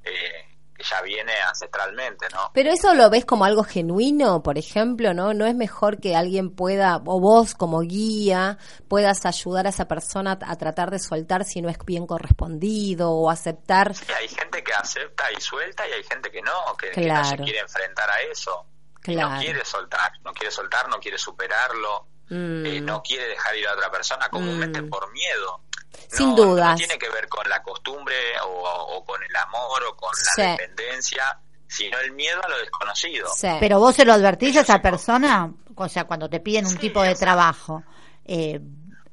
eh, 0.05 0.54
que 0.75 0.83
ya 0.83 1.01
viene 1.03 1.33
ancestralmente, 1.49 2.27
¿no? 2.33 2.51
Pero 2.53 2.71
eso 2.73 2.95
lo 2.95 3.09
ves 3.11 3.25
como 3.25 3.45
algo 3.45 3.63
genuino, 3.63 4.43
por 4.43 4.59
ejemplo, 4.59 5.15
¿no? 5.15 5.33
No 5.33 5.47
es 5.47 5.55
mejor 5.55 6.01
que 6.01 6.17
alguien 6.17 6.51
pueda, 6.51 6.97
o 7.07 7.21
vos 7.21 7.55
como 7.55 7.81
guía, 7.81 8.59
puedas 8.89 9.25
ayudar 9.25 9.67
a 9.67 9.71
esa 9.71 9.87
persona 9.87 10.39
a 10.41 10.57
tratar 10.57 10.91
de 10.91 10.99
soltar 10.99 11.45
si 11.45 11.63
no 11.63 11.69
es 11.69 11.79
bien 11.87 12.07
correspondido 12.07 13.11
o 13.13 13.31
aceptar. 13.31 13.93
Y 14.09 14.13
hay 14.13 14.29
gente 14.29 14.63
que 14.65 14.73
acepta 14.73 15.25
y 15.37 15.41
suelta 15.41 15.87
y 15.89 15.93
hay 15.93 16.03
gente 16.03 16.31
que 16.31 16.43
no, 16.43 16.77
que, 16.77 16.91
que 16.91 17.07
no 17.07 17.25
se 17.25 17.37
quiere 17.37 17.61
enfrentar 17.61 18.11
a 18.11 18.21
eso. 18.31 18.67
Claro. 19.01 19.35
no 19.35 19.39
quiere 19.41 19.63
soltar, 19.67 20.13
no 20.25 20.33
quiere 20.33 20.51
soltar, 20.51 20.89
no 20.89 20.99
quiere 20.99 21.19
superarlo, 21.19 22.07
Mm. 22.31 22.65
eh, 22.65 22.81
no 22.81 23.03
quiere 23.03 23.29
dejar 23.29 23.55
ir 23.55 23.69
a 23.69 23.75
otra 23.75 23.91
persona 23.91 24.31
comúnmente 24.31 24.81
Mm. 24.81 24.89
por 24.89 25.13
miedo. 25.13 25.61
Sin 26.09 26.31
No- 26.31 26.37
dudas. 26.37 26.71
No 26.73 26.77
tiene 26.77 26.99
que 26.99 27.09
ver 27.11 27.29
con 27.29 27.49
la 27.49 27.63
costumbre 27.63 28.15
o, 28.45 28.49
o 28.97 29.05
con 29.05 29.23
el 29.23 29.37
amor 29.37 29.83
o 29.91 29.97
con 29.97 30.15
Sí. 30.15 30.41
la 30.43 30.51
dependencia, 30.53 31.39
sino 31.67 31.99
el 31.99 32.13
miedo 32.13 32.41
a 32.45 32.49
lo 32.49 32.59
desconocido. 32.59 33.29
Sí. 33.35 33.49
Pero 33.61 33.79
vos 33.79 33.95
se 33.95 34.05
lo 34.05 34.13
advertís 34.13 34.57
a 34.57 34.61
esa 34.61 34.81
persona, 34.81 35.53
o 35.75 35.89
sea, 35.89 36.05
cuando 36.05 36.29
te 36.29 36.41
piden 36.41 36.67
un 36.67 36.73
Sí, 36.73 36.79
tipo 36.79 37.03
de 37.03 37.15
trabajo, 37.15 37.83
eh, 38.25 38.61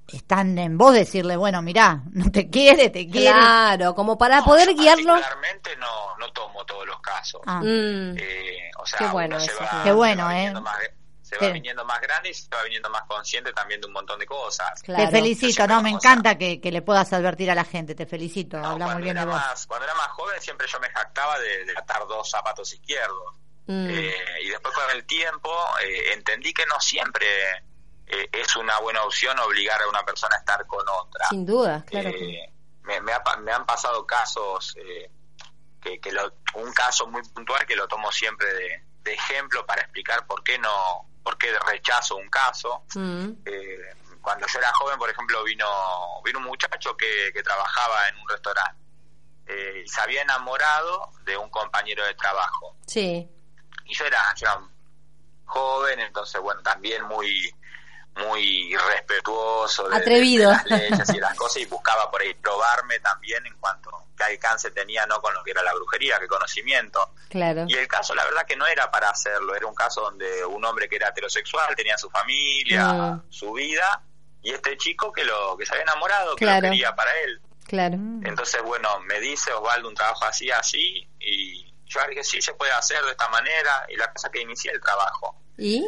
están 0.08 0.58
en 0.58 0.78
vos 0.78 0.94
decirle, 0.94 1.38
bueno, 1.38 1.62
mirá, 1.62 2.02
no 2.12 2.30
te 2.32 2.50
quiere, 2.50 2.90
te 2.90 3.08
quiere. 3.10 3.32
Claro, 3.32 3.96
como 3.96 4.18
para 4.18 4.40
No, 4.40 4.46
poder 4.46 4.74
guiarlo. 4.76 5.14
Particularmente 5.14 5.76
no, 5.78 6.18
no 6.18 6.32
tomo 6.34 6.66
todos 6.66 6.86
los 6.86 7.00
casos. 7.00 7.42
Ah. 7.48 7.62
Mm. 7.62 8.18
Eh, 8.18 8.72
o 8.78 8.86
sea, 8.86 9.00
Qué 9.00 9.06
bueno 9.08 9.38
eso, 9.38 9.54
va. 9.62 9.84
Qué 9.84 9.92
bueno, 9.94 10.30
¿eh? 10.32 10.52
más, 10.52 10.78
se 11.32 11.46
va 11.46 11.52
viniendo 11.54 11.86
más 11.86 12.02
grande 12.02 12.30
y 12.30 12.34
se 12.34 12.48
va 12.54 12.62
viniendo 12.64 12.90
más 12.90 13.04
consciente 13.04 13.54
también 13.54 13.80
de 13.80 13.88
un 13.88 13.94
montón 13.94 14.20
de 14.20 14.26
cosas. 14.26 14.82
Claro. 14.84 15.06
Te 15.06 15.12
felicito, 15.12 15.66
no, 15.66 15.82
me 15.82 15.90
encanta 15.90 16.38
que, 16.38 16.60
que 16.60 16.72
le 16.72 16.82
puedas 16.82 17.12
advertir 17.14 17.50
a 17.50 17.56
la 17.56 17.64
gente, 17.64 17.96
te 17.96 18.06
felicito, 18.06 18.58
No, 18.58 18.72
habla 18.72 18.88
muy 18.88 19.04
bien 19.04 19.16
de 19.16 19.24
vos. 19.26 19.34
más, 19.36 19.66
cuando 19.66 19.86
era 19.86 19.96
más 19.96 20.08
joven 20.10 20.42
siempre 20.42 20.68
yo 20.68 20.80
me 20.82 20.90
jactaba 20.90 21.40
de, 21.40 21.66
de 21.66 21.78
atar 21.78 22.06
dos 22.08 22.30
zapatos 22.30 22.74
izquierdos. 22.74 23.36
Mm. 23.68 23.88
Eh, 23.90 24.14
y 24.44 24.50
después 24.50 24.74
con 24.74 24.90
el 24.92 25.06
tiempo 25.06 25.50
eh, 25.84 26.14
entendí 26.14 26.52
que 26.54 26.66
no 26.66 26.80
siempre 26.82 27.26
eh, 28.08 28.28
es 28.32 28.56
una 28.58 28.78
buena 28.80 29.04
opción 29.04 29.38
obligar 29.40 29.82
a 29.82 29.88
una 29.88 30.04
persona 30.04 30.36
a 30.36 30.40
estar 30.40 30.66
con 30.68 30.84
otra. 30.90 31.28
Sin 31.30 31.46
duda, 31.46 31.86
claro. 31.88 32.10
Eh, 32.10 32.14
que- 32.14 32.52
me, 32.84 33.00
me 33.00 33.14
ha 33.14 33.22
me 33.40 33.52
han 33.54 33.66
pasado 33.66 34.06
casos, 34.08 34.76
eh, 34.78 35.10
que, 35.80 36.00
que 36.00 36.12
lo- 36.12 36.34
un 36.56 36.74
caso 36.74 37.08
muy 37.08 37.22
puntual 37.30 37.66
que 37.66 37.76
lo 37.76 37.88
tomo 37.88 38.12
siempre 38.12 38.52
de, 38.54 38.84
de 39.04 39.14
ejemplo 39.14 39.66
para 39.66 39.82
explicar 39.84 40.26
por 40.26 40.44
qué 40.44 40.58
no, 40.58 41.08
por 41.24 41.38
qué 41.38 41.48
rechazo 41.68 42.16
un 42.16 42.30
caso. 42.30 42.84
Mm. 42.96 43.32
Eh, 43.46 43.96
cuando 44.22 44.46
yo 44.48 44.60
era 44.60 44.72
joven, 44.74 44.98
por 45.00 45.10
ejemplo, 45.10 45.44
vino, 45.44 45.66
vino 46.24 46.40
un 46.40 46.46
muchacho 46.46 46.96
que, 46.96 47.32
que 47.34 47.42
trabajaba 47.42 48.08
en 48.10 48.18
un 48.18 48.30
restaurante 48.30 48.82
eh, 49.48 49.84
se 49.86 50.02
había 50.02 50.22
enamorado 50.22 51.12
de 51.26 51.36
un 51.36 51.50
compañero 51.50 52.06
de 52.06 52.14
trabajo. 52.14 52.78
Sí. 52.88 53.30
Y 53.86 53.94
yo 53.94 54.06
era, 54.06 54.34
yo 54.36 54.48
era 54.48 54.62
joven, 55.46 56.00
entonces, 56.00 56.40
bueno, 56.42 56.62
también 56.62 57.04
muy 57.04 57.54
muy 58.18 58.76
respetuoso 58.90 59.88
de, 59.90 59.96
Atrevido. 59.98 60.50
de 60.52 60.56
las 60.58 60.66
leyes 60.70 61.10
y 61.16 61.20
las 61.20 61.36
cosas 61.36 61.62
y 61.62 61.66
buscaba 61.66 62.10
por 62.12 62.22
ahí 62.22 62.34
probarme 62.36 63.00
también 63.00 63.46
en 63.46 63.56
cuanto 63.58 63.90
qué 64.18 64.24
alcance 64.26 64.70
tenía 64.72 65.06
no 65.06 65.22
con 65.22 65.34
lo 65.34 65.44
que 65.44 65.52
era 65.52 65.64
la 65.64 65.74
brujería, 65.74 66.20
qué 66.20 66.28
conocimiento. 66.28 67.14
Claro. 67.30 67.66
Y 67.68 67.74
el 67.76 67.88
caso, 67.88 68.14
la 68.14 68.24
verdad 68.26 68.46
que 68.46 68.56
no 68.56 68.68
era 68.68 68.92
para 68.92 69.10
hacerlo, 69.10 69.56
era 69.56 69.66
un 69.66 69.74
caso 69.76 70.02
donde 70.02 70.46
un 70.46 70.64
hombre 70.66 70.88
que 70.90 70.98
era 70.98 71.10
heterosexual 71.10 71.76
tenía 71.76 71.98
su 71.98 72.10
familia, 72.10 72.88
Mm. 72.94 73.24
su 73.32 73.54
vida, 73.54 74.04
y 74.44 74.52
este 74.52 74.78
chico 74.78 75.12
que 75.12 75.24
lo 75.24 75.56
que 75.58 75.66
se 75.66 75.74
había 75.74 75.84
enamorado, 75.84 76.36
que 76.36 76.46
Claro. 76.46 76.68
lo 76.68 76.72
quería 76.72 76.94
para 76.96 77.12
él. 77.24 77.42
Claro. 77.66 77.96
Entonces, 77.96 78.62
bueno, 78.64 79.00
me 79.02 79.20
dice 79.22 79.52
Osvaldo 79.54 79.88
un 79.88 79.96
trabajo 79.96 80.26
así, 80.26 80.52
así, 80.52 81.08
y 81.20 81.74
yo 81.86 82.00
dije, 82.10 82.24
sí, 82.24 82.42
se 82.42 82.54
puede 82.54 82.72
hacer 82.74 83.02
de 83.04 83.12
esta 83.12 83.30
manera, 83.30 83.86
y 83.90 83.96
la 83.96 84.12
cosa 84.12 84.30
que 84.30 84.42
inicié 84.42 84.72
el 84.72 84.82
trabajo. 84.82 85.36
¿Y? 85.58 85.86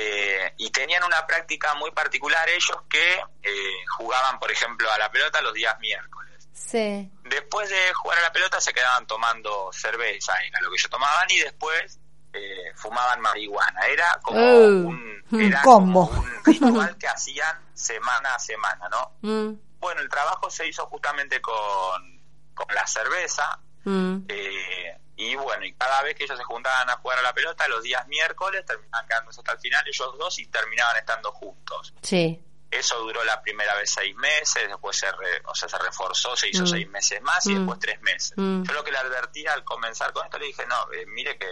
Eh, 0.00 0.54
y 0.58 0.70
tenían 0.70 1.02
una 1.02 1.26
práctica 1.26 1.74
muy 1.74 1.90
particular 1.90 2.48
ellos 2.48 2.78
que 2.88 3.14
eh, 3.42 3.84
jugaban, 3.96 4.38
por 4.38 4.50
ejemplo, 4.50 4.88
a 4.92 4.96
la 4.98 5.10
pelota 5.10 5.40
los 5.40 5.52
días 5.54 5.76
miércoles. 5.80 6.48
Sí. 6.52 7.10
Después 7.24 7.68
de 7.68 7.92
jugar 7.94 8.18
a 8.18 8.22
la 8.22 8.32
pelota 8.32 8.60
se 8.60 8.72
quedaban 8.72 9.06
tomando 9.08 9.70
cerveza, 9.72 10.34
era 10.46 10.60
lo 10.60 10.70
que 10.70 10.76
ellos 10.76 10.90
tomaban, 10.90 11.26
y 11.30 11.38
después 11.40 11.98
eh, 12.32 12.72
fumaban 12.76 13.20
marihuana. 13.20 13.80
Era 13.86 14.20
como 14.22 14.38
Oh. 14.40 14.66
un, 14.88 15.24
era 15.40 15.62
combo. 15.62 16.08
como 16.08 16.20
un 16.20 16.44
ritual 16.44 16.96
que 16.98 17.08
hacían 17.08 17.58
semana 17.74 18.34
a 18.34 18.38
semana, 18.38 18.88
¿no? 18.88 19.16
Mm. 19.22 19.54
Bueno, 19.80 20.00
el 20.00 20.08
trabajo 20.08 20.48
se 20.50 20.66
hizo 20.68 20.86
justamente 20.86 21.40
con, 21.40 22.20
con 22.54 22.66
la 22.74 22.86
cerveza, 22.86 23.58
Mm. 23.84 24.18
eh, 24.28 24.98
y 25.18 25.34
bueno, 25.34 25.64
y 25.66 25.74
cada 25.74 26.00
vez 26.02 26.14
que 26.14 26.24
ellos 26.24 26.38
se 26.38 26.44
juntaban 26.44 26.88
a 26.88 26.96
jugar 26.96 27.18
a 27.18 27.22
la 27.22 27.34
pelota, 27.34 27.66
los 27.68 27.82
días 27.82 28.06
miércoles 28.06 28.64
terminaban 28.64 29.06
quedándose 29.06 29.40
hasta 29.40 29.52
el 29.52 29.58
final 29.58 29.84
ellos 29.86 30.18
dos 30.18 30.38
y 30.38 30.46
terminaban 30.46 30.96
estando 30.96 31.32
juntos. 31.32 31.92
Sí. 32.02 32.40
Eso 32.70 32.98
duró 33.00 33.24
la 33.24 33.40
primera 33.42 33.74
vez 33.74 33.90
seis 33.90 34.14
meses, 34.16 34.68
después 34.68 34.96
se, 34.96 35.10
re- 35.10 35.42
o 35.46 35.54
sea, 35.54 35.68
se 35.68 35.78
reforzó, 35.78 36.36
se 36.36 36.48
hizo 36.50 36.64
Mm. 36.64 36.66
seis 36.68 36.88
meses 36.90 37.20
más 37.22 37.44
y 37.46 37.50
Mm. 37.54 37.58
después 37.58 37.78
tres 37.80 38.00
meses. 38.02 38.34
Mm. 38.36 38.62
Yo 38.62 38.72
lo 38.74 38.84
que 38.84 38.92
le 38.92 38.98
advertí 38.98 39.46
al 39.46 39.64
comenzar 39.64 40.12
con 40.12 40.24
esto 40.26 40.38
le 40.38 40.46
dije, 40.46 40.64
no, 40.66 40.92
eh, 40.92 41.04
mire 41.06 41.36
que 41.38 41.48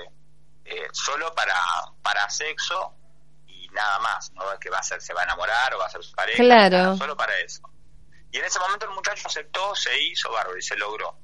eh, 0.68 0.88
solo 0.92 1.32
para, 1.34 1.54
para 2.02 2.28
sexo 2.28 2.92
y 3.46 3.68
nada 3.68 3.98
más, 4.00 4.30
no 4.32 4.52
es 4.52 4.58
que 4.58 4.68
va 4.68 4.78
a 4.78 4.82
ser, 4.82 5.00
se 5.00 5.14
va 5.14 5.20
a 5.20 5.24
enamorar 5.24 5.72
o 5.74 5.78
va 5.78 5.86
a 5.86 5.90
ser 5.90 6.02
su 6.04 6.12
pareja, 6.12 6.42
Claro. 6.42 6.76
nada, 6.76 6.96
solo 6.96 7.16
para 7.16 7.38
eso. 7.40 7.62
Y 8.32 8.38
en 8.38 8.44
ese 8.44 8.58
momento 8.58 8.84
el 8.86 8.92
muchacho 8.92 9.26
aceptó, 9.28 9.74
se 9.74 9.98
hizo 9.98 10.30
bárbaro 10.30 10.58
y 10.58 10.62
se 10.62 10.76
logró. 10.76 11.18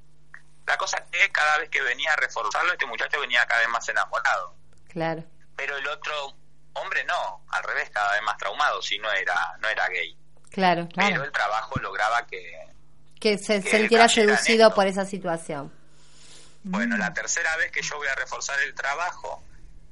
La 0.67 0.77
cosa 0.77 0.99
es 0.99 1.05
que 1.11 1.31
cada 1.33 1.59
vez 1.59 1.69
que 1.71 1.83
venía 1.83 2.13
a 2.13 2.17
reforzarlo, 2.17 2.73
este 2.73 2.87
muchacho 2.87 3.21
venía 3.21 3.45
cada 3.47 3.61
vez 3.61 3.69
más 3.71 3.89
enamorado. 3.89 4.55
Claro. 4.89 5.25
Pero 5.57 5.77
el 5.77 5.87
otro 5.89 6.13
hombre 6.75 7.05
no, 7.05 7.45
al 7.51 7.63
revés, 7.65 7.91
cada 7.91 8.13
vez 8.13 8.23
más 8.23 8.37
traumado, 8.39 8.81
si 8.81 8.99
no 8.99 9.11
era, 9.13 9.57
no 9.61 9.69
era 9.69 9.89
gay. 9.89 10.17
Claro. 10.51 10.89
Pero 10.95 11.25
el 11.25 11.33
trabajo 11.33 11.79
lograba 11.81 12.27
que, 12.27 12.67
Que 13.21 13.39
se 13.39 13.63
Que 13.63 13.71
sintiera 13.79 14.09
seducido 14.09 14.67
esto. 14.69 14.75
por 14.75 14.87
esa 14.87 15.05
situación. 15.05 15.73
bueno, 16.65 16.97
la 16.97 17.13
tercera 17.13 17.57
vez 17.57 17.71
que 17.73 17.83
yo 17.83 17.97
voy 17.97 18.07
a 18.09 18.15
reforzar 18.15 18.61
el 18.63 18.75
trabajo, 18.75 19.43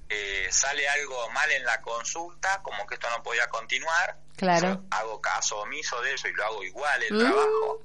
eh, 0.08 0.48
sale 0.50 0.88
algo 0.88 1.30
mal 1.30 1.50
en 1.52 1.64
la 1.64 1.80
consulta, 1.80 2.60
como 2.62 2.86
que 2.86 2.94
esto 2.94 3.08
no 3.10 3.22
podía 3.22 3.48
continuar. 3.48 4.16
Claro. 4.36 4.68
Yo 4.74 4.82
hago 4.90 5.20
caso 5.20 5.58
omiso 5.60 6.00
de 6.02 6.14
eso 6.14 6.28
y 6.28 6.32
lo 6.32 6.44
hago 6.44 6.62
igual 6.64 7.02
el 7.02 7.14
Mm. 7.14 7.18
trabajo. 7.20 7.82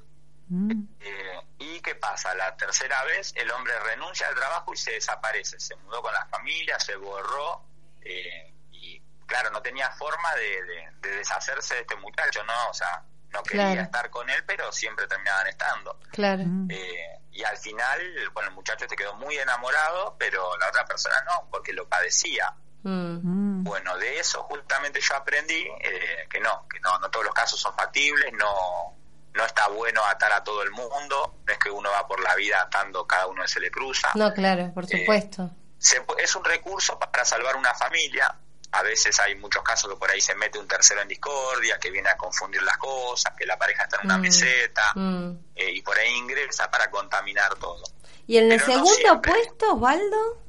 Mm. 0.48 0.84
Eh, 1.00 1.42
¿Y 1.60 1.80
qué 1.82 1.96
pasa? 1.96 2.34
La 2.36 2.56
tercera 2.56 3.04
vez 3.06 3.34
el 3.36 3.50
hombre 3.52 3.74
renuncia 3.80 4.28
al 4.28 4.36
trabajo 4.36 4.74
y 4.74 4.78
se 4.78 4.92
desaparece. 4.92 5.60
Se 5.60 5.76
mudó 5.78 6.02
con 6.02 6.14
la 6.14 6.26
familia, 6.28 6.80
se 6.80 6.96
borró 6.96 7.64
eh, 8.02 8.54
y 8.72 9.02
claro, 9.26 9.50
no 9.52 9.62
tenía 9.62 9.90
forma 9.92 10.34
de, 10.36 10.64
de- 10.64 10.90
de 11.02 11.16
deshacerse 11.18 11.76
de 11.76 11.82
este 11.82 11.96
muchacho, 11.96 12.44
¿no? 12.44 12.70
O 12.70 12.74
sea, 12.74 13.04
no 13.32 13.42
quería 13.44 13.68
Claro. 13.72 13.82
estar 13.82 14.10
con 14.10 14.30
él, 14.30 14.44
pero 14.46 14.72
siempre 14.72 15.08
terminaban 15.08 15.48
estando. 15.48 16.00
Claro. 16.12 16.44
Mm. 16.46 16.68
Eh, 16.72 17.20
y 17.32 17.44
al 17.44 17.58
final, 17.58 18.00
bueno, 18.34 18.50
el 18.50 18.56
muchacho 18.56 18.86
se 18.88 18.96
quedó 18.96 19.14
muy 19.16 19.38
enamorado, 19.38 20.16
pero 20.18 20.56
la 20.58 20.70
otra 20.70 20.86
persona 20.86 21.16
no, 21.26 21.50
porque 21.52 21.74
lo 21.74 21.88
padecía. 21.90 22.54
Mm. 22.84 23.60
Mm. 23.60 23.64
Bueno, 23.64 23.98
de 23.98 24.20
eso 24.20 24.44
justamente 24.44 25.02
yo 25.02 25.16
aprendí 25.16 25.68
eh, 25.82 26.28
que 26.30 26.40
no, 26.40 26.68
que 26.70 26.80
no, 26.80 26.98
no 27.00 27.10
todos 27.10 27.26
los 27.26 27.34
casos 27.34 27.60
son 27.60 27.76
factibles, 27.76 28.32
no, 28.34 28.96
no 29.36 29.46
está 29.46 29.68
bueno 29.70 30.04
atar 30.06 30.32
a 30.34 30.44
todo 30.44 30.64
el 30.64 30.72
mundo, 30.72 31.40
no 31.46 31.54
es 31.54 31.60
que 31.60 31.70
uno 31.70 31.90
va 31.92 32.08
por 32.08 32.20
la 32.22 32.36
vida 32.36 32.62
atando 32.62 33.06
cada 33.06 33.28
uno 33.28 33.42
que 33.44 33.48
se 33.50 33.60
le 33.60 33.70
cruza. 33.70 34.10
No, 34.16 34.34
claro, 34.34 34.72
por 34.74 34.86
Eh, 34.86 35.00
supuesto. 35.00 35.52
Se 35.78 36.04
es 36.18 36.36
un 36.36 36.44
recurso 36.44 36.98
para 36.98 37.24
salvar 37.26 37.56
una 37.56 37.74
familia. 37.74 38.34
A 38.72 38.82
veces 38.82 39.18
hay 39.20 39.36
muchos 39.36 39.62
casos 39.64 39.90
que 39.92 39.98
por 39.98 40.10
ahí 40.10 40.20
se 40.20 40.36
mete 40.36 40.58
un 40.60 40.68
tercero 40.68 41.02
en 41.02 41.08
discordia, 41.08 41.78
que 41.80 41.92
viene 41.92 42.10
a 42.10 42.18
confundir 42.18 42.62
las 42.64 42.78
cosas, 42.78 43.34
que 43.38 43.46
la 43.46 43.58
pareja 43.58 43.84
está 43.84 43.98
en 44.02 44.06
una 44.08 44.18
Mm. 44.18 44.22
meseta 44.22 44.92
Mm. 44.96 45.32
eh, 45.56 45.72
y 45.72 45.82
por 45.82 45.98
ahí 45.98 46.12
ingresa 46.16 46.70
para 46.72 46.90
contaminar 46.90 47.56
todo. 47.56 47.84
¿Y 48.28 48.38
en 48.38 48.52
el 48.52 48.60
Pero 48.60 48.86
segundo 48.86 49.22
puesto, 49.22 49.74
Osvaldo? 49.74 50.44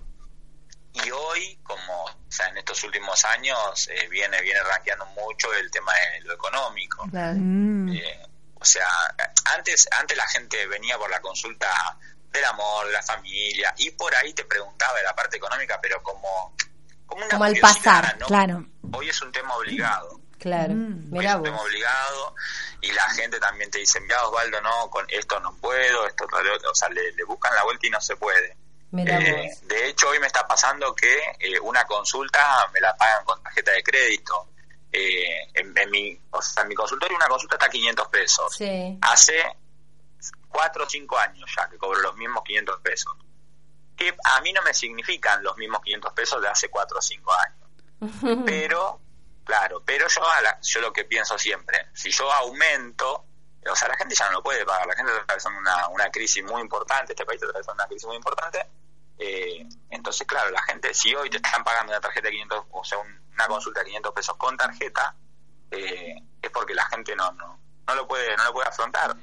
Y 1.05 1.11
hoy, 1.11 1.59
como 1.63 2.05
o 2.05 2.11
sea, 2.29 2.49
en 2.49 2.57
estos 2.59 2.83
últimos 2.85 3.23
años, 3.27 3.89
eh, 3.89 4.09
viene 4.09 4.41
viene 4.41 4.61
rankeando 4.63 5.05
mucho 5.07 5.53
el 5.55 5.71
tema 5.71 5.93
de 5.93 6.21
lo 6.23 6.33
económico. 6.35 7.07
Mm. 7.07 7.91
Eh, 7.95 8.27
o 8.59 8.65
sea, 8.65 8.89
antes 9.57 9.89
antes 9.99 10.17
la 10.17 10.27
gente 10.29 10.67
venía 10.67 10.99
por 10.99 11.11
la 11.11 11.21
consulta 11.21 11.69
del 12.33 12.45
amor, 12.45 12.87
de 12.87 12.93
la 12.93 13.03
familia, 13.03 13.73
y 13.79 13.91
por 13.93 14.15
ahí 14.17 14.33
te 14.35 14.45
preguntaba 14.45 14.97
de 14.99 15.05
la 15.05 15.15
parte 15.15 15.37
económica, 15.37 15.79
pero 15.81 16.03
como, 16.03 16.55
como 17.07 17.23
una 17.23 17.31
Como 17.31 17.45
al 17.45 17.57
pasar, 17.57 18.17
¿no? 18.19 18.27
Claro. 18.27 18.67
Hoy 18.93 19.09
es 19.09 19.21
un 19.23 19.33
tema 19.33 19.55
obligado. 19.57 20.21
Claro, 20.39 20.75
Mm. 20.75 21.11
Mirá 21.11 21.31
es 21.31 21.37
un 21.37 21.41
vos. 21.43 21.51
tema 21.51 21.63
obligado 21.63 22.35
y 22.83 22.93
la 22.93 23.09
gente 23.11 23.41
también 23.41 23.71
te 23.71 23.79
dice, 23.79 24.01
mira 24.01 24.23
Osvaldo, 24.27 24.61
no, 24.61 24.91
con 24.91 25.07
esto 25.09 25.41
no 25.41 25.55
puedo, 25.57 26.07
esto 26.07 26.27
tal 26.27 26.49
otro", 26.51 26.71
o 26.71 26.75
sea, 26.75 26.89
le, 26.91 27.11
le 27.13 27.25
buscan 27.25 27.55
la 27.55 27.65
vuelta 27.65 27.87
y 27.87 27.91
no 27.91 28.01
se 28.01 28.17
puede. 28.17 28.57
Eh, 28.99 29.49
vos. 29.59 29.69
de 29.69 29.89
hecho, 29.89 30.09
hoy 30.11 30.19
me 30.21 30.27
está 30.27 30.47
pasando 30.47 30.95
que 30.95 31.19
eh, 31.41 31.59
una 31.61 31.85
consulta 31.85 32.69
me 32.73 32.81
la 32.81 32.95
pagan 32.97 33.25
con 33.25 33.43
tarjeta 33.43 33.73
de 33.73 33.83
crédito. 33.83 34.51
Eh, 34.99 35.51
en, 35.55 35.77
en 35.77 35.91
mi, 35.91 36.19
o 36.31 36.41
sea, 36.41 36.63
en 36.63 36.69
mi 36.71 36.75
consultorio 36.75 37.17
una 37.17 37.27
consulta 37.27 37.57
está 37.57 37.67
a 37.67 37.71
500 37.71 38.09
pesos. 38.09 38.55
Sí. 38.57 38.99
Hace 39.03 39.43
4 40.49 40.85
o 40.85 40.89
5 40.89 41.19
años 41.19 41.51
ya 41.57 41.69
que 41.69 41.77
cobro 41.77 42.01
los 42.01 42.17
mismos 42.17 42.43
500 42.45 42.81
pesos. 42.81 43.13
Que 43.97 44.15
a 44.37 44.41
mí 44.41 44.53
no 44.53 44.63
me 44.63 44.73
significan 44.75 45.43
los 45.43 45.57
mismos 45.59 45.81
500 45.83 46.13
pesos 46.13 46.41
de 46.43 46.49
hace 46.49 46.69
4 46.71 46.99
o 46.99 47.03
5 47.03 47.33
años. 47.33 48.43
Pero, 48.47 49.01
claro, 49.45 49.83
pero 49.85 50.07
yo, 50.09 50.23
a 50.33 50.41
la- 50.43 50.59
yo 50.63 50.81
lo 50.81 50.93
que 50.93 51.05
pienso 51.05 51.39
siempre, 51.39 51.87
si 51.95 52.11
yo 52.11 52.31
aumento, 52.35 53.25
o 53.71 53.75
sea, 53.77 53.89
la 53.89 53.97
gente 53.97 54.15
ya 54.19 54.27
no 54.27 54.33
lo 54.33 54.43
puede 54.43 54.65
pagar, 54.67 54.87
la 54.87 54.95
gente 54.95 55.13
está 55.13 55.23
atravesando 55.25 55.59
una, 55.61 55.89
una 55.89 56.11
crisis 56.11 56.43
muy 56.45 56.61
importante, 56.61 57.13
este 57.13 57.25
país 57.25 57.37
está 57.37 57.47
atravesando 57.49 57.83
una 57.83 57.89
crisis 57.89 58.07
muy 58.07 58.17
importante, 58.17 58.67
eh, 59.19 59.67
entonces, 59.91 60.27
claro, 60.27 60.51
la 60.51 60.63
gente, 60.65 60.93
si 60.93 61.15
hoy 61.15 61.31
te 61.31 61.39
están 61.39 61.65
pagando 61.65 61.93
una 61.93 62.01
tarjeta 62.01 62.27
de 62.29 62.33
500, 62.33 62.65
o 62.71 62.85
sea, 62.85 62.99
un- 62.99 63.26
una 63.37 63.47
consulta 63.47 63.81
de 63.81 63.87
500 63.87 64.13
pesos 64.13 64.37
con 64.37 64.57
tarjeta, 64.57 65.15
eh, 65.71 66.15
es 66.43 66.51
porque 66.51 66.75
la 66.75 66.87
gente 66.87 67.15
no, 67.15 67.31
no, 67.33 67.59
no 67.87 67.95
lo 67.95 68.09
puede, 68.09 68.37
no 68.37 68.45
lo 68.45 68.53
puede 68.53 68.69
afrontar. 68.69 69.17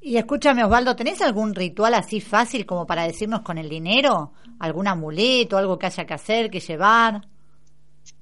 Y 0.00 0.16
escúchame, 0.16 0.64
Osvaldo, 0.64 0.94
¿tenés 0.94 1.20
algún 1.22 1.54
ritual 1.54 1.94
así 1.94 2.20
fácil 2.20 2.66
como 2.66 2.86
para 2.86 3.02
decirnos 3.02 3.40
con 3.40 3.58
el 3.58 3.68
dinero? 3.68 4.32
¿Algún 4.60 4.86
amuleto, 4.86 5.58
algo 5.58 5.78
que 5.78 5.86
haya 5.86 6.06
que 6.06 6.14
hacer, 6.14 6.50
que 6.50 6.60
llevar? 6.60 7.22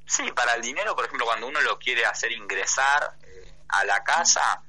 Sí, 0.06 0.24
para 0.34 0.54
el 0.54 0.62
dinero, 0.62 0.94
por 0.94 1.04
ejemplo, 1.04 1.26
cuando 1.26 1.48
uno 1.48 1.60
lo 1.60 1.78
quiere 1.78 2.04
hacer 2.06 2.32
ingresar 2.32 3.16
eh, 3.22 3.52
a 3.68 3.84
la 3.84 4.02
casa, 4.02 4.62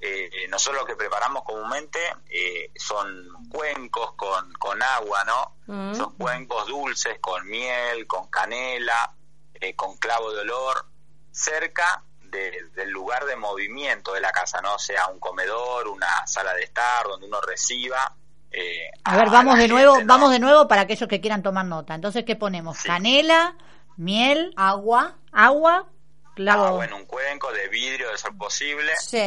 eh, 0.00 0.46
nosotros 0.48 0.82
lo 0.82 0.86
que 0.86 0.96
preparamos 0.96 1.44
comúnmente 1.44 1.98
eh, 2.28 2.70
son 2.76 3.48
cuencos 3.48 4.12
con, 4.14 4.52
con 4.54 4.82
agua, 4.82 5.24
¿no? 5.24 5.56
Mm. 5.66 5.94
Son 5.94 6.14
cuencos 6.16 6.66
dulces 6.66 7.18
con 7.20 7.46
miel, 7.46 8.06
con 8.06 8.28
canela, 8.28 9.14
eh, 9.60 9.74
con 9.74 9.96
clavo 9.98 10.32
de 10.32 10.40
olor, 10.40 10.86
cerca 11.30 12.02
de- 12.22 12.68
del 12.74 12.90
lugar 12.90 13.24
de 13.24 13.36
movimiento 13.36 14.12
de 14.12 14.20
la 14.20 14.30
casa, 14.32 14.60
¿no? 14.60 14.78
Sea 14.78 15.08
un 15.08 15.18
comedor, 15.18 15.88
una 15.88 16.26
sala 16.26 16.54
de 16.54 16.62
estar, 16.62 17.04
donde 17.08 17.26
uno 17.26 17.40
reciba. 17.40 18.14
eh, 18.52 18.90
A 19.04 19.16
ver, 19.16 19.30
vamos 19.30 19.54
de 19.56 19.62
gente, 19.62 19.74
nuevo, 19.74 20.00
¿no? 20.00 20.06
vamos 20.06 20.30
de 20.32 20.38
nuevo 20.40 20.66
para 20.68 20.82
aquellos 20.82 21.08
que 21.08 21.20
quieran 21.20 21.42
tomar 21.42 21.64
nota. 21.66 21.94
Entonces, 21.94 22.24
¿qué 22.24 22.34
ponemos? 22.36 22.78
Sí. 22.78 22.88
Canela, 22.88 23.56
miel, 23.96 24.52
Agua. 24.56 25.14
agua, 25.32 25.86
clavo. 26.34 26.64
Agua 26.66 26.84
en 26.84 26.92
un 26.94 27.04
cuenco 27.04 27.52
de 27.52 27.68
vidrio, 27.68 28.10
de 28.10 28.18
ser 28.18 28.32
posible. 28.36 28.92
Sí. 29.00 29.18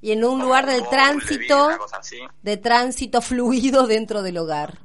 Y 0.00 0.12
en 0.12 0.24
un 0.24 0.40
lugar 0.42 0.66
del 0.66 0.82
Bowl 0.82 0.90
de 0.90 0.96
vidrio, 1.36 1.56
tránsito, 1.56 1.78
de 2.42 2.56
tránsito 2.58 3.22
fluido 3.22 3.86
dentro 3.86 4.22
del 4.22 4.38
hogar. 4.38 4.78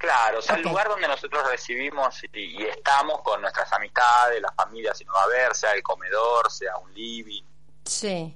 Claro, 0.00 0.38
o 0.38 0.42
sea, 0.42 0.56
el 0.56 0.62
lugar 0.62 0.88
donde 0.88 1.06
nosotros 1.06 1.46
recibimos 1.50 2.24
y, 2.32 2.62
y 2.62 2.62
estamos 2.62 3.20
con 3.20 3.42
nuestras 3.42 3.70
amistades, 3.74 4.40
la 4.40 4.50
familia, 4.52 4.94
si 4.94 5.04
nos 5.04 5.14
va 5.14 5.24
a 5.24 5.26
ver, 5.26 5.54
sea 5.54 5.72
el 5.72 5.82
comedor, 5.82 6.50
sea 6.50 6.78
un 6.78 6.90
living. 6.94 7.42
Sí. 7.84 8.34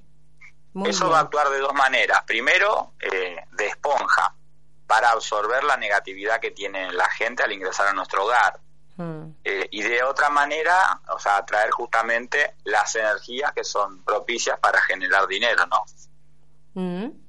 Muy 0.74 0.90
Eso 0.90 1.04
bien. 1.04 1.14
va 1.14 1.18
a 1.20 1.22
actuar 1.22 1.48
de 1.48 1.60
dos 1.60 1.72
maneras. 1.72 2.22
Primero, 2.24 2.92
eh, 3.00 3.36
de 3.52 3.66
esponja, 3.66 4.34
para 4.86 5.08
absorber 5.12 5.64
la 5.64 5.78
negatividad 5.78 6.38
que 6.38 6.50
tiene 6.50 6.92
la 6.92 7.08
gente 7.08 7.42
al 7.42 7.52
ingresar 7.52 7.88
a 7.88 7.94
nuestro 7.94 8.26
hogar. 8.26 8.60
Mm. 8.96 9.30
Eh, 9.42 9.66
y 9.70 9.80
de 9.80 10.02
otra 10.02 10.28
manera, 10.28 11.00
o 11.08 11.18
sea, 11.18 11.38
atraer 11.38 11.70
justamente 11.70 12.56
las 12.64 12.94
energías 12.94 13.52
que 13.54 13.64
son 13.64 14.04
propicias 14.04 14.58
para 14.58 14.82
generar 14.82 15.26
dinero, 15.26 15.64
¿no? 15.64 15.82
Mm. 16.74 17.23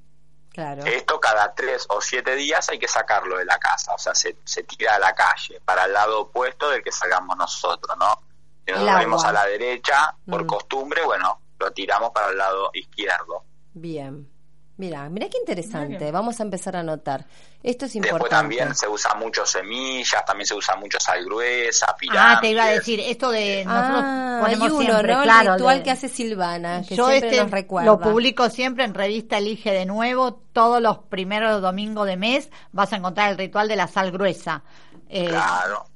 Claro. 0.56 0.84
Esto 0.86 1.20
cada 1.20 1.54
tres 1.54 1.84
o 1.90 2.00
siete 2.00 2.34
días 2.34 2.66
hay 2.70 2.78
que 2.78 2.88
sacarlo 2.88 3.36
de 3.36 3.44
la 3.44 3.58
casa, 3.58 3.92
o 3.92 3.98
sea, 3.98 4.14
se, 4.14 4.38
se 4.44 4.62
tira 4.62 4.94
a 4.94 4.98
la 4.98 5.14
calle, 5.14 5.60
para 5.62 5.84
el 5.84 5.92
lado 5.92 6.22
opuesto 6.22 6.70
del 6.70 6.82
que 6.82 6.90
salgamos 6.90 7.36
nosotros, 7.36 7.94
¿no? 7.98 8.18
Si 8.64 8.72
nosotros 8.72 8.94
salimos 8.94 9.24
a 9.26 9.32
la 9.32 9.44
derecha, 9.44 10.14
por 10.28 10.44
Mm. 10.44 10.46
costumbre, 10.46 11.04
bueno, 11.04 11.38
lo 11.58 11.70
tiramos 11.72 12.10
para 12.10 12.28
el 12.30 12.38
lado 12.38 12.70
izquierdo. 12.72 13.44
Bien. 13.74 14.26
Mira, 14.78 15.08
mira 15.08 15.26
qué 15.30 15.38
interesante. 15.38 16.12
Vamos 16.12 16.38
a 16.38 16.42
empezar 16.42 16.76
a 16.76 16.80
anotar. 16.80 17.24
Esto 17.62 17.86
es 17.86 17.94
Después 17.94 18.12
importante. 18.12 18.28
también 18.36 18.74
se 18.74 18.86
usa 18.86 19.14
mucho 19.14 19.46
semillas, 19.46 20.22
también 20.26 20.46
se 20.46 20.54
usa 20.54 20.76
mucho 20.76 21.00
sal 21.00 21.24
gruesa, 21.24 21.96
pirámides. 21.98 22.36
Ah, 22.36 22.40
te 22.42 22.50
iba 22.50 22.64
a 22.64 22.68
decir, 22.68 23.00
esto 23.00 23.30
de 23.30 23.64
nosotros 23.64 24.02
Ah, 24.04 24.36
hay 24.36 24.42
ponemos 24.56 24.72
uno, 24.72 24.80
siempre, 24.92 25.14
¿no? 25.14 25.22
claro, 25.22 25.52
el 25.54 25.58
ritual 25.58 25.78
de- 25.78 25.82
que 25.82 25.90
hace 25.90 26.08
Silvana, 26.10 26.82
que 26.86 26.94
Yo 26.94 27.06
siempre 27.08 27.30
este 27.30 27.40
nos 27.42 27.50
recuerda. 27.50 27.90
lo 27.90 27.98
publico 28.00 28.50
siempre 28.50 28.84
en 28.84 28.92
revista 28.92 29.38
Elige 29.38 29.72
de 29.72 29.86
Nuevo, 29.86 30.34
todos 30.52 30.82
los 30.82 30.98
primeros 30.98 31.62
domingos 31.62 32.06
de 32.06 32.18
mes 32.18 32.50
vas 32.72 32.92
a 32.92 32.96
encontrar 32.96 33.30
el 33.30 33.38
ritual 33.38 33.68
de 33.68 33.76
la 33.76 33.88
sal 33.88 34.12
gruesa. 34.12 34.62
Eh, 35.08 35.28
Claro. 35.28 35.86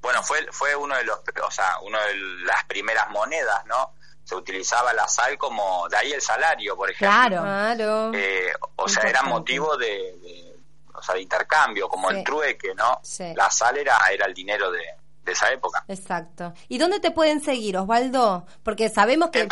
Bueno, 0.00 0.22
fue, 0.22 0.46
fue 0.52 0.76
uno 0.76 0.94
de 0.96 1.02
los, 1.04 1.18
o 1.18 1.50
sea, 1.50 1.78
una 1.84 1.98
de 1.98 2.14
las 2.46 2.62
primeras 2.68 3.08
monedas, 3.10 3.64
¿no? 3.66 3.94
Se 4.24 4.34
utilizaba 4.34 4.92
la 4.94 5.06
sal 5.06 5.36
como, 5.38 5.86
de 5.88 5.96
ahí 5.98 6.12
el 6.12 6.20
salario, 6.22 6.76
por 6.76 6.90
ejemplo. 6.90 7.08
Claro. 7.14 7.42
Claro. 7.42 8.10
Eh, 8.14 8.52
o 8.76 8.88
sea, 8.88 9.02
era 9.04 9.22
motivo 9.22 9.76
de, 9.76 9.86
de- 9.86 10.56
o 10.94 11.02
sea, 11.02 11.14
de 11.14 11.22
intercambio, 11.22 11.88
como 11.88 12.10
Sí. 12.10 12.16
el 12.16 12.24
trueque, 12.24 12.74
¿no? 12.74 13.00
Sí. 13.02 13.32
La 13.36 13.50
sal 13.50 13.76
era, 13.76 13.98
era 14.10 14.26
el 14.26 14.32
dinero 14.32 14.70
de, 14.70 14.82
de 15.24 15.32
esa 15.32 15.50
época. 15.52 15.84
Exacto. 15.88 16.54
¿Y 16.68 16.78
dónde 16.78 17.00
te 17.00 17.10
pueden 17.10 17.42
seguir, 17.42 17.76
Osvaldo? 17.76 18.46
Porque 18.62 18.88
sabemos 18.88 19.30
que... 19.30 19.40
En 19.40 19.48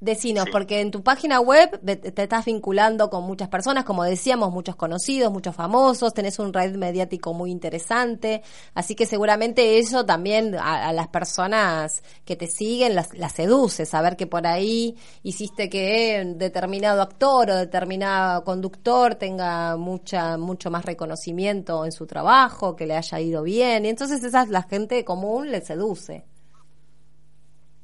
Decinos, 0.00 0.44
Sí. 0.44 0.50
porque 0.52 0.80
en 0.80 0.90
tu 0.90 1.02
página 1.02 1.40
web 1.40 1.80
te 1.82 2.22
estás 2.22 2.44
vinculando 2.44 3.08
con 3.08 3.24
muchas 3.24 3.48
personas, 3.48 3.84
como 3.84 4.04
decíamos, 4.04 4.52
muchos 4.52 4.76
conocidos, 4.76 5.32
muchos 5.32 5.54
famosos, 5.54 6.12
tenés 6.12 6.38
un 6.38 6.52
red 6.52 6.76
mediático 6.76 7.32
muy 7.32 7.50
interesante, 7.50 8.42
así 8.74 8.94
que 8.94 9.06
seguramente 9.06 9.78
eso 9.78 10.04
también 10.04 10.56
a, 10.56 10.88
a 10.88 10.92
las 10.92 11.08
personas 11.08 12.02
que 12.26 12.36
te 12.36 12.48
siguen 12.48 12.94
las, 12.94 13.14
las 13.14 13.32
seduce, 13.32 13.86
saber 13.86 14.16
que 14.16 14.26
por 14.26 14.46
ahí 14.46 14.94
hiciste 15.22 15.70
que 15.70 16.34
determinado 16.36 17.00
actor 17.00 17.48
o 17.50 17.56
determinado 17.56 18.44
conductor 18.44 19.14
tenga 19.14 19.76
mucha 19.78 20.36
mucho 20.36 20.70
más 20.70 20.84
reconocimiento 20.84 21.84
en 21.86 21.92
su 21.92 22.06
trabajo, 22.06 22.76
que 22.76 22.86
le 22.86 22.96
haya 22.96 23.20
ido 23.20 23.42
bien, 23.42 23.86
y 23.86 23.88
entonces 23.88 24.22
esa 24.22 24.44
la 24.46 24.62
gente 24.64 25.02
común 25.04 25.50
le 25.50 25.60
seduce. 25.62 26.26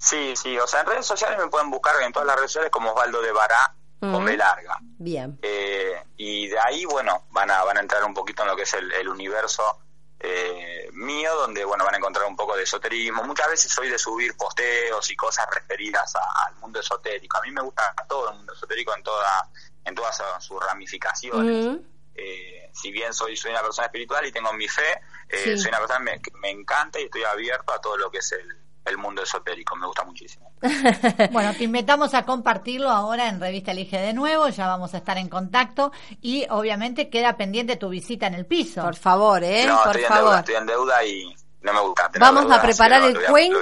Sí, 0.00 0.34
sí, 0.34 0.58
o 0.58 0.66
sea, 0.66 0.80
en 0.80 0.86
redes 0.86 1.06
sociales 1.06 1.38
me 1.38 1.48
pueden 1.48 1.70
buscar 1.70 1.94
en 2.02 2.12
todas 2.12 2.26
las 2.26 2.36
redes 2.36 2.50
sociales 2.52 2.70
como 2.70 2.90
Osvaldo 2.92 3.20
de 3.20 3.32
Bará, 3.32 3.74
con 4.00 4.14
Ujú. 4.14 4.24
B 4.24 4.36
larga. 4.36 4.78
Bien. 4.80 5.38
Eh, 5.42 6.02
y 6.16 6.48
de 6.48 6.58
ahí, 6.58 6.86
bueno, 6.86 7.26
van 7.30 7.50
a, 7.50 7.62
van 7.64 7.76
a 7.76 7.80
entrar 7.80 8.02
un 8.04 8.14
poquito 8.14 8.42
en 8.42 8.48
lo 8.48 8.56
que 8.56 8.62
es 8.62 8.72
el, 8.74 8.90
el 8.92 9.08
universo 9.08 9.78
eh, 10.18 10.88
mío, 10.92 11.34
donde, 11.36 11.64
bueno, 11.64 11.84
van 11.84 11.94
a 11.94 11.98
encontrar 11.98 12.26
un 12.26 12.36
poco 12.36 12.56
de 12.56 12.62
esoterismo. 12.62 13.22
Muchas 13.24 13.48
veces 13.48 13.70
soy 13.72 13.88
de 13.90 13.98
subir 13.98 14.36
posteos 14.36 15.10
y 15.10 15.16
cosas 15.16 15.46
referidas 15.54 16.14
a- 16.16 16.46
al 16.46 16.54
mundo 16.56 16.80
esotérico. 16.80 17.38
A 17.38 17.42
mí 17.42 17.50
me 17.50 17.60
gusta 17.62 17.94
todo 18.08 18.30
el 18.30 18.36
mundo 18.36 18.52
esotérico 18.54 18.94
en 18.96 19.02
toda 19.02 19.48
en 19.84 19.94
todas 19.94 20.20
sus- 20.40 20.60
ramificaciones. 20.62 21.78
Eh, 22.14 22.70
si 22.74 22.90
bien 22.90 23.12
soy, 23.14 23.34
soy 23.36 23.50
una 23.52 23.62
persona 23.62 23.86
espiritual 23.86 24.24
y 24.26 24.32
tengo 24.32 24.52
mi 24.52 24.68
fe, 24.68 25.00
eh, 25.28 25.38
Sí. 25.44 25.58
soy 25.58 25.68
una 25.70 25.78
persona 25.78 26.00
me- 26.00 26.20
que 26.20 26.30
me 26.34 26.50
encanta 26.50 27.00
y 27.00 27.04
estoy 27.04 27.24
abierto 27.24 27.72
a 27.72 27.80
todo 27.80 27.96
lo 27.96 28.10
que 28.10 28.18
es 28.18 28.32
el, 28.32 28.46
el 28.90 28.98
mundo 28.98 29.22
esotérico. 29.22 29.74
Me 29.76 29.86
gusta 29.86 30.04
muchísimo. 30.04 30.52
Bueno, 31.32 31.52
te 31.54 31.64
invitamos 31.64 32.12
a 32.14 32.24
compartirlo 32.24 32.90
ahora 32.90 33.28
en 33.28 33.40
Revista 33.40 33.70
Elige 33.72 33.98
de 33.98 34.12
Nuevo, 34.12 34.48
ya 34.48 34.66
vamos 34.66 34.92
a 34.94 34.98
estar 34.98 35.16
en 35.18 35.28
contacto 35.28 35.92
y 36.20 36.46
obviamente 36.50 37.08
queda 37.08 37.36
pendiente 37.36 37.76
tu 37.76 37.88
visita 37.88 38.26
en 38.26 38.34
el 38.34 38.46
piso. 38.46 38.82
Por 38.82 38.96
favor, 38.96 39.42
¿eh? 39.44 39.64
no, 39.66 39.78
Por 39.82 39.96
estoy 39.96 40.02
en 40.02 40.08
favor. 40.08 40.24
deuda, 40.24 40.38
estoy 40.40 40.54
en 40.56 40.66
deuda 40.66 41.04
y 41.04 41.34
no 41.62 41.72
me 41.72 41.80
gusta. 41.80 42.08
tener 42.10 42.20
Vamos 42.28 42.42
deuda, 42.42 42.56
a 42.56 42.62
preparar 42.62 43.02
el 43.04 43.16
a- 43.16 43.30
cuenco, 43.30 43.58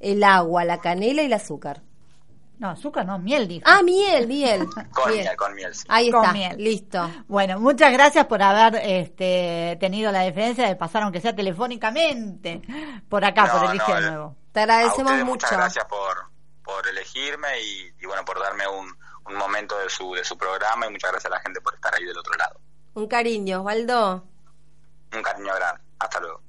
el 0.00 0.24
agua, 0.24 0.64
la 0.64 0.80
canela 0.80 1.22
y 1.22 1.26
el 1.26 1.32
azúcar. 1.32 1.82
No, 2.58 2.70
azúcar 2.70 3.04
no, 3.04 3.18
miel 3.18 3.48
dijo. 3.48 3.64
Ah, 3.66 3.82
miel, 3.82 4.28
miel. 4.28 4.66
Con 4.92 5.10
miel, 5.12 5.36
con 5.36 5.54
miel. 5.54 5.74
sí. 5.74 5.84
Ahí 5.88 6.10
Con 6.10 6.20
está, 6.22 6.32
miel. 6.32 6.56
listo. 6.56 7.10
Bueno, 7.26 7.58
muchas 7.58 7.92
gracias 7.92 8.26
por 8.26 8.40
haber 8.42 8.76
este, 8.84 9.76
tenido 9.80 10.12
la 10.12 10.22
diferencia 10.22 10.66
de 10.68 10.76
pasar, 10.76 11.02
aunque 11.02 11.20
sea 11.20 11.34
telefónicamente, 11.34 12.62
por 13.08 13.24
acá, 13.24 13.46
No, 13.46 13.52
por 13.52 13.60
el 13.62 13.66
no, 13.66 13.72
Elige 13.72 13.92
el- 13.98 14.06
Nuevo. 14.06 14.36
Te 14.54 14.60
A 14.60 14.62
agradecemos 14.62 15.12
mucho. 15.14 15.24
Muchas 15.24 15.50
gracias 15.50 15.84
por, 15.86 16.30
por 16.62 16.86
elegirme 16.86 17.60
y, 17.60 17.92
y 18.00 18.06
bueno, 18.06 18.24
por 18.24 18.38
darme 18.38 18.68
un, 18.68 18.96
un 19.26 19.34
momento 19.36 19.76
de 19.80 19.90
su, 19.90 20.14
de 20.14 20.24
su 20.24 20.38
programa 20.38 20.86
y 20.86 20.90
muchas 20.90 21.10
gracias 21.10 21.32
a 21.32 21.36
la 21.36 21.40
gente 21.42 21.60
por 21.60 21.74
estar 21.74 21.92
ahí 21.92 22.04
del 22.04 22.16
otro 22.16 22.32
lado. 22.34 22.60
Un 22.94 23.08
cariño, 23.08 23.58
Osvaldo. 23.60 24.24
Un 25.12 25.22
cariño 25.22 25.52
grande. 25.56 25.82
Hasta 25.98 26.20
luego. 26.20 26.40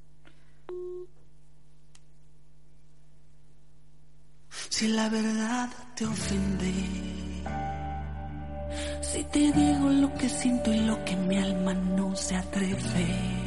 Si 4.69 4.87
la 4.89 5.09
verdad 5.09 5.69
te 5.95 6.05
ofende, 6.05 6.73
si 9.01 9.23
te 9.25 9.39
digo 9.51 9.89
lo 9.89 10.13
que 10.13 10.29
siento 10.29 10.71
y 10.71 10.81
lo 10.81 11.03
que 11.05 11.15
mi 11.15 11.37
alma 11.39 11.73
no 11.73 12.15
se 12.15 12.35
atreve, 12.35 13.44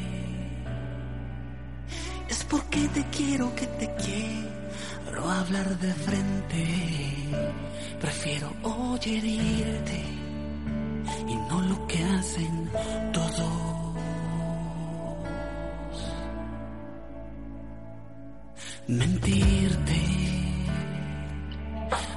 es 2.28 2.44
porque 2.44 2.88
te 2.88 3.04
quiero 3.16 3.54
que 3.54 3.66
te 3.66 3.94
quiero 4.04 5.30
hablar 5.30 5.78
de 5.78 5.92
frente. 5.94 6.66
Prefiero 8.00 8.52
oír 8.62 9.24
y 11.26 11.34
no 11.48 11.60
lo 11.62 11.86
que 11.86 12.02
hacen 12.04 12.70
todos. 13.12 13.68
Mentirte. 18.86 20.00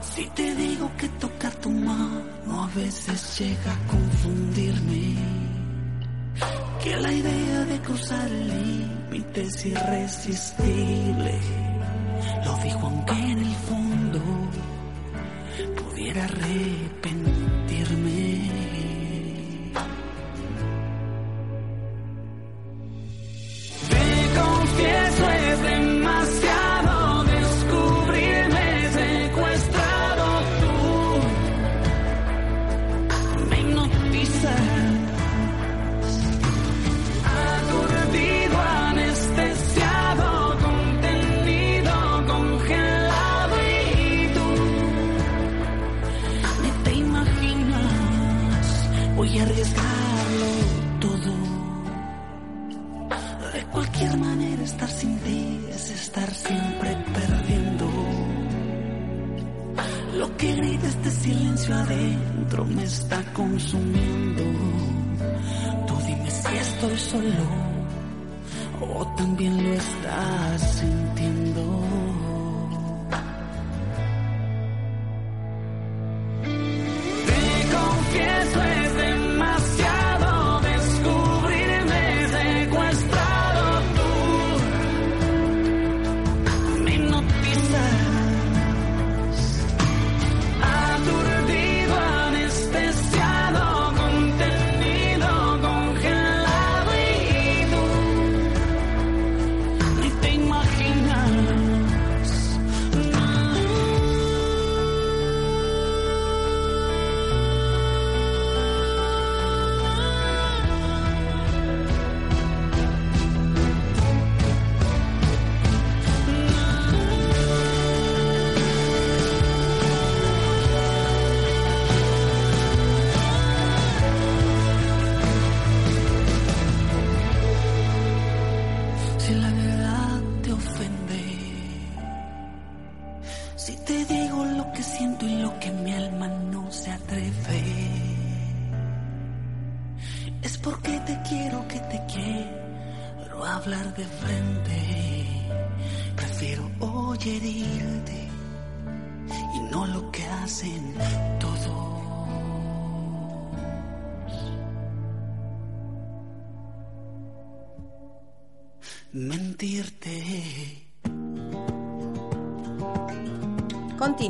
Si 0.02 0.26
te 0.36 0.56
digo 0.56 0.90
que 0.98 1.08
tocar 1.10 1.54
tu 1.56 1.70
mano 1.70 2.64
a 2.64 2.68
veces 2.76 3.40
llega 3.40 3.74
a 3.74 3.88
confundirme, 3.88 5.11
que 6.84 6.96
la 6.98 7.12
idea 7.12 7.66
de 7.66 7.80
cruzar 7.82 8.28
el 8.28 8.48
límite 8.48 9.42
es 9.42 9.66
irresistible. 9.66 11.40
Lo 12.46 12.58
digo 12.58 12.80
aunque 12.84 13.14
en 13.14 13.40
el 13.40 13.56
fondo 13.56 14.22
pudiera 15.78 16.24
arrepentirme. 16.24 16.71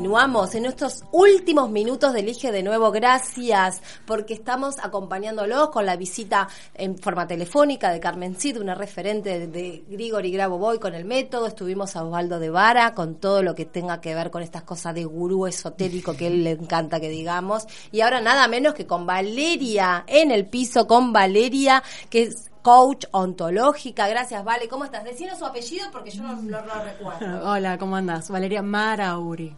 Continuamos 0.02 0.56
en 0.56 0.66
estos 0.66 1.04
últimos 1.12 1.70
minutos 1.70 2.12
de 2.12 2.22
Elige 2.22 2.52
de 2.52 2.64
nuevo. 2.64 2.89
Gracias 2.89 3.84
porque 4.08 4.34
estamos 4.34 4.80
acompañándolos 4.82 5.70
con 5.70 5.86
la 5.86 5.95
visita 5.95 6.47
en 6.74 6.97
forma 6.97 7.28
telefónica 7.28 7.91
de 7.91 7.99
Carmen 7.99 8.36
Cid, 8.36 8.60
una 8.60 8.74
referente 8.74 9.45
de, 9.45 9.84
Grigori 9.88 10.32
Grabovoi 10.32 10.80
con 10.80 10.95
el 10.95 11.06
método. 11.06 11.45
Estuvimos 11.45 11.95
a 11.95 12.04
Osvaldo 12.04 12.39
de 12.39 12.49
Vara 12.49 12.95
con 12.95 13.18
todo 13.20 13.43
lo 13.43 13.54
que 13.54 13.66
tenga 13.66 14.02
que 14.02 14.16
ver 14.16 14.32
con 14.32 14.41
estas 14.41 14.64
cosas 14.64 14.95
de 14.95 15.06
gurú 15.06 15.45
esotérico 15.45 16.18
que 16.18 16.26
él 16.26 16.45
le 16.45 16.52
encanta 16.54 16.99
que 16.99 17.10
digamos. 17.10 17.68
Y 17.91 18.02
ahora 18.02 18.22
nada 18.22 18.47
menos 18.47 18.74
que 18.74 18.88
con 18.88 19.06
Valeria 19.06 20.04
en 20.08 20.32
el 20.32 20.47
piso, 20.47 20.88
con 20.88 21.14
Valeria, 21.14 21.84
que 22.10 22.24
es 22.24 22.51
coach 22.62 23.05
ontológica. 23.12 24.07
Gracias, 24.07 24.43
Vale. 24.43 24.68
¿Cómo 24.68 24.86
estás? 24.86 25.03
Decinos 25.03 25.39
su 25.39 25.45
apellido 25.45 25.88
porque 25.91 26.12
yo 26.12 26.24
no, 26.24 26.36
no 26.36 26.62
lo 26.62 26.84
recuerdo. 26.84 27.49
Hola, 27.51 27.78
¿cómo 27.78 27.95
andás? 27.95 28.30
Valeria 28.30 28.62
Marauri. 28.62 29.55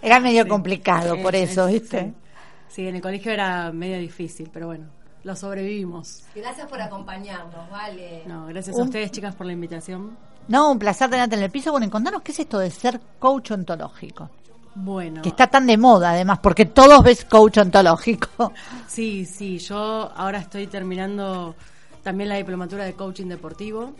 Era 0.00 0.20
medio 0.20 0.46
complicado 0.46 1.16
por 1.22 1.34
Es- 1.34 1.50
eso, 1.52 1.66
es- 1.68 1.80
¿viste? 1.82 2.14
Sí, 2.68 2.86
en 2.88 2.96
el 2.96 3.02
colegio 3.02 3.32
era 3.32 3.70
medio 3.70 3.98
difícil, 3.98 4.48
pero 4.50 4.66
bueno, 4.68 4.86
lo 5.24 5.36
sobrevivimos. 5.36 6.22
Gracias 6.34 6.66
por 6.66 6.80
acompañarnos, 6.80 7.70
Vale. 7.70 8.22
No, 8.26 8.46
gracias 8.46 8.78
a 8.78 8.82
ustedes, 8.82 9.10
chicas, 9.10 9.34
por 9.34 9.46
la 9.46 9.52
invitación. 9.52 10.16
No, 10.48 10.72
un 10.72 10.78
placer 10.78 11.10
tenerte 11.10 11.36
en 11.36 11.42
el 11.42 11.50
piso. 11.50 11.70
Bueno, 11.70 11.86
y 11.86 11.90
contanos 11.90 12.22
qué 12.22 12.32
es 12.32 12.40
esto 12.40 12.58
de 12.58 12.70
ser 12.70 12.98
coach 13.18 13.50
ontológico. 13.50 14.30
Bueno, 14.74 15.20
Que 15.20 15.28
está 15.28 15.48
tan 15.48 15.66
de 15.66 15.76
moda, 15.76 16.12
además, 16.12 16.38
porque 16.42 16.64
todos 16.64 17.02
ves 17.04 17.26
coach 17.26 17.58
ontológico. 17.58 18.52
sí, 18.88 19.26
sí, 19.26 19.58
yo 19.58 20.10
ahora 20.16 20.38
estoy 20.38 20.66
terminando 20.66 21.54
también 22.02 22.28
la 22.28 22.36
diplomatura 22.36 22.84
de 22.84 22.94
coaching 22.94 23.26
deportivo, 23.26 23.94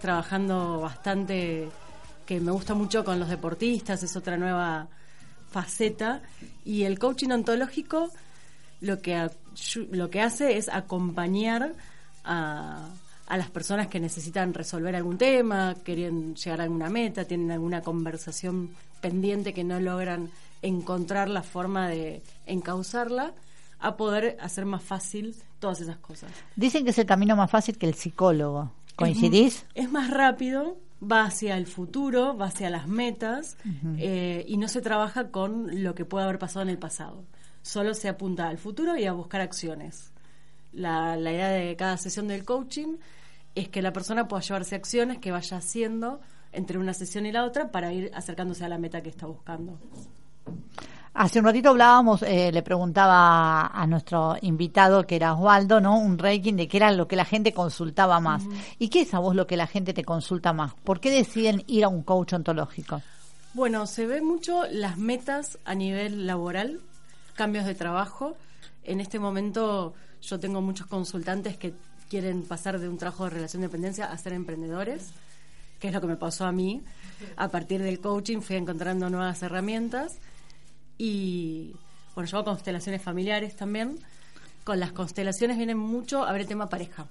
trabajando 0.00 0.80
bastante, 0.80 1.68
que 2.26 2.40
me 2.40 2.52
gusta 2.52 2.74
mucho 2.74 3.04
con 3.04 3.18
los 3.18 3.28
deportistas, 3.28 4.02
es 4.02 4.16
otra 4.16 4.36
nueva 4.36 4.88
faceta. 5.50 6.22
Y 6.64 6.84
el 6.84 6.98
coaching 6.98 7.30
ontológico 7.30 8.10
lo 8.80 9.00
que, 9.00 9.30
lo 9.90 10.10
que 10.10 10.20
hace 10.20 10.56
es 10.56 10.68
acompañar 10.68 11.72
a, 12.24 12.88
a 13.26 13.36
las 13.36 13.50
personas 13.50 13.88
que 13.88 14.00
necesitan 14.00 14.54
resolver 14.54 14.96
algún 14.96 15.18
tema, 15.18 15.76
quieren 15.82 16.34
llegar 16.34 16.60
a 16.60 16.64
alguna 16.64 16.90
meta, 16.90 17.24
tienen 17.24 17.50
alguna 17.50 17.82
conversación 17.82 18.70
pendiente 19.00 19.54
que 19.54 19.64
no 19.64 19.80
logran 19.80 20.30
encontrar 20.62 21.28
la 21.28 21.42
forma 21.42 21.88
de 21.88 22.22
encauzarla 22.46 23.32
a 23.80 23.96
poder 23.96 24.36
hacer 24.40 24.66
más 24.66 24.82
fácil 24.82 25.34
todas 25.58 25.80
esas 25.80 25.96
cosas. 25.98 26.30
Dicen 26.56 26.84
que 26.84 26.90
es 26.90 26.98
el 26.98 27.06
camino 27.06 27.36
más 27.36 27.50
fácil 27.50 27.78
que 27.78 27.86
el 27.86 27.94
psicólogo. 27.94 28.72
¿Coincidís? 28.96 29.64
Es, 29.74 29.86
es 29.86 29.90
más 29.90 30.10
rápido, 30.10 30.76
va 31.00 31.24
hacia 31.24 31.56
el 31.56 31.66
futuro, 31.66 32.36
va 32.36 32.46
hacia 32.46 32.70
las 32.70 32.86
metas 32.86 33.56
eh, 33.98 34.44
y 34.46 34.56
no 34.58 34.68
se 34.68 34.80
trabaja 34.80 35.30
con 35.30 35.82
lo 35.82 35.94
que 35.94 36.04
puede 36.04 36.24
haber 36.24 36.38
pasado 36.38 36.62
en 36.62 36.68
el 36.68 36.78
pasado. 36.78 37.24
Solo 37.62 37.94
se 37.94 38.08
apunta 38.08 38.48
al 38.48 38.58
futuro 38.58 38.96
y 38.96 39.06
a 39.06 39.12
buscar 39.12 39.40
acciones. 39.40 40.12
La, 40.72 41.16
la 41.16 41.32
idea 41.32 41.48
de 41.48 41.76
cada 41.76 41.96
sesión 41.96 42.28
del 42.28 42.44
coaching 42.44 42.96
es 43.54 43.68
que 43.68 43.82
la 43.82 43.92
persona 43.92 44.28
pueda 44.28 44.42
llevarse 44.42 44.76
acciones 44.76 45.18
que 45.18 45.30
vaya 45.30 45.56
haciendo 45.56 46.20
entre 46.52 46.78
una 46.78 46.94
sesión 46.94 47.26
y 47.26 47.32
la 47.32 47.44
otra 47.44 47.70
para 47.70 47.92
ir 47.92 48.10
acercándose 48.14 48.64
a 48.64 48.68
la 48.68 48.78
meta 48.78 49.02
que 49.02 49.08
está 49.08 49.26
buscando. 49.26 49.78
Hace 51.12 51.40
un 51.40 51.44
ratito 51.44 51.70
hablábamos, 51.70 52.22
eh, 52.22 52.52
le 52.52 52.62
preguntaba 52.62 53.66
a 53.66 53.86
nuestro 53.88 54.36
invitado, 54.42 55.06
que 55.06 55.16
era 55.16 55.34
Osvaldo, 55.34 55.80
¿no? 55.80 55.98
Un 55.98 56.16
ranking 56.16 56.54
de 56.54 56.68
qué 56.68 56.76
era 56.76 56.92
lo 56.92 57.08
que 57.08 57.16
la 57.16 57.24
gente 57.24 57.52
consultaba 57.52 58.20
más. 58.20 58.44
¿Y 58.78 58.88
qué 58.88 59.00
es 59.02 59.12
a 59.12 59.18
vos 59.18 59.34
lo 59.34 59.46
que 59.46 59.56
la 59.56 59.66
gente 59.66 59.92
te 59.92 60.04
consulta 60.04 60.52
más? 60.52 60.72
¿Por 60.84 61.00
qué 61.00 61.10
deciden 61.10 61.64
ir 61.66 61.84
a 61.84 61.88
un 61.88 62.04
coach 62.04 62.34
ontológico? 62.34 63.02
Bueno, 63.54 63.88
se 63.88 64.06
ve 64.06 64.22
mucho 64.22 64.62
las 64.70 64.98
metas 64.98 65.58
a 65.64 65.74
nivel 65.74 66.28
laboral, 66.28 66.80
cambios 67.34 67.64
de 67.64 67.74
trabajo. 67.74 68.36
En 68.84 69.00
este 69.00 69.18
momento 69.18 69.94
yo 70.22 70.38
tengo 70.38 70.60
muchos 70.60 70.86
consultantes 70.86 71.56
que 71.56 71.74
quieren 72.08 72.44
pasar 72.44 72.78
de 72.78 72.88
un 72.88 72.98
trabajo 72.98 73.24
de 73.24 73.30
relación 73.30 73.62
de 73.62 73.68
dependencia 73.68 74.06
a 74.06 74.16
ser 74.16 74.32
emprendedores, 74.32 75.10
que 75.80 75.88
es 75.88 75.94
lo 75.94 76.00
que 76.00 76.06
me 76.06 76.16
pasó 76.16 76.46
a 76.46 76.52
mí. 76.52 76.82
A 77.36 77.48
partir 77.48 77.82
del 77.82 77.98
coaching 77.98 78.40
fui 78.42 78.54
encontrando 78.54 79.10
nuevas 79.10 79.42
herramientas 79.42 80.20
y, 81.02 81.74
bueno, 82.14 82.28
yo 82.30 82.36
hago 82.38 82.44
constelaciones 82.46 83.00
familiares 83.02 83.56
también. 83.56 83.98
Con 84.64 84.78
las 84.78 84.92
constelaciones 84.92 85.56
viene 85.56 85.74
mucho 85.74 86.24
a 86.24 86.32
ver 86.32 86.42
el 86.42 86.46
tema 86.46 86.68
pareja. 86.68 87.06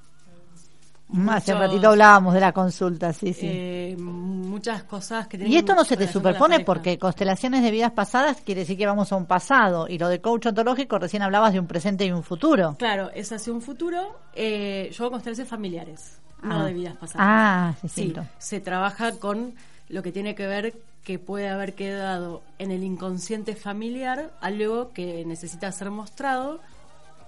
Mm, 1.12 1.28
Hace 1.30 1.54
un 1.54 1.58
Muchos, 1.58 1.72
ratito 1.72 1.90
hablábamos 1.90 2.34
de 2.36 2.40
la 2.40 2.52
consulta, 2.52 3.12
sí, 3.14 3.34
sí. 3.34 3.48
eh, 3.50 3.96
muchas 4.00 4.84
cosas 4.84 5.28
que 5.28 5.38
y 5.38 5.56
esto 5.58 5.74
no 5.74 5.84
se 5.84 5.98
te 5.98 6.08
superpone 6.08 6.60
porque 6.60 7.00
constelaciones 7.00 7.64
de 7.64 7.72
vidas 7.72 7.92
pasadas 7.94 8.42
quiere 8.46 8.62
decir 8.62 8.78
que 8.78 8.86
vamos 8.86 9.12
a 9.12 9.16
un 9.16 9.26
pasado 9.26 9.88
y 9.88 9.98
lo 9.98 10.08
de 10.08 10.22
coach 10.22 10.46
ontológico 10.46 11.00
recién 11.00 11.24
hablabas 11.24 11.54
de 11.54 11.60
un 11.60 11.66
presente 11.66 12.06
y 12.06 12.12
un 12.12 12.22
futuro. 12.22 12.76
Claro, 12.78 13.10
es 13.16 13.32
hacia 13.32 13.52
un 13.52 13.64
futuro. 13.64 14.20
Eh, 14.36 14.92
yo 14.96 15.06
hago 15.06 15.14
constelaciones 15.14 15.50
familiares, 15.50 16.20
no 16.44 16.60
Ah. 16.62 16.66
de 16.66 16.74
vidas 16.74 16.96
pasadas. 16.96 17.28
Ah, 17.28 17.74
sí, 17.82 17.88
distinto. 17.88 18.26
se 18.38 18.60
trabaja 18.60 19.14
con 19.14 19.56
lo 19.90 20.04
que 20.04 20.12
tiene 20.12 20.36
que 20.36 20.46
ver 20.46 20.76
que 21.10 21.18
puede 21.18 21.50
haber 21.50 21.74
quedado 21.74 22.44
en 22.60 22.70
el 22.70 22.84
inconsciente 22.84 23.56
familiar 23.56 24.32
algo 24.42 24.94
que 24.94 25.26
necesita 25.26 25.72
ser 25.72 25.90
mostrado, 25.90 26.60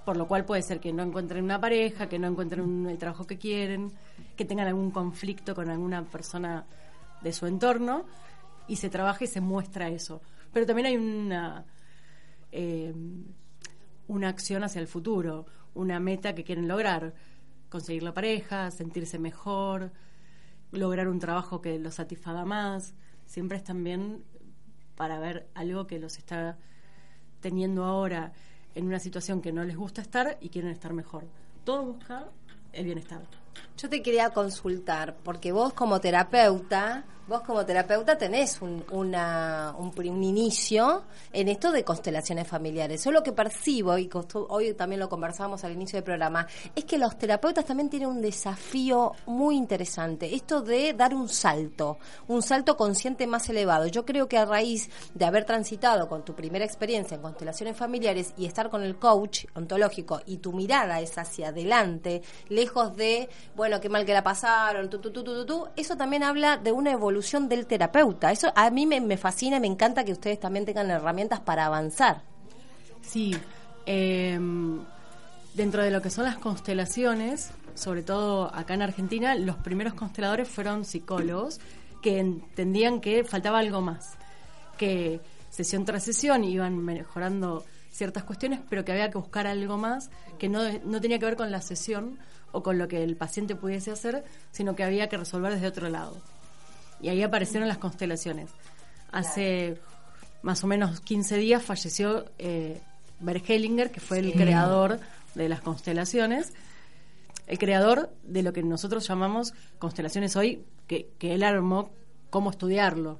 por 0.06 0.18
lo 0.18 0.28
cual 0.28 0.46
puede 0.46 0.62
ser 0.62 0.80
que 0.80 0.94
no 0.94 1.02
encuentren 1.02 1.44
una 1.44 1.60
pareja, 1.60 2.08
que 2.08 2.20
no 2.20 2.28
encuentren 2.28 2.62
un- 2.62 2.88
el 2.88 3.00
trabajo 3.00 3.26
que 3.26 3.40
quieren, 3.40 3.92
que 4.38 4.46
tengan 4.46 4.68
algún 4.68 4.92
conflicto 4.92 5.56
con 5.56 5.68
alguna 5.72 6.04
persona 6.04 6.64
de 7.24 7.34
su 7.34 7.48
entorno, 7.48 8.06
y 8.68 8.76
se 8.76 8.92
trabaja 8.92 9.24
y 9.24 9.28
se 9.28 9.42
muestra 9.42 9.90
eso. 9.90 10.22
Pero 10.54 10.68
también 10.68 10.86
hay 10.86 10.98
una 10.98 11.66
eh, 12.52 12.94
una 14.10 14.30
acción 14.30 14.64
hacia 14.64 14.80
el 14.80 14.88
futuro, 14.88 15.48
una 15.74 16.00
meta 16.00 16.36
que 16.36 16.44
quieren 16.44 16.68
lograr, 16.68 17.16
conseguir 17.70 18.04
la 18.04 18.14
pareja, 18.14 18.70
sentirse 18.70 19.18
mejor, 19.18 19.92
lograr 20.72 21.08
un 21.08 21.18
trabajo 21.18 21.62
que 21.62 21.80
los 21.80 21.96
satisfaga 21.96 22.46
más. 22.46 22.94
Siempre 23.32 23.56
es 23.56 23.64
también 23.64 24.26
para 24.98 25.18
ver 25.18 25.48
algo 25.54 25.88
que 25.88 26.00
los 26.00 26.18
está 26.18 26.58
teniendo 27.40 27.86
ahora 27.86 28.34
en 28.76 28.86
una 28.86 29.00
situación 29.00 29.42
que 29.42 29.54
no 29.54 29.64
les 29.64 29.78
gusta 29.78 30.02
estar 30.02 30.38
y 30.42 30.50
quieren 30.50 30.70
estar 30.70 30.92
mejor. 30.92 31.24
Todo 31.64 31.94
busca 31.94 32.26
el 32.74 32.84
bienestar. 32.84 33.22
Yo 33.78 33.88
te 33.88 34.02
quería 34.02 34.32
consultar, 34.32 35.16
porque 35.24 35.54
vos 35.54 35.72
como 35.72 36.02
terapeuta, 36.02 37.06
vos 37.28 37.42
como 37.42 37.66
terapeuta 37.66 38.18
tenés 38.18 38.62
un, 38.62 38.84
una, 38.92 39.74
un, 39.78 39.94
un 39.96 40.24
inicio 40.24 41.04
en 41.32 41.48
esto 41.48 41.72
de 41.72 41.84
constelaciones 41.84 42.48
familiares. 42.48 43.04
Yo 43.06 43.12
lo 43.12 43.24
que 43.24 43.32
percibo, 43.32 43.98
y 43.98 44.10
hoy 44.50 44.74
también 44.74 45.00
lo 45.00 45.08
conversábamos 45.08 45.64
al 45.64 45.72
inicio 45.74 45.98
del 45.98 46.04
programa, 46.04 46.48
es 46.76 46.86
que 46.86 46.98
los 46.98 47.18
terapeutas 47.18 47.66
también 47.66 47.90
tienen 47.90 48.10
un 48.10 48.22
desafío 48.22 49.14
muy 49.28 49.56
interesante, 49.56 50.34
esto 50.34 50.62
de 50.62 50.94
dar 50.94 51.14
un 51.14 51.30
salto, 51.30 52.00
un 52.28 52.42
salto 52.42 52.76
consciente 52.76 53.28
más 53.28 53.48
elevado. 53.50 53.88
Yo 53.88 54.06
creo 54.06 54.28
que 54.28 54.38
a 54.38 54.46
raíz 54.46 54.90
de 55.14 55.26
haber 55.26 55.46
transitado 55.46 56.10
con 56.10 56.26
tu 56.26 56.36
primera 56.36 56.66
experiencia 56.66 57.16
en 57.16 57.22
constelaciones 57.22 57.78
familiares 57.78 58.34
y 58.38 58.46
estar 58.46 58.70
con 58.70 58.84
el 58.84 58.98
coach 58.98 59.46
ontológico 59.56 60.22
y 60.26 60.38
tu 60.38 60.54
mirada 60.54 61.00
es 61.00 61.18
hacia 61.18 61.50
adelante, 61.50 62.24
lejos 62.50 62.96
de, 62.96 63.30
bueno, 63.56 63.80
qué 63.80 63.90
mal 63.90 64.06
que 64.06 64.14
la 64.14 64.24
pasaron, 64.24 64.90
tu, 64.90 65.00
tu, 65.00 65.12
tu, 65.12 65.24
tu, 65.24 65.34
tu, 65.34 65.46
tu, 65.46 65.68
eso 65.76 65.96
también 65.96 66.24
habla 66.24 66.58
de 66.58 66.72
una 66.72 66.92
evolución 66.92 67.11
del 67.14 67.66
terapeuta. 67.68 68.32
Eso 68.32 68.51
a 68.55 68.70
mí 68.70 68.86
me, 68.86 69.18
fascina, 69.18 69.59
me 69.59 69.68
encanta 69.68 70.03
que 70.03 70.12
ustedes 70.12 70.39
también 70.39 70.66
tengan 70.66 70.89
herramientas 70.89 71.39
para 71.39 71.66
avanzar. 71.66 72.22
Sí, 73.01 73.36
eh, 73.86 74.39
dentro 75.53 75.84
de 75.84 75.91
lo 75.91 76.01
que 76.01 76.09
son 76.09 76.26
las 76.26 76.38
constelaciones, 76.38 77.51
sobre 77.76 78.03
todo 78.03 78.53
acá 78.53 78.74
en 78.74 78.82
Argentina, 78.82 79.36
los 79.36 79.57
primeros 79.57 79.93
consteladores 79.93 80.47
fueron 80.47 80.86
psicólogos 80.86 81.59
que 82.01 82.20
entendían 82.20 83.01
que 83.01 83.24
faltaba 83.24 83.59
algo 83.59 83.82
más, 83.82 84.16
que 84.78 85.22
sesión 85.49 85.86
tras 85.86 86.03
sesión 86.03 86.43
iban 86.43 86.78
mejorando 86.78 87.64
ciertas 87.91 88.24
cuestiones, 88.24 88.59
pero 88.70 88.86
que 88.86 88.91
había 88.91 89.12
que 89.12 89.18
buscar 89.18 89.47
algo 89.47 89.78
más 89.78 90.09
que 90.39 90.49
no, 90.49 90.62
no 90.86 91.01
tenía 91.01 91.20
que 91.20 91.26
ver 91.26 91.36
con 91.36 91.51
la 91.51 91.62
sesión 91.62 92.18
o 92.51 92.64
con 92.64 92.78
lo 92.78 92.88
que 92.88 93.03
el 93.03 93.16
paciente 93.16 93.55
pudiese 93.55 93.91
hacer, 93.91 94.24
sino 94.51 94.76
que 94.76 94.84
había 94.84 95.09
que 95.09 95.18
resolver 95.18 95.53
desde 95.53 95.68
otro 95.68 95.89
lado. 95.89 96.18
Y 97.02 97.10
ahí 97.10 97.24
aparecieron 97.24 97.68
las 97.68 97.78
constelaciones. 97.78 98.49
Hace 99.12 99.80
más 100.41 100.64
o 100.64 100.68
menos 100.68 101.02
15 101.02 101.38
días 101.38 101.64
falleció 101.64 102.26
eh, 102.38 102.82
Bert 103.20 103.49
Hellinger, 103.49 103.91
que 103.91 103.99
fue 103.99 104.20
el 104.20 104.34
creador 104.34 104.99
de 105.36 105.49
las 105.49 105.62
constelaciones, 105.62 106.54
el 107.47 107.58
creador 107.58 108.10
de 108.24 108.43
lo 108.43 108.54
que 108.54 108.64
nosotros 108.64 109.08
llamamos 109.08 109.54
constelaciones 109.80 110.36
hoy, 110.36 110.64
que, 110.88 111.10
que 111.18 111.34
él 111.34 111.43
armó 111.43 111.91
cómo 112.30 112.49
estudiarlo. 112.49 113.20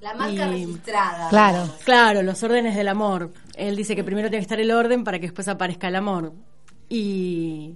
La 0.00 0.14
marca 0.14 0.46
registrada. 0.46 1.28
Claro. 1.28 1.68
Claro, 1.84 2.22
los 2.22 2.40
órdenes 2.42 2.76
del 2.76 2.88
amor. 2.88 3.32
Él 3.54 3.74
dice 3.74 3.96
que 3.96 4.04
primero 4.04 4.28
tiene 4.28 4.40
que 4.40 4.44
estar 4.44 4.60
el 4.60 4.70
orden 4.70 5.02
para 5.02 5.18
que 5.18 5.26
después 5.26 5.48
aparezca 5.48 5.88
el 5.88 5.96
amor. 5.96 6.32
Y, 6.88 7.74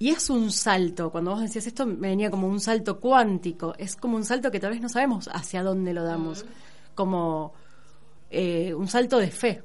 y 0.00 0.08
es 0.08 0.30
un 0.30 0.50
salto. 0.50 1.10
Cuando 1.10 1.32
vos 1.32 1.42
decías 1.42 1.66
esto, 1.66 1.84
me 1.84 2.08
venía 2.08 2.30
como 2.30 2.48
un 2.48 2.58
salto 2.58 2.98
cuántico. 2.98 3.74
Es 3.76 3.96
como 3.96 4.16
un 4.16 4.24
salto 4.24 4.50
que 4.50 4.58
tal 4.58 4.70
vez 4.70 4.80
no 4.80 4.88
sabemos 4.88 5.28
hacia 5.30 5.62
dónde 5.62 5.92
lo 5.92 6.02
damos. 6.02 6.46
Como 6.94 7.52
eh, 8.30 8.72
un 8.72 8.88
salto 8.88 9.18
de 9.18 9.30
fe. 9.30 9.62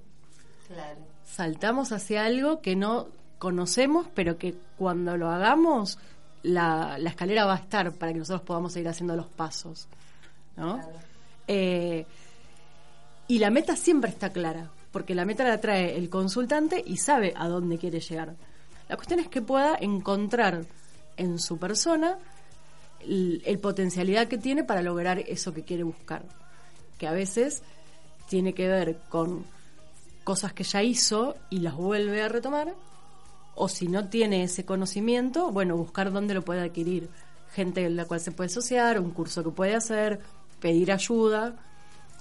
Claro. 0.68 1.00
Saltamos 1.24 1.94
hacia 1.94 2.26
algo 2.26 2.60
que 2.62 2.76
no 2.76 3.08
conocemos, 3.40 4.08
pero 4.14 4.38
que 4.38 4.56
cuando 4.78 5.16
lo 5.16 5.30
hagamos, 5.30 6.00
la, 6.44 6.98
la 7.00 7.10
escalera 7.12 7.46
va 7.46 7.54
a 7.54 7.60
estar 7.60 7.94
para 7.94 8.12
que 8.12 8.20
nosotros 8.20 8.46
podamos 8.46 8.74
seguir 8.74 8.90
haciendo 8.90 9.16
los 9.16 9.28
pasos. 9.28 9.88
¿no? 10.58 10.82
Eh, 11.48 12.06
y 13.30 13.40
la 13.40 13.52
meta 13.52 13.78
siempre 13.78 14.10
está 14.10 14.32
clara, 14.32 14.70
porque 14.92 15.16
la 15.16 15.24
meta 15.24 15.46
la 15.46 15.62
trae 15.62 15.98
el 15.98 16.10
consultante 16.10 16.84
y 16.86 16.98
sabe 16.98 17.34
a 17.38 17.48
dónde 17.48 17.78
quiere 17.78 18.02
llegar. 18.02 18.36
La 18.90 18.96
cuestión 18.96 19.20
es 19.20 19.28
que 19.28 19.42
pueda 19.42 19.78
encontrar 19.80 20.66
en 21.18 21.40
su 21.40 21.58
persona 21.58 22.18
el, 23.00 23.42
el 23.46 23.60
potencialidad 23.60 24.28
que 24.28 24.38
tiene 24.38 24.64
para 24.64 24.82
lograr 24.82 25.20
eso 25.20 25.54
que 25.54 25.64
quiere 25.64 25.84
buscar, 25.84 26.24
que 26.98 27.08
a 27.08 27.12
veces 27.12 27.64
tiene 28.28 28.54
que 28.54 28.68
ver 28.68 29.00
con 29.10 29.46
cosas 30.24 30.54
que 30.54 30.64
ya 30.64 30.82
hizo 30.82 31.36
y 31.50 31.60
las 31.60 31.76
vuelve 31.76 32.22
a 32.22 32.28
retomar, 32.28 32.74
o 33.56 33.70
si 33.70 33.88
no 33.88 34.10
tiene 34.10 34.44
ese 34.44 34.66
conocimiento, 34.66 35.52
bueno, 35.52 35.78
buscar 35.78 36.12
dónde 36.12 36.34
lo 36.34 36.44
puede 36.44 36.62
adquirir, 36.62 37.10
gente 37.54 37.86
en 37.86 37.96
la 37.96 38.06
cual 38.06 38.20
se 38.20 38.32
puede 38.32 38.48
asociar, 38.48 39.00
un 39.00 39.12
curso 39.12 39.44
que 39.44 39.52
puede 39.52 39.76
hacer, 39.76 40.20
pedir 40.60 40.92
ayuda, 40.92 41.56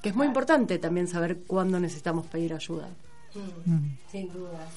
que 0.00 0.10
es 0.10 0.14
muy 0.14 0.26
importante 0.26 0.78
también 0.78 1.08
saber 1.08 1.38
cuándo 1.46 1.80
necesitamos 1.80 2.26
pedir 2.26 2.54
ayuda. 2.54 2.88
Sin 4.12 4.32
duda. 4.32 4.68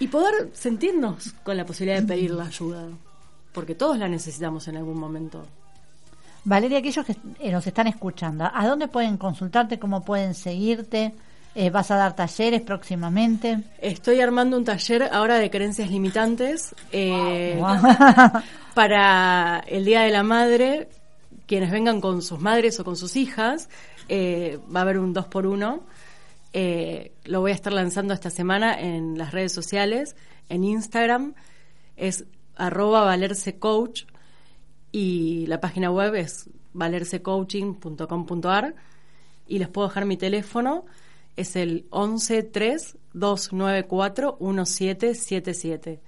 Y 0.00 0.08
poder 0.08 0.50
sentirnos 0.52 1.32
con 1.42 1.56
la 1.56 1.64
posibilidad 1.64 2.00
de 2.00 2.06
pedir 2.06 2.30
la 2.32 2.44
ayuda, 2.46 2.88
porque 3.52 3.74
todos 3.74 3.98
la 3.98 4.08
necesitamos 4.08 4.66
en 4.68 4.76
algún 4.76 4.98
momento. 4.98 5.46
Valeria, 6.44 6.78
aquellos 6.78 7.06
que 7.06 7.16
eh, 7.40 7.50
nos 7.50 7.66
están 7.66 7.86
escuchando, 7.86 8.50
¿a 8.52 8.66
dónde 8.66 8.88
pueden 8.88 9.16
consultarte? 9.16 9.78
¿Cómo 9.78 10.04
pueden 10.04 10.34
seguirte? 10.34 11.14
Eh, 11.54 11.70
¿Vas 11.70 11.90
a 11.92 11.96
dar 11.96 12.16
talleres 12.16 12.62
próximamente? 12.62 13.60
Estoy 13.80 14.20
armando 14.20 14.56
un 14.56 14.64
taller 14.64 15.08
ahora 15.12 15.38
de 15.38 15.50
creencias 15.50 15.88
limitantes 15.88 16.74
eh, 16.90 17.56
Wow. 17.60 17.76
para 18.74 19.62
el 19.68 19.84
Día 19.84 20.02
de 20.02 20.10
la 20.10 20.24
Madre. 20.24 20.88
Quienes 21.46 21.70
vengan 21.70 22.00
con 22.00 22.22
sus 22.22 22.40
madres 22.40 22.80
o 22.80 22.84
con 22.84 22.96
sus 22.96 23.16
hijas, 23.16 23.68
eh, 24.08 24.58
va 24.74 24.80
a 24.80 24.82
haber 24.82 24.98
un 24.98 25.12
2 25.12 25.26
por 25.26 25.46
1 25.46 25.80
eh, 26.56 27.12
lo 27.24 27.40
voy 27.40 27.50
a 27.50 27.54
estar 27.54 27.72
lanzando 27.72 28.14
esta 28.14 28.30
semana 28.30 28.80
en 28.80 29.18
las 29.18 29.32
redes 29.32 29.50
sociales, 29.50 30.14
en 30.48 30.62
Instagram. 30.62 31.34
Es 31.96 32.26
arroba 32.54 33.02
valersecoach 33.02 34.04
y 34.92 35.48
la 35.48 35.60
página 35.60 35.90
web 35.90 36.14
es 36.14 36.48
valersecoaching.com.ar 36.72 38.76
y 39.48 39.58
les 39.58 39.68
puedo 39.68 39.88
dejar 39.88 40.04
mi 40.06 40.16
teléfono, 40.16 40.86
es 41.34 41.56
el 41.56 41.88
113 41.90 42.98
294 43.12 44.36
1777. 44.38 46.00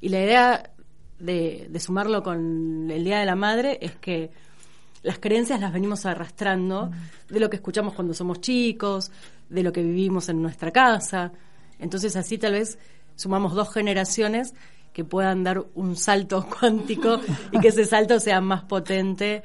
Y 0.00 0.08
la 0.08 0.22
idea 0.22 0.70
de, 1.18 1.66
de 1.68 1.78
sumarlo 1.78 2.22
con 2.22 2.90
el 2.90 3.04
Día 3.04 3.18
de 3.18 3.26
la 3.26 3.36
Madre 3.36 3.76
es 3.82 3.96
que 3.96 4.30
las 5.02 5.18
creencias 5.18 5.60
las 5.60 5.72
venimos 5.72 6.04
arrastrando 6.06 6.90
de 7.28 7.40
lo 7.40 7.48
que 7.48 7.56
escuchamos 7.56 7.94
cuando 7.94 8.14
somos 8.14 8.40
chicos, 8.40 9.10
de 9.48 9.62
lo 9.62 9.72
que 9.72 9.82
vivimos 9.82 10.28
en 10.28 10.42
nuestra 10.42 10.70
casa. 10.70 11.32
Entonces 11.78 12.16
así 12.16 12.38
tal 12.38 12.52
vez 12.52 12.78
sumamos 13.16 13.54
dos 13.54 13.72
generaciones 13.72 14.54
que 14.92 15.04
puedan 15.04 15.44
dar 15.44 15.64
un 15.74 15.96
salto 15.96 16.46
cuántico 16.60 17.20
y 17.52 17.60
que 17.60 17.68
ese 17.68 17.84
salto 17.84 18.20
sea 18.20 18.40
más 18.40 18.64
potente. 18.64 19.42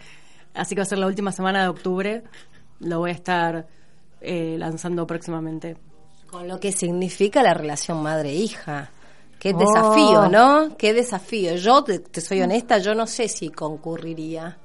Así 0.53 0.75
que 0.75 0.81
va 0.81 0.83
a 0.83 0.87
ser 0.87 0.97
la 0.97 1.07
última 1.07 1.31
semana 1.31 1.61
de 1.61 1.67
octubre. 1.69 2.23
Lo 2.79 2.99
voy 2.99 3.11
a 3.11 3.13
estar 3.13 3.67
eh, 4.21 4.55
lanzando 4.57 5.05
próximamente. 5.07 5.77
Con 6.27 6.47
lo 6.47 6.59
que 6.59 6.71
significa 6.71 7.43
la 7.43 7.53
relación 7.53 8.01
madre-hija. 8.01 8.89
Qué 9.39 9.53
Oh. 9.53 9.57
desafío, 9.59 10.29
¿no? 10.29 10.75
Qué 10.77 10.93
desafío. 10.93 11.55
Yo, 11.55 11.83
te, 11.83 11.99
te 11.99 12.21
soy 12.21 12.41
honesta, 12.41 12.77
yo 12.79 12.95
no 12.95 13.05
sé 13.07 13.27
si 13.27 13.49
concurriría 13.49 14.57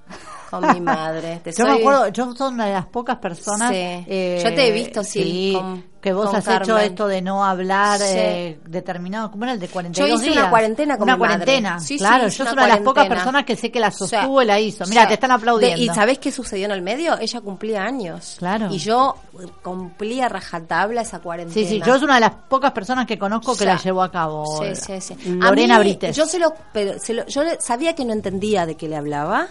con 0.50 0.72
mi 0.72 0.80
madre. 0.80 1.40
Te 1.44 1.50
Yo 1.56 1.64
soy- 1.64 1.74
me 1.74 1.80
acuerdo, 1.80 2.08
yo 2.08 2.34
soy 2.34 2.52
una 2.54 2.66
de 2.66 2.72
las 2.72 2.86
pocas 2.86 3.16
personas. 3.18 3.70
Sí. 3.70 3.76
eh, 3.76 4.40
Yo 4.42 4.54
te 4.54 4.66
he 4.68 4.72
visto, 4.72 5.04
sí, 5.04 5.52
con- 5.54 5.84
que 6.00 6.12
vos 6.14 6.32
has 6.32 6.46
hecho 6.48 6.78
esto 6.78 7.06
de 7.06 7.20
no 7.20 7.44
hablar 7.44 7.98
Sí. 7.98 8.04
eh, 8.08 8.60
determinado. 8.66 9.30
¿Cómo 9.30 9.44
era 9.44 9.52
el 9.52 9.60
de 9.60 9.68
42 9.68 10.08
Yo 10.08 10.14
hice 10.16 10.24
días? 10.30 10.36
una 10.38 10.50
cuarentena 10.50 10.96
con 10.96 11.02
Una 11.04 11.12
mi 11.14 11.18
cuarentena. 11.18 11.78
Sí, 11.80 11.86
sí, 11.86 11.98
claro, 11.98 12.28
yo 12.28 12.44
soy 12.44 12.52
una 12.54 12.62
de 12.62 12.68
las 12.68 12.78
pocas 12.80 13.06
personas 13.06 13.44
que 13.44 13.56
sé 13.56 13.70
que 13.70 13.80
la 13.80 13.88
O 13.88 13.90
sea, 13.90 14.08
sostuvo 14.22 14.40
y 14.42 14.46
la 14.46 14.58
hizo. 14.58 14.84
Mira, 14.86 15.00
o 15.00 15.02
sea, 15.02 15.08
te 15.08 15.14
están 15.14 15.30
aplaudiendo. 15.32 15.76
de- 15.76 15.82
¿Y 15.82 15.88
sabés 15.94 16.18
qué 16.18 16.32
sucedió 16.32 16.64
en 16.66 16.70
el 16.72 16.82
medio? 16.82 17.18
Ella 17.18 17.40
cumplía 17.40 17.82
años. 17.84 18.36
Claro. 18.38 18.68
Y 18.70 18.78
yo 18.78 19.14
eh, 19.40 19.46
cumplía 19.62 20.28
rajatabla 20.28 21.02
esa 21.02 21.18
cuarentena. 21.20 21.54
Sí, 21.68 21.74
sí, 21.74 21.82
yo 21.84 21.94
soy 21.94 22.04
una 22.04 22.14
de 22.14 22.20
las 22.20 22.32
pocas 22.48 22.72
personas 22.72 23.06
que 23.06 23.18
conozco 23.18 23.52
que 23.52 23.64
O 23.64 23.66
sea, 23.66 23.74
la 23.74 23.80
llevó 23.80 24.02
a 24.02 24.10
cabo. 24.10 24.44
Sí, 24.62 24.74
sí, 24.74 25.00
sí. 25.00 25.14
Lorena 25.34 25.76
A 25.76 25.78
mí, 25.80 25.84
Brites. 25.84 26.16
Yo 26.16 26.24
se 26.26 26.38
lo, 26.38 26.52
pero 26.72 26.98
se 26.98 27.12
lo- 27.14 27.26
yo 27.26 27.42
sabía 27.58 27.94
que 27.94 28.04
no 28.04 28.12
entendía 28.12 28.64
de 28.64 28.76
qué 28.76 28.88
le 28.88 28.96
hablaba, 28.96 29.48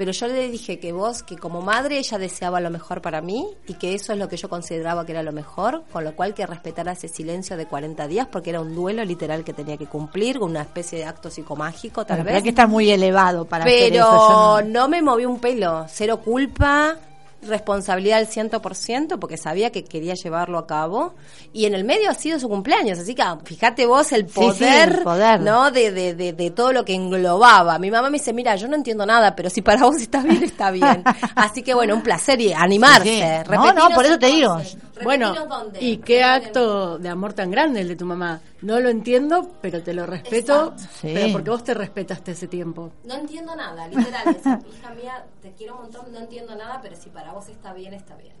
pero 0.00 0.12
yo 0.12 0.28
le 0.28 0.48
dije 0.48 0.78
que 0.80 0.92
vos, 0.92 1.22
que 1.22 1.36
como 1.36 1.60
madre 1.60 1.98
ella 1.98 2.16
deseaba 2.16 2.58
lo 2.58 2.70
mejor 2.70 3.02
para 3.02 3.20
mí 3.20 3.46
y 3.68 3.74
que 3.74 3.94
eso 3.94 4.14
es 4.14 4.18
lo 4.18 4.30
que 4.30 4.38
yo 4.38 4.48
consideraba 4.48 5.04
que 5.04 5.12
era 5.12 5.22
lo 5.22 5.30
mejor, 5.30 5.82
con 5.92 6.04
lo 6.04 6.16
cual 6.16 6.32
que 6.32 6.46
respetara 6.46 6.92
ese 6.92 7.06
silencio 7.06 7.58
de 7.58 7.66
40 7.66 8.08
días 8.08 8.26
porque 8.32 8.48
era 8.48 8.62
un 8.62 8.74
duelo 8.74 9.04
literal 9.04 9.44
que 9.44 9.52
tenía 9.52 9.76
que 9.76 9.84
cumplir, 9.86 10.38
una 10.38 10.62
especie 10.62 10.96
de 11.00 11.04
acto 11.04 11.28
psicomágico 11.30 12.06
tal 12.06 12.22
Bueno, 12.22 12.32
vez. 12.32 12.42
que 12.44 12.48
estar 12.48 12.66
muy 12.66 12.90
elevado 12.90 13.44
para 13.44 13.64
hacer 13.66 13.90
Pero 13.92 14.04
eso. 14.06 14.10
Yo 14.10 14.62
no- 14.62 14.80
no 14.80 14.88
me 14.88 15.02
moví 15.02 15.26
un 15.26 15.38
pelo, 15.38 15.84
cero 15.86 16.22
culpa, 16.24 16.96
responsabilidad 17.42 18.18
al 18.18 18.28
100% 18.28 19.18
porque 19.18 19.36
sabía 19.36 19.70
que 19.70 19.84
quería 19.84 20.14
llevarlo 20.14 20.58
a 20.58 20.66
cabo 20.66 21.14
y 21.52 21.66
en 21.66 21.74
el 21.74 21.84
medio 21.84 22.10
ha 22.10 22.14
sido 22.14 22.38
su 22.38 22.48
cumpleaños, 22.48 22.98
así 22.98 23.14
que 23.14 23.22
ah, 23.22 23.38
fíjate 23.42 23.86
vos 23.86 24.12
el 24.12 24.26
poder, 24.26 24.54
sí, 24.54 24.96
el 24.98 25.02
poder. 25.02 25.40
¿no? 25.40 25.70
De, 25.70 25.90
de, 25.90 26.14
de, 26.14 26.32
de 26.32 26.50
todo 26.50 26.72
lo 26.72 26.84
que 26.84 26.94
englobaba. 26.94 27.78
Mi 27.78 27.90
mamá 27.90 28.10
me 28.10 28.18
dice, 28.18 28.32
mira, 28.32 28.56
yo 28.56 28.68
no 28.68 28.76
entiendo 28.76 29.06
nada, 29.06 29.34
pero 29.34 29.50
si 29.50 29.62
para 29.62 29.82
vos 29.82 29.96
está 29.96 30.22
bien, 30.22 30.42
está 30.42 30.70
bien. 30.70 31.02
Así 31.34 31.62
que 31.62 31.74
bueno, 31.74 31.94
un 31.94 32.02
placer 32.02 32.40
y 32.40 32.52
animarse. 32.52 33.42
Sí. 33.44 33.50
No, 33.50 33.72
no, 33.72 33.90
por 33.90 34.04
eso 34.04 34.18
te 34.18 34.26
digo. 34.26 34.60
Bueno, 35.04 35.34
dónde. 35.46 35.80
y 35.80 35.98
qué 35.98 36.22
acto 36.22 36.98
de 36.98 37.08
amor 37.08 37.32
tan 37.32 37.50
grande 37.50 37.80
el 37.80 37.88
de 37.88 37.96
tu 37.96 38.06
mamá. 38.06 38.40
No 38.62 38.78
lo 38.80 38.88
entiendo, 38.88 39.50
pero 39.60 39.82
te 39.82 39.92
lo 39.94 40.06
respeto. 40.06 40.74
Sí. 40.78 41.10
pero 41.14 41.32
porque 41.32 41.50
vos 41.50 41.64
te 41.64 41.74
respetaste 41.74 42.32
ese 42.32 42.46
tiempo. 42.48 42.92
No 43.04 43.14
entiendo 43.14 43.54
nada, 43.56 43.88
literal. 43.88 44.28
es, 44.28 44.38
hija 44.78 44.90
mía, 44.94 45.24
te 45.42 45.52
quiero 45.52 45.76
un 45.76 45.82
montón, 45.82 46.12
no 46.12 46.18
entiendo 46.18 46.54
nada, 46.54 46.80
pero 46.82 46.96
si 46.96 47.10
para 47.10 47.32
vos 47.32 47.48
está 47.48 47.72
bien, 47.72 47.94
está 47.94 48.16
bien. 48.16 48.34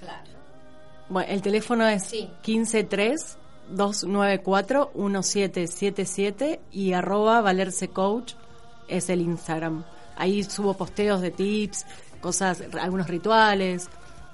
Claro. 0.00 0.30
Bueno, 1.08 1.30
el 1.32 1.42
teléfono 1.42 1.86
es 1.86 2.04
Sí. 2.04 2.30
153 2.42 3.38
294 3.70 4.90
1777 4.94 6.60
y 6.72 6.92
arroba 6.92 7.40
valerse 7.40 7.88
coach 7.88 8.34
es 8.88 9.08
el 9.10 9.20
Instagram. 9.20 9.84
Ahí 10.16 10.42
subo 10.44 10.74
posteos 10.74 11.20
de 11.20 11.30
tips, 11.30 11.86
cosas, 12.20 12.62
algunos 12.80 13.08
rituales, 13.08 13.88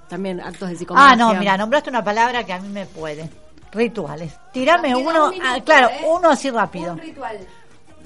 también 0.08 0.40
actos 0.40 0.68
de 0.70 0.76
psicomagia. 0.76 1.12
Ah, 1.12 1.16
no, 1.16 1.34
mira, 1.34 1.56
nombraste 1.56 1.90
una 1.90 2.02
palabra 2.04 2.44
que 2.44 2.52
a 2.52 2.60
mí 2.60 2.68
me 2.68 2.86
puede. 2.86 3.28
Rituales. 3.72 4.34
Tirame 4.52 4.94
uno, 4.96 5.26
un 5.26 5.30
minuto, 5.32 5.50
ah, 5.50 5.60
claro, 5.64 5.88
¿eh? 5.90 6.06
uno 6.10 6.30
así 6.30 6.50
rápido. 6.50 6.92
Un 6.94 6.98
ritual. 6.98 7.38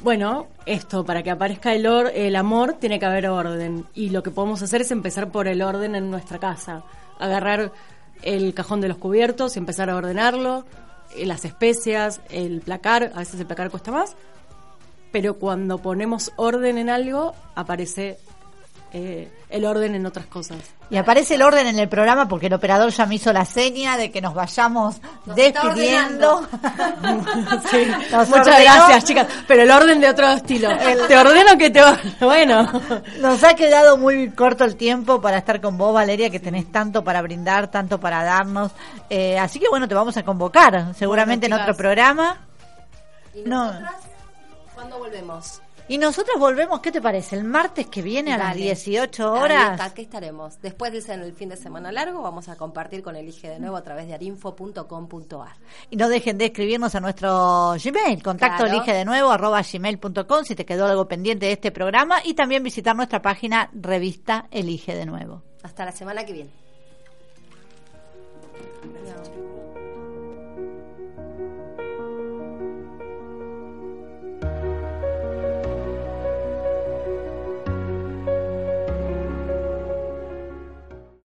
Bueno, 0.03 0.49
esto, 0.67 1.05
para 1.05 1.23
que 1.23 1.31
aparezca 1.31 1.73
el, 1.73 1.87
or- 1.87 2.11
el 2.13 2.35
amor, 2.35 2.75
tiene 2.81 2.99
que 2.99 3.07
haber 3.07 3.29
orden. 3.29 3.85
Y 3.95 4.11
lo 4.11 4.23
que 4.23 4.33
podemos 4.33 4.61
hacer 4.63 4.81
es 4.81 4.91
empezar 4.91 5.29
por 5.31 5.47
el 5.47 5.63
orden 5.63 5.95
en 5.95 6.11
nuestra 6.11 6.39
casa. 6.39 6.83
Agarrar 7.21 7.71
el 8.23 8.53
cajón 8.55 8.81
de 8.81 8.89
los 8.89 8.97
cubiertos 8.99 9.55
y 9.55 9.61
empezar 9.61 9.89
a 9.91 9.95
ordenarlo. 9.97 10.65
eh, 11.15 11.25
Las 11.27 11.45
especias, 11.45 12.21
el 12.31 12.61
placar, 12.63 13.13
a 13.15 13.21
veces 13.21 13.39
el 13.39 13.47
placar 13.47 13.71
cuesta 13.71 13.93
más. 13.93 14.17
Pero 15.13 15.35
cuando 15.35 15.79
ponemos 15.79 16.33
orden 16.35 16.79
en 16.79 16.91
algo, 16.91 17.35
aparece 17.55 18.19
eh, 18.95 19.31
el 19.49 19.65
orden 19.65 19.95
en 19.95 20.05
otras 20.07 20.27
cosas. 20.27 20.59
Y 20.91 20.97
aparece 20.99 21.37
el 21.37 21.43
orden 21.43 21.67
en 21.67 21.79
el 21.79 21.89
programa 21.89 22.29
porque 22.29 22.49
el 22.49 22.53
operador 22.53 22.91
ya 22.91 23.07
me 23.07 23.15
hizo 23.15 23.33
la 23.33 23.47
seña 23.47 23.97
de 23.97 24.11
que 24.11 24.21
nos 24.21 24.35
vayamos 24.35 24.97
Nos 25.25 25.37
despidiendo. 25.37 26.47
Sí, 27.71 27.87
Nos 28.11 28.29
Muchas 28.29 28.47
ordenó. 28.49 28.65
gracias, 28.65 29.05
chicas. 29.05 29.27
Pero 29.47 29.63
el 29.63 29.71
orden 29.71 30.01
de 30.01 30.09
otro 30.11 30.29
estilo. 30.29 30.69
Te 31.09 31.17
ordeno 31.17 31.57
que 31.57 31.71
te... 31.71 31.81
Bueno. 32.21 32.69
Nos 33.21 33.43
ha 33.45 33.55
quedado 33.55 33.97
muy 33.97 34.31
corto 34.33 34.65
el 34.65 34.77
tiempo 34.77 35.21
para 35.21 35.39
estar 35.39 35.61
con 35.61 35.79
vos, 35.79 35.95
Valeria, 35.95 36.29
que 36.31 36.41
tenés 36.41 36.71
tanto 36.71 37.03
para 37.03 37.23
brindar, 37.23 37.71
tanto 37.71 37.99
para 37.99 38.23
darnos. 38.25 38.73
Eh, 39.09 39.39
así 39.39 39.59
que 39.59 39.69
bueno, 39.71 39.89
te 39.89 39.95
vamos 39.95 40.17
a 40.17 40.23
convocar 40.25 40.95
seguramente 40.95 41.47
Bueno, 41.49 41.57
en 41.57 41.63
otro 41.63 41.77
programa. 41.77 42.37
¿Y 43.35 43.43
No. 43.49 43.73
¿Cuándo 44.75 44.99
volvemos? 44.99 45.63
Y 45.93 45.99
nosotros 45.99 46.39
volvemos, 46.39 46.81
¿qué 46.81 46.91
te 46.91 47.03
parece? 47.03 47.37
El 47.37 47.45
martes 47.45 47.87
que 47.89 48.01
viene 48.01 48.33
a 48.33 48.39
las 48.39 48.57
18 48.57 49.31
horas. 49.31 49.79
Ahí, 49.79 49.87
aquí 49.91 50.01
estaremos. 50.01 50.59
Después 50.63 50.91
del 50.91 51.21
el 51.21 51.35
fin 51.35 51.51
de 51.51 51.57
semana 51.59 51.93
largo 51.93 52.23
vamos 52.23 52.49
a 52.49 52.57
compartir 52.57 53.03
con 53.03 53.15
Elige 53.15 53.51
de 53.51 53.61
nuevo 53.61 53.77
a 53.77 53.83
través 53.83 54.07
de 54.07 54.15
arinfo.com.ar. 54.15 55.53
Y 55.91 55.97
no 55.97 56.09
dejen 56.09 56.39
de 56.39 56.47
escribirnos 56.47 56.95
a 56.95 57.01
nuestro 57.01 57.75
Gmail, 57.75 58.23
contacto 58.23 58.65
elige 58.65 58.95
de 58.95 59.05
nuevo 59.05 59.31
arroba 59.31 59.61
gmail.com 59.61 60.45
si 60.45 60.55
te 60.55 60.65
quedó 60.65 60.87
algo 60.87 61.07
pendiente 61.07 61.45
de 61.45 61.53
este 61.53 61.71
programa 61.71 62.23
y 62.25 62.33
también 62.33 62.63
visitar 62.63 62.97
nuestra 62.97 63.21
página 63.21 63.69
revista 63.75 64.47
Elige 64.51 64.95
de 64.95 65.05
nuevo. 65.05 65.43
Hasta 65.63 65.85
la 65.85 65.93
semana 65.93 66.25
que 66.25 66.33
viene. 66.33 66.51